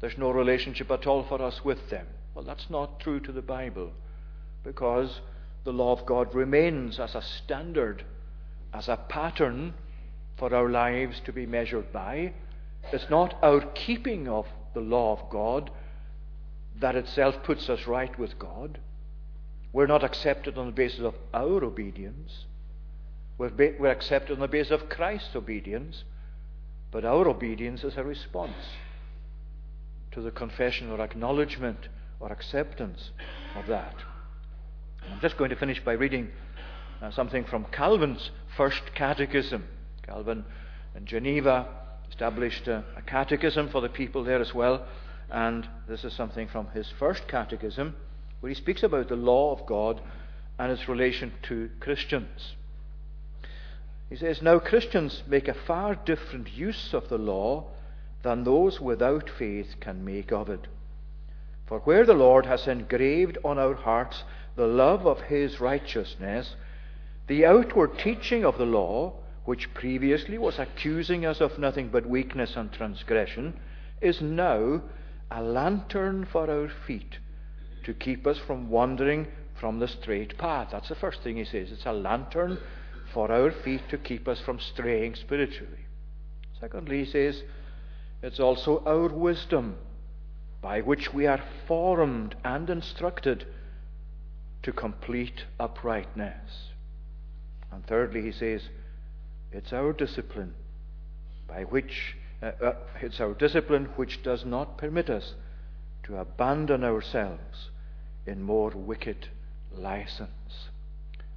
There's 0.00 0.18
no 0.18 0.30
relationship 0.30 0.90
at 0.90 1.06
all 1.06 1.24
for 1.24 1.40
us 1.40 1.64
with 1.64 1.90
them. 1.90 2.06
Well, 2.34 2.44
that's 2.44 2.68
not 2.70 3.00
true 3.00 3.20
to 3.20 3.32
the 3.32 3.42
Bible 3.42 3.92
because 4.64 5.20
the 5.64 5.72
law 5.72 5.92
of 5.92 6.06
God 6.06 6.34
remains 6.34 6.98
as 6.98 7.14
a 7.14 7.22
standard, 7.22 8.04
as 8.72 8.88
a 8.88 8.96
pattern 8.96 9.74
for 10.36 10.54
our 10.54 10.68
lives 10.68 11.20
to 11.26 11.32
be 11.32 11.46
measured 11.46 11.92
by. 11.92 12.32
It's 12.92 13.10
not 13.10 13.36
our 13.42 13.60
keeping 13.60 14.26
of 14.26 14.46
the 14.74 14.80
law 14.80 15.12
of 15.12 15.30
God 15.30 15.70
that 16.80 16.96
itself 16.96 17.42
puts 17.42 17.68
us 17.68 17.86
right 17.86 18.16
with 18.18 18.38
God. 18.38 18.78
We're 19.72 19.86
not 19.86 20.02
accepted 20.02 20.58
on 20.58 20.66
the 20.66 20.72
basis 20.72 21.00
of 21.00 21.14
our 21.32 21.64
obedience. 21.64 22.44
We're, 23.38 23.50
ba- 23.50 23.74
we're 23.78 23.90
accepted 23.90 24.34
on 24.34 24.40
the 24.40 24.48
basis 24.48 24.72
of 24.72 24.88
Christ's 24.88 25.36
obedience. 25.36 26.04
But 26.90 27.04
our 27.04 27.28
obedience 27.28 27.84
is 27.84 27.96
a 27.96 28.02
response 28.02 28.56
to 30.12 30.20
the 30.20 30.30
confession 30.30 30.90
or 30.90 31.00
acknowledgement 31.00 31.88
or 32.18 32.32
acceptance 32.32 33.10
of 33.56 33.66
that. 33.68 33.94
I'm 35.08 35.20
just 35.20 35.36
going 35.36 35.50
to 35.50 35.56
finish 35.56 35.82
by 35.84 35.92
reading 35.92 36.30
uh, 37.00 37.10
something 37.12 37.44
from 37.44 37.64
Calvin's 37.66 38.30
first 38.56 38.82
catechism. 38.94 39.64
Calvin 40.02 40.44
in 40.96 41.06
Geneva 41.06 41.68
established 42.08 42.66
a, 42.66 42.84
a 42.96 43.02
catechism 43.02 43.68
for 43.70 43.80
the 43.80 43.88
people 43.88 44.24
there 44.24 44.40
as 44.40 44.52
well, 44.52 44.84
and 45.30 45.68
this 45.88 46.04
is 46.04 46.12
something 46.12 46.48
from 46.48 46.66
his 46.68 46.92
first 46.98 47.28
catechism 47.28 47.94
where 48.40 48.48
he 48.48 48.54
speaks 48.54 48.82
about 48.82 49.08
the 49.08 49.16
law 49.16 49.52
of 49.52 49.66
God 49.66 50.00
and 50.58 50.72
its 50.72 50.88
relation 50.88 51.32
to 51.42 51.70
Christians. 51.78 52.54
He 54.08 54.16
says, 54.16 54.42
Now 54.42 54.58
Christians 54.58 55.22
make 55.26 55.48
a 55.48 55.54
far 55.54 55.94
different 55.94 56.52
use 56.52 56.92
of 56.92 57.08
the 57.08 57.18
law 57.18 57.66
than 58.22 58.44
those 58.44 58.80
without 58.80 59.30
faith 59.30 59.76
can 59.80 60.04
make 60.04 60.32
of 60.32 60.48
it. 60.48 60.66
For 61.66 61.78
where 61.80 62.04
the 62.04 62.14
Lord 62.14 62.46
has 62.46 62.66
engraved 62.66 63.38
on 63.44 63.58
our 63.58 63.74
hearts 63.74 64.24
the 64.56 64.66
love 64.66 65.06
of 65.06 65.20
his 65.22 65.60
righteousness, 65.60 66.56
the 67.28 67.46
outward 67.46 67.98
teaching 67.98 68.44
of 68.44 68.58
the 68.58 68.66
law, 68.66 69.14
which 69.44 69.72
previously 69.72 70.36
was 70.36 70.58
accusing 70.58 71.24
us 71.24 71.40
of 71.40 71.58
nothing 71.58 71.88
but 71.88 72.06
weakness 72.06 72.56
and 72.56 72.72
transgression, 72.72 73.58
is 74.00 74.20
now 74.20 74.82
a 75.30 75.42
lantern 75.42 76.24
for 76.24 76.50
our 76.50 76.68
feet 76.68 77.18
to 77.84 77.94
keep 77.94 78.26
us 78.26 78.38
from 78.38 78.68
wandering 78.68 79.26
from 79.60 79.78
the 79.78 79.88
straight 79.88 80.38
path. 80.38 80.68
That's 80.72 80.88
the 80.88 80.94
first 80.94 81.22
thing 81.22 81.36
he 81.36 81.44
says. 81.44 81.70
It's 81.70 81.86
a 81.86 81.92
lantern 81.92 82.58
for 83.12 83.30
our 83.30 83.50
feet 83.50 83.82
to 83.90 83.98
keep 83.98 84.26
us 84.26 84.40
from 84.40 84.58
straying 84.58 85.16
spiritually. 85.16 85.86
Secondly, 86.58 87.04
he 87.04 87.10
says, 87.10 87.42
it's 88.22 88.40
also 88.40 88.82
our 88.86 89.08
wisdom 89.08 89.76
by 90.62 90.80
which 90.80 91.12
we 91.12 91.26
are 91.26 91.42
formed 91.66 92.34
and 92.44 92.68
instructed 92.68 93.46
to 94.62 94.72
complete 94.72 95.44
uprightness. 95.58 96.68
And 97.72 97.86
thirdly, 97.86 98.22
he 98.22 98.32
says, 98.32 98.62
it's 99.52 99.72
our 99.72 99.92
discipline 99.92 100.54
by 101.48 101.64
which 101.64 102.16
uh, 102.42 102.52
uh, 102.62 102.74
it's 103.02 103.20
our 103.20 103.34
discipline 103.34 103.86
which 103.96 104.22
does 104.22 104.44
not 104.44 104.78
permit 104.78 105.10
us 105.10 105.34
to 106.04 106.16
abandon 106.16 106.84
ourselves 106.84 107.69
in 108.26 108.42
more 108.42 108.70
wicked 108.70 109.28
license. 109.72 110.68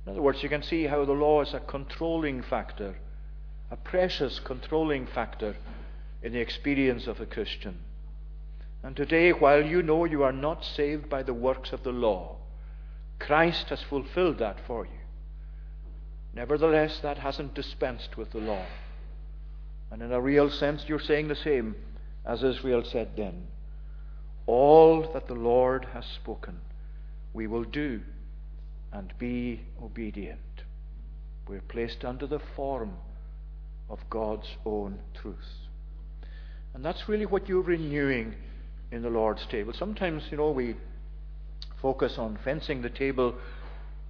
In 0.05 0.11
other 0.11 0.21
words, 0.21 0.43
you 0.43 0.49
can 0.49 0.63
see 0.63 0.83
how 0.85 1.05
the 1.05 1.13
law 1.13 1.41
is 1.41 1.53
a 1.53 1.59
controlling 1.59 2.41
factor, 2.41 2.95
a 3.71 3.77
precious 3.77 4.39
controlling 4.39 5.07
factor 5.07 5.55
in 6.21 6.33
the 6.33 6.39
experience 6.39 7.07
of 7.07 7.19
a 7.19 7.25
Christian. 7.25 7.77
And 8.83 8.95
today, 8.95 9.31
while 9.31 9.65
you 9.65 9.81
know 9.81 10.03
you 10.03 10.23
are 10.23 10.33
not 10.33 10.65
saved 10.65 11.09
by 11.09 11.23
the 11.23 11.33
works 11.33 11.71
of 11.71 11.83
the 11.83 11.91
law, 11.91 12.37
Christ 13.19 13.69
has 13.69 13.81
fulfilled 13.81 14.39
that 14.39 14.57
for 14.67 14.85
you. 14.85 14.91
Nevertheless, 16.33 16.99
that 16.99 17.17
hasn't 17.19 17.53
dispensed 17.53 18.17
with 18.17 18.31
the 18.31 18.39
law. 18.39 18.65
And 19.91 20.01
in 20.01 20.11
a 20.11 20.19
real 20.19 20.49
sense, 20.49 20.83
you're 20.87 20.99
saying 20.99 21.27
the 21.27 21.35
same 21.35 21.75
as 22.25 22.43
Israel 22.43 22.83
said 22.83 23.11
then. 23.15 23.47
All 24.45 25.13
that 25.13 25.27
the 25.27 25.35
Lord 25.35 25.85
has 25.93 26.05
spoken, 26.05 26.59
we 27.33 27.47
will 27.47 27.63
do 27.63 28.01
and 28.91 29.13
be 29.17 29.61
obedient. 29.81 30.39
We're 31.47 31.61
placed 31.61 32.05
under 32.05 32.27
the 32.27 32.41
form 32.55 32.93
of 33.89 33.99
God's 34.09 34.47
own 34.65 34.99
truth. 35.13 35.35
And 36.73 36.85
that's 36.85 37.09
really 37.09 37.25
what 37.25 37.49
you're 37.49 37.61
renewing 37.61 38.35
in 38.91 39.01
the 39.01 39.09
Lord's 39.09 39.45
table. 39.47 39.73
Sometimes, 39.73 40.23
you 40.31 40.37
know, 40.37 40.51
we 40.51 40.75
focus 41.81 42.17
on 42.17 42.39
fencing 42.43 42.81
the 42.81 42.89
table 42.89 43.35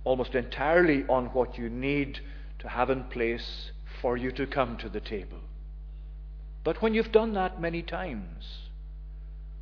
almost 0.04 0.36
entirely 0.36 1.06
on 1.08 1.28
what 1.28 1.58
you 1.58 1.70
need 1.70 2.20
to 2.60 2.68
have 2.68 2.90
in 2.90 3.04
place 3.06 3.72
for 4.02 4.18
you 4.18 4.32
to 4.32 4.46
come 4.46 4.78
to 4.78 4.90
the 4.90 5.00
table. 5.00 5.40
But 6.64 6.82
when 6.82 6.94
you've 6.94 7.12
done 7.12 7.34
that 7.34 7.60
many 7.60 7.82
times, 7.82 8.46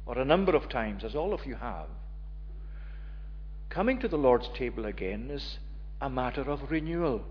or 0.05 0.17
a 0.17 0.25
number 0.25 0.55
of 0.55 0.69
times, 0.69 1.03
as 1.03 1.15
all 1.15 1.33
of 1.33 1.45
you 1.45 1.55
have, 1.55 1.87
coming 3.71 3.97
to 3.97 4.07
the 4.09 4.17
Lord's 4.17 4.49
table 4.49 4.85
again 4.85 5.29
is 5.31 5.57
a 6.01 6.09
matter 6.09 6.41
of 6.41 6.69
renewal. 6.69 7.23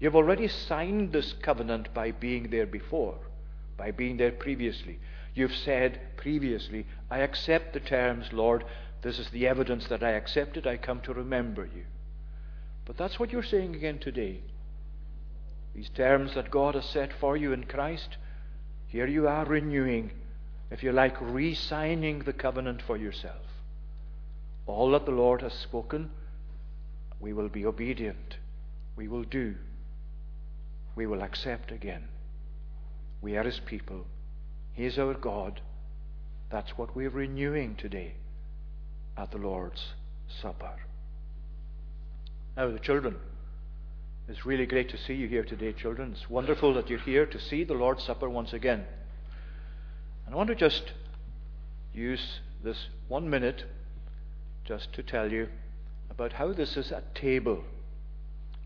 You've 0.00 0.16
already 0.16 0.48
signed 0.48 1.12
this 1.12 1.32
covenant 1.32 1.94
by 1.94 2.10
being 2.10 2.50
there 2.50 2.66
before, 2.66 3.16
by 3.78 3.92
being 3.92 4.16
there 4.16 4.32
previously. 4.32 4.98
You've 5.34 5.54
said 5.54 6.00
previously, 6.16 6.86
I 7.08 7.20
accept 7.20 7.72
the 7.72 7.80
terms, 7.80 8.32
Lord. 8.32 8.64
This 9.02 9.18
is 9.18 9.30
the 9.30 9.46
evidence 9.46 9.86
that 9.86 10.02
I 10.02 10.10
accepted. 10.10 10.66
I 10.66 10.76
come 10.76 11.00
to 11.02 11.14
remember 11.14 11.64
you. 11.64 11.84
But 12.84 12.96
that's 12.96 13.18
what 13.18 13.30
you're 13.30 13.44
saying 13.44 13.76
again 13.76 13.98
today. 14.00 14.40
These 15.74 15.90
terms 15.90 16.34
that 16.34 16.50
God 16.50 16.74
has 16.74 16.84
set 16.86 17.12
for 17.20 17.36
you 17.36 17.52
in 17.52 17.64
Christ, 17.64 18.16
here 18.88 19.06
you 19.06 19.28
are 19.28 19.44
renewing, 19.44 20.10
if 20.70 20.82
you 20.82 20.90
like, 20.90 21.16
re 21.20 21.54
signing 21.54 22.20
the 22.20 22.32
covenant 22.32 22.82
for 22.82 22.96
yourself. 22.96 23.55
All 24.66 24.90
that 24.92 25.06
the 25.06 25.12
Lord 25.12 25.42
has 25.42 25.52
spoken, 25.52 26.10
we 27.20 27.32
will 27.32 27.48
be 27.48 27.64
obedient. 27.64 28.36
We 28.96 29.08
will 29.08 29.24
do. 29.24 29.54
We 30.96 31.06
will 31.06 31.22
accept 31.22 31.70
again. 31.70 32.08
We 33.20 33.36
are 33.36 33.44
His 33.44 33.60
people. 33.60 34.06
He 34.72 34.84
is 34.84 34.98
our 34.98 35.14
God. 35.14 35.60
That's 36.50 36.76
what 36.76 36.94
we're 36.94 37.10
renewing 37.10 37.76
today 37.76 38.14
at 39.16 39.30
the 39.30 39.38
Lord's 39.38 39.94
Supper. 40.42 40.74
Now, 42.56 42.70
the 42.70 42.78
children, 42.78 43.16
it's 44.28 44.46
really 44.46 44.66
great 44.66 44.88
to 44.90 44.98
see 44.98 45.14
you 45.14 45.28
here 45.28 45.44
today, 45.44 45.72
children. 45.72 46.12
It's 46.12 46.28
wonderful 46.28 46.74
that 46.74 46.88
you're 46.88 46.98
here 46.98 47.26
to 47.26 47.38
see 47.38 47.64
the 47.64 47.74
Lord's 47.74 48.04
Supper 48.04 48.28
once 48.28 48.52
again. 48.52 48.84
And 50.24 50.34
I 50.34 50.36
want 50.36 50.48
to 50.48 50.54
just 50.54 50.92
use 51.92 52.40
this 52.62 52.88
one 53.08 53.30
minute 53.30 53.64
just 54.66 54.92
to 54.94 55.02
tell 55.02 55.30
you 55.30 55.48
about 56.10 56.32
how 56.32 56.52
this 56.52 56.76
is 56.76 56.90
a 56.90 57.02
table. 57.14 57.62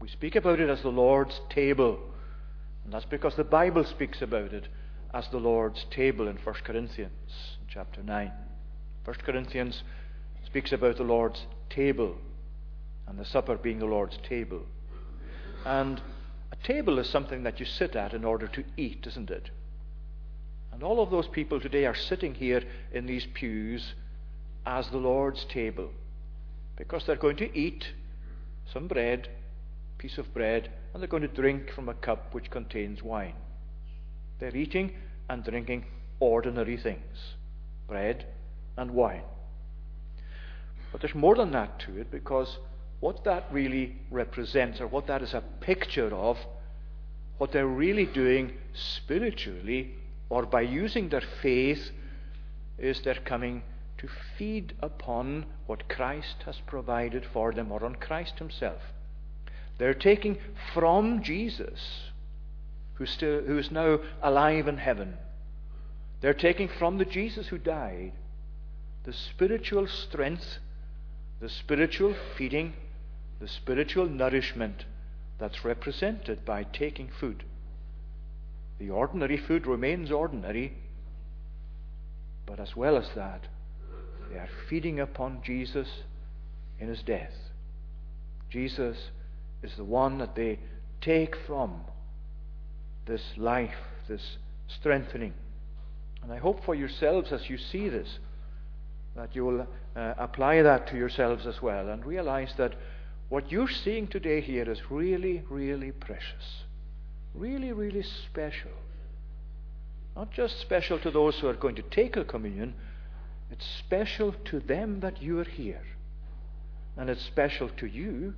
We 0.01 0.09
speak 0.09 0.35
about 0.35 0.61
it 0.61 0.71
as 0.71 0.83
the 0.83 0.89
Lord's 0.89 1.41
table, 1.51 1.99
and 2.85 2.93
that's 2.93 3.05
because 3.05 3.37
the 3.37 3.45
Bible 3.45 3.85
speaks 3.85 4.23
about 4.23 4.53
it 4.53 4.69
as 5.13 5.29
the 5.29 5.39
Lord's 5.39 5.85
table 5.91 6.27
in 6.29 6.37
1 6.37 6.55
Corinthians 6.65 7.59
chapter 7.69 8.03
9. 8.03 8.33
1 9.05 9.17
Corinthians 9.25 9.83
speaks 10.47 10.73
about 10.73 10.97
the 10.97 11.05
Lord's 11.05 11.45
table 11.69 12.17
and 13.07 13.19
the 13.19 13.25
supper 13.25 13.57
being 13.57 13.79
the 13.79 13.87
Lord's 13.87 14.19
table. 14.29 14.63
And 15.67 16.01
a 16.51 16.67
table 16.67 16.99
is 16.99 17.09
something 17.09 17.43
that 17.43 17.61
you 17.61 17.67
sit 17.67 17.95
at 17.95 18.15
in 18.15 18.25
order 18.25 18.49
to 18.49 18.65
eat, 18.77 19.07
isn't 19.07 19.31
it? 19.31 19.51
And 20.73 20.83
all 20.83 21.03
of 21.03 21.11
those 21.11 21.29
people 21.29 21.61
today 21.61 21.85
are 21.85 21.95
sitting 21.95 22.35
here 22.35 22.63
in 22.93 23.07
these 23.07 23.27
pews 23.35 23.95
as 24.67 24.89
the 24.91 24.99
Lord's 24.99 25.45
table 25.45 25.91
because 26.77 27.05
they're 27.05 27.17
going 27.17 27.37
to 27.37 27.59
eat 27.59 27.87
some 28.73 28.87
bread, 28.89 29.29
piece 29.99 30.19
of 30.19 30.33
bread, 30.33 30.71
and 30.93 31.03
they're 31.03 31.09
going 31.09 31.23
to 31.23 31.29
drink 31.29 31.71
from 31.73 31.89
a 31.89 31.95
cup 31.95 32.33
which 32.35 32.51
contains 32.51 33.03
wine. 33.03 33.35
They're 34.39 34.57
eating 34.57 34.93
and 35.29 35.45
drinking 35.45 35.85
ordinary 36.21 36.77
things 36.77 37.35
bread 37.87 38.25
and 38.77 38.93
wine. 38.93 39.23
But 40.93 41.01
there's 41.01 41.15
more 41.15 41.35
than 41.35 41.51
that 41.53 41.81
to 41.81 41.99
it 41.99 42.11
because 42.11 42.59
what 43.01 43.25
that 43.25 43.47
really 43.51 43.97
represents, 44.11 44.81
or 44.81 44.87
what 44.87 45.07
that 45.07 45.23
is 45.23 45.35
a 45.35 45.43
picture 45.61 46.15
of, 46.15 46.39
what 47.39 47.53
they're 47.53 47.67
really 47.67 48.07
doing 48.07 48.53
spiritually, 48.75 49.95
or 50.29 50.47
by 50.47 50.61
using 50.61 51.09
their 51.09 51.23
faith, 51.43 51.91
is 52.79 53.01
they're 53.01 53.15
coming 53.15 53.63
to 54.01 54.09
feed 54.37 54.75
upon 54.81 55.47
what 55.67 55.89
Christ 55.89 56.43
has 56.45 56.57
provided 56.67 57.25
for 57.33 57.53
them, 57.53 57.73
or 57.73 57.85
on 57.85 57.95
Christ 57.95 58.39
Himself. 58.39 58.81
They're 59.79 59.95
taking 59.95 60.39
from 60.75 61.23
Jesus, 61.23 62.11
who, 62.95 63.07
still, 63.07 63.43
who 63.43 63.59
is 63.59 63.71
now 63.71 64.01
alive 64.23 64.69
in 64.69 64.79
heaven, 64.79 65.17
they're 66.21 66.35
taking 66.35 66.69
from 66.69 66.99
the 66.99 67.07
Jesus 67.07 67.49
who 67.49 67.57
died 67.57 68.13
the 69.05 69.13
spiritual 69.15 69.87
strength 69.87 70.59
the 71.41 71.49
spiritual 71.49 72.15
feeding, 72.37 72.75
the 73.41 73.49
spiritual 73.49 74.07
nourishment 74.07 74.85
that's 75.39 75.65
represented 75.65 76.45
by 76.45 76.63
taking 76.65 77.09
food. 77.19 77.43
The 78.79 78.91
ordinary 78.91 79.39
food 79.39 79.67
remains 79.67 80.11
ordinary, 80.11 80.75
but 82.45 82.61
as 82.61 82.77
well 82.77 82.97
as 82.97 83.09
that, 83.15 83.49
they 84.31 84.39
are 84.39 84.49
feeding 84.69 85.01
upon 85.01 85.43
Jesus 85.45 85.89
in 86.79 86.89
his 86.89 87.03
death. 87.03 87.33
Jesus 88.49 88.97
is 89.63 89.73
the 89.77 89.85
one 89.85 90.19
that 90.19 90.35
they 90.35 90.59
take 91.01 91.37
from 91.47 91.81
this 93.07 93.23
life, 93.37 93.75
this 94.09 94.39
strengthening. 94.69 95.35
And 96.23 96.33
I 96.33 96.39
hope 96.39 96.65
for 96.65 96.75
yourselves 96.75 97.33
as 97.33 97.49
you 97.49 97.59
see 97.59 97.89
this 97.89 98.19
that 99.17 99.35
you 99.35 99.45
will 99.45 99.67
uh, 99.97 100.15
apply 100.19 100.63
that 100.63 100.87
to 100.87 100.97
yourselves 100.97 101.47
as 101.47 101.61
well 101.61 101.89
and 101.89 102.07
realize 102.07 102.53
that 102.57 102.75
what 103.29 103.51
you're 103.51 103.69
seeing 103.69 104.07
today 104.07 104.41
here 104.41 104.71
is 104.71 104.79
really, 104.91 105.43
really 105.51 105.91
precious. 105.91 106.65
Really, 107.35 107.73
really 107.73 108.03
special. 108.03 108.71
Not 110.17 110.33
just 110.33 110.61
special 110.61 110.99
to 111.01 111.11
those 111.11 111.39
who 111.39 111.49
are 111.49 111.55
going 111.55 111.77
to 111.77 111.83
take 111.83 112.17
a 112.17 112.25
communion, 112.25 112.75
it's 113.51 113.67
special 113.79 114.35
to 114.47 114.61
them 114.61 115.01
that 115.01 115.21
you 115.21 115.41
are 115.41 115.45
here. 115.45 115.83
And 116.97 117.11
it's 117.11 117.25
special 117.25 117.69
to 117.79 117.87
you 117.87 118.35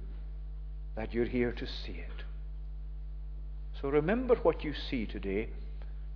that 0.97 1.13
you're 1.13 1.25
here 1.25 1.53
to 1.53 1.67
see 1.67 1.93
it. 1.93 2.25
So 3.81 3.89
remember 3.89 4.37
what 4.37 4.63
you 4.63 4.75
see 4.75 5.07
today 5.07 5.49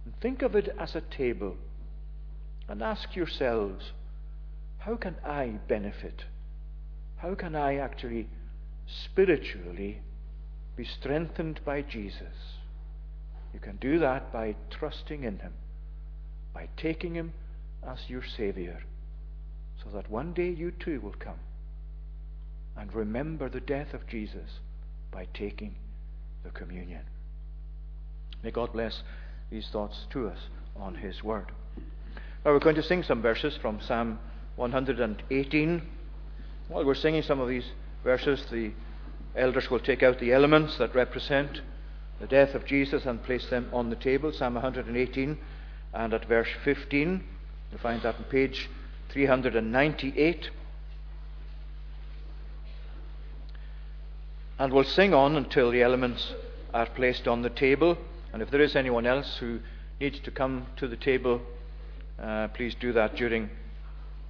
and 0.05 0.15
think 0.21 0.43
of 0.43 0.55
it 0.55 0.75
as 0.79 0.95
a 0.95 1.01
table 1.01 1.57
and 2.69 2.83
ask 2.83 3.17
yourselves 3.17 3.93
how 4.79 4.95
can 4.95 5.17
I 5.25 5.59
benefit? 5.67 6.25
How 7.17 7.35
can 7.35 7.57
I 7.57 7.77
actually 7.77 8.29
spiritually 8.87 10.01
be 10.77 10.85
strengthened 10.85 11.61
by 11.65 11.83
Jesus? 11.83 12.55
You 13.53 13.59
can 13.59 13.77
do 13.77 13.99
that 13.99 14.33
by 14.33 14.55
trusting 14.71 15.25
in 15.25 15.39
Him, 15.39 15.55
by 16.55 16.69
taking 16.77 17.15
Him 17.15 17.33
as 17.87 17.99
your 18.09 18.23
Savior, 18.37 18.83
so 19.83 19.91
that 19.91 20.11
one 20.11 20.33
day 20.33 20.51
you 20.51 20.71
too 20.71 21.01
will 21.01 21.15
come 21.19 21.39
and 22.77 22.93
remember 22.95 23.49
the 23.49 23.61
death 23.61 23.95
of 23.95 24.07
Jesus 24.07 24.61
by 25.11 25.27
taking 25.33 25.75
the 26.45 26.51
communion. 26.51 27.03
May 28.43 28.51
God 28.51 28.73
bless 28.73 29.03
these 29.51 29.69
thoughts 29.69 30.07
to 30.11 30.29
us 30.29 30.39
on 30.77 30.97
His 30.97 31.23
Word. 31.23 31.53
Now 32.45 32.53
we're 32.53 32.59
going 32.59 32.77
to 32.77 32.83
sing 32.83 33.03
some 33.03 33.23
verses 33.23 33.57
from 33.61 33.81
Psalm 33.81 34.19
118. 34.57 35.83
While 36.69 36.85
we're 36.85 36.95
singing 36.95 37.23
some 37.23 37.41
of 37.41 37.49
these 37.49 37.71
verses, 38.05 38.45
the 38.51 38.73
elders 39.35 39.71
will 39.71 39.81
take 39.81 40.03
out 40.03 40.19
the 40.19 40.33
elements 40.33 40.79
that 40.79 40.95
represent 40.95 41.61
the 42.21 42.27
death 42.27 42.55
of 42.55 42.65
Jesus 42.65 43.05
and 43.05 43.23
place 43.23 43.49
them 43.49 43.69
on 43.73 43.91
the 43.91 43.97
table. 43.97 44.33
Psalm 44.33 44.55
118 44.55 45.39
and 45.95 46.15
at 46.15 46.25
verse 46.27 46.49
15. 46.65 47.25
You'll 47.71 47.81
find 47.81 48.03
that 48.03 48.17
on 48.17 48.25
page 48.25 48.69
398. 49.11 50.51
And 54.59 54.73
we'll 54.73 54.85
sing 54.85 55.13
on 55.13 55.37
until 55.37 55.71
the 55.71 55.83
elements 55.83 56.33
are 56.73 56.87
placed 56.87 57.29
on 57.29 57.43
the 57.43 57.51
table. 57.51 57.99
And 58.33 58.43
if 58.43 58.51
there 58.51 58.61
is 58.61 58.77
anyone 58.77 59.07
else 59.07 59.37
who 59.39 59.61
needs 60.01 60.19
to 60.21 60.31
come 60.31 60.67
to 60.77 60.89
the 60.89 60.97
table, 60.97 61.41
uh, 62.21 62.49
please 62.49 62.75
do 62.75 62.93
that 62.93 63.17
during 63.17 63.51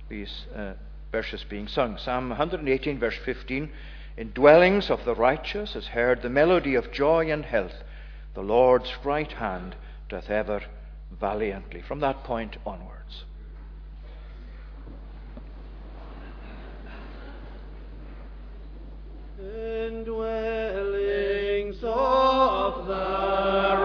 these 0.08 0.46
uh, 0.54 0.74
verses 1.12 1.44
being 1.48 1.68
sung. 1.68 1.98
Psalm 1.98 2.28
118, 2.30 2.98
verse 2.98 3.16
15. 3.24 3.70
In 4.16 4.32
dwellings 4.32 4.90
of 4.90 5.04
the 5.04 5.14
righteous 5.14 5.76
is 5.76 5.88
heard 5.88 6.22
the 6.22 6.30
melody 6.30 6.74
of 6.74 6.90
joy 6.90 7.30
and 7.30 7.44
health. 7.44 7.74
The 8.34 8.42
Lord's 8.42 8.92
right 9.04 9.30
hand 9.30 9.76
doth 10.08 10.30
ever 10.30 10.62
valiantly. 11.10 11.82
From 11.86 12.00
that 12.00 12.24
point 12.24 12.56
onwards. 12.66 13.24
Indwellings 19.40 20.66
of 21.84 22.86
the 22.86 23.76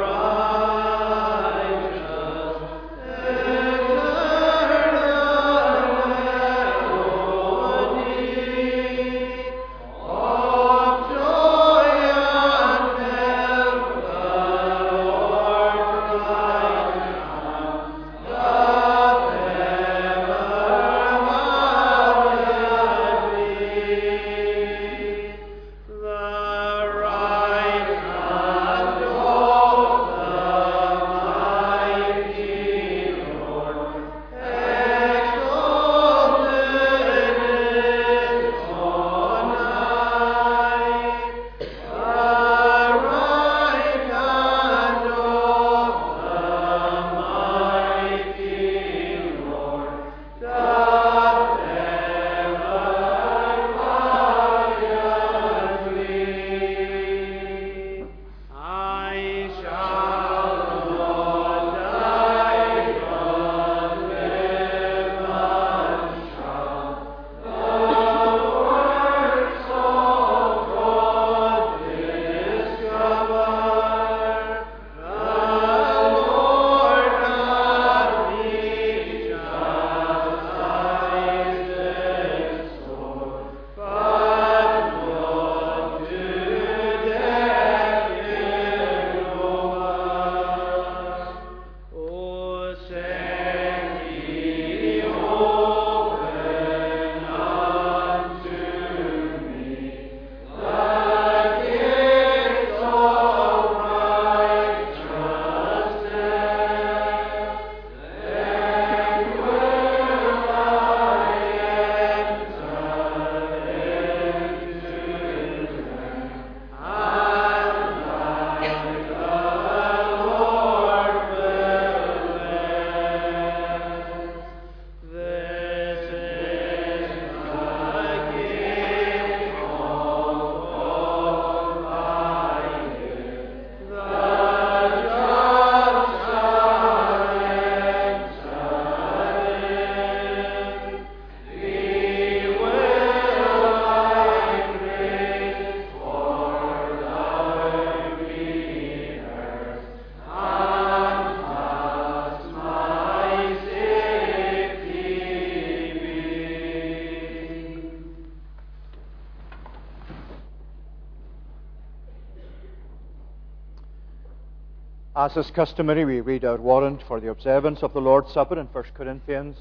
As 165.32 165.46
is 165.46 165.52
customary, 165.52 166.04
we 166.04 166.20
read 166.20 166.44
our 166.44 166.58
warrant 166.58 167.04
for 167.04 167.22
the 167.22 167.30
observance 167.30 167.84
of 167.84 167.94
the 167.94 168.02
Lord's 168.02 168.34
Supper 168.34 168.60
in 168.60 168.66
1 168.66 168.84
Corinthians 168.94 169.56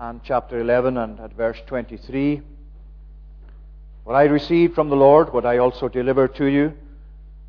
and 0.00 0.20
chapter 0.24 0.58
11 0.58 0.96
and 0.96 1.20
at 1.20 1.32
verse 1.34 1.62
23. 1.68 2.42
What 4.02 4.14
I 4.14 4.24
received 4.24 4.74
from 4.74 4.88
the 4.88 4.96
Lord, 4.96 5.32
what 5.32 5.46
I 5.46 5.58
also 5.58 5.86
delivered 5.86 6.34
to 6.34 6.46
you, 6.46 6.72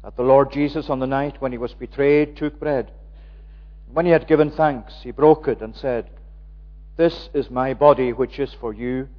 that 0.04 0.16
the 0.16 0.22
Lord 0.22 0.52
Jesus, 0.52 0.88
on 0.92 1.00
the 1.00 1.08
night 1.08 1.42
when 1.42 1.52
he 1.52 1.58
was 1.58 1.74
betrayed, 1.74 2.38
took 2.38 2.60
bread. 2.60 2.92
When 3.92 4.06
he 4.06 4.12
had 4.12 4.28
given 4.28 4.52
thanks, 4.52 4.94
he 5.02 5.10
broke 5.10 5.48
it 5.48 5.60
and 5.60 5.76
said, 5.76 6.12
This 6.96 7.28
is 7.34 7.50
my 7.50 7.74
body, 7.74 8.14
which 8.14 8.38
is 8.38 8.54
for 8.54 8.72
you. 8.72 9.10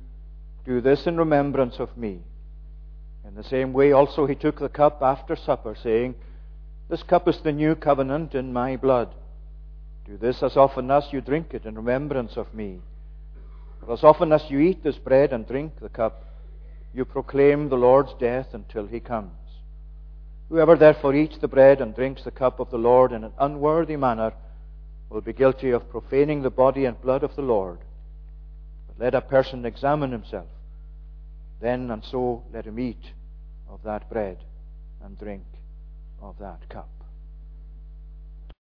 Do 0.65 0.81
this 0.81 1.09
in 1.09 1.17
remembrance 1.17 1.81
of 1.81 1.97
me. 1.97 2.21
In 3.27 3.35
the 3.35 3.43
same 3.43 3.73
way, 3.73 3.91
also, 3.91 4.27
he 4.27 4.37
took 4.37 4.61
the 4.61 4.69
cup 4.69 5.03
after 5.03 5.35
supper, 5.35 5.75
saying, 5.75 6.15
This 6.89 7.03
cup 7.03 7.29
is 7.29 7.39
the 7.41 7.53
new 7.53 7.75
covenant 7.75 8.35
in 8.35 8.53
my 8.53 8.77
blood. 8.77 9.15
Do 10.07 10.17
this 10.17 10.43
as 10.43 10.57
often 10.57 10.91
as 10.91 11.13
you 11.13 11.21
drink 11.21 11.53
it 11.53 11.67
in 11.67 11.75
remembrance 11.75 12.39
of 12.39 12.55
me. 12.55 12.81
For 13.81 13.93
as 13.93 14.03
often 14.03 14.33
as 14.33 14.51
you 14.51 14.59
eat 14.61 14.83
this 14.83 14.97
bread 14.97 15.35
and 15.35 15.47
drink 15.47 15.81
the 15.81 15.91
cup, 15.91 16.25
you 16.95 17.05
proclaim 17.05 17.69
the 17.69 17.77
Lord's 17.77 18.15
death 18.15 18.55
until 18.55 18.87
he 18.87 19.01
comes. 19.01 19.33
Whoever 20.49 20.77
therefore 20.77 21.15
eats 21.15 21.37
the 21.37 21.47
bread 21.47 21.83
and 21.83 21.95
drinks 21.95 22.25
the 22.25 22.31
cup 22.31 22.59
of 22.59 22.71
the 22.71 22.79
Lord 22.79 23.13
in 23.13 23.23
an 23.23 23.33
unworthy 23.39 23.97
manner 23.97 24.33
will 25.11 25.21
be 25.21 25.35
guilty 25.35 25.71
of 25.73 25.91
profaning 25.91 26.41
the 26.41 26.51
body 26.51 26.87
and 26.87 27.01
blood 27.03 27.23
of 27.23 27.37
the 27.37 27.43
Lord. 27.43 27.81
But 28.87 29.05
let 29.05 29.15
a 29.15 29.21
person 29.21 29.67
examine 29.67 30.11
himself. 30.11 30.49
Then 31.61 31.91
and 31.91 32.03
so 32.03 32.45
let 32.51 32.65
him 32.65 32.79
eat 32.79 33.13
of 33.69 33.83
that 33.83 34.09
bread 34.09 34.39
and 35.03 35.19
drink 35.19 35.43
of 36.21 36.39
that 36.39 36.69
cup. 36.69 36.98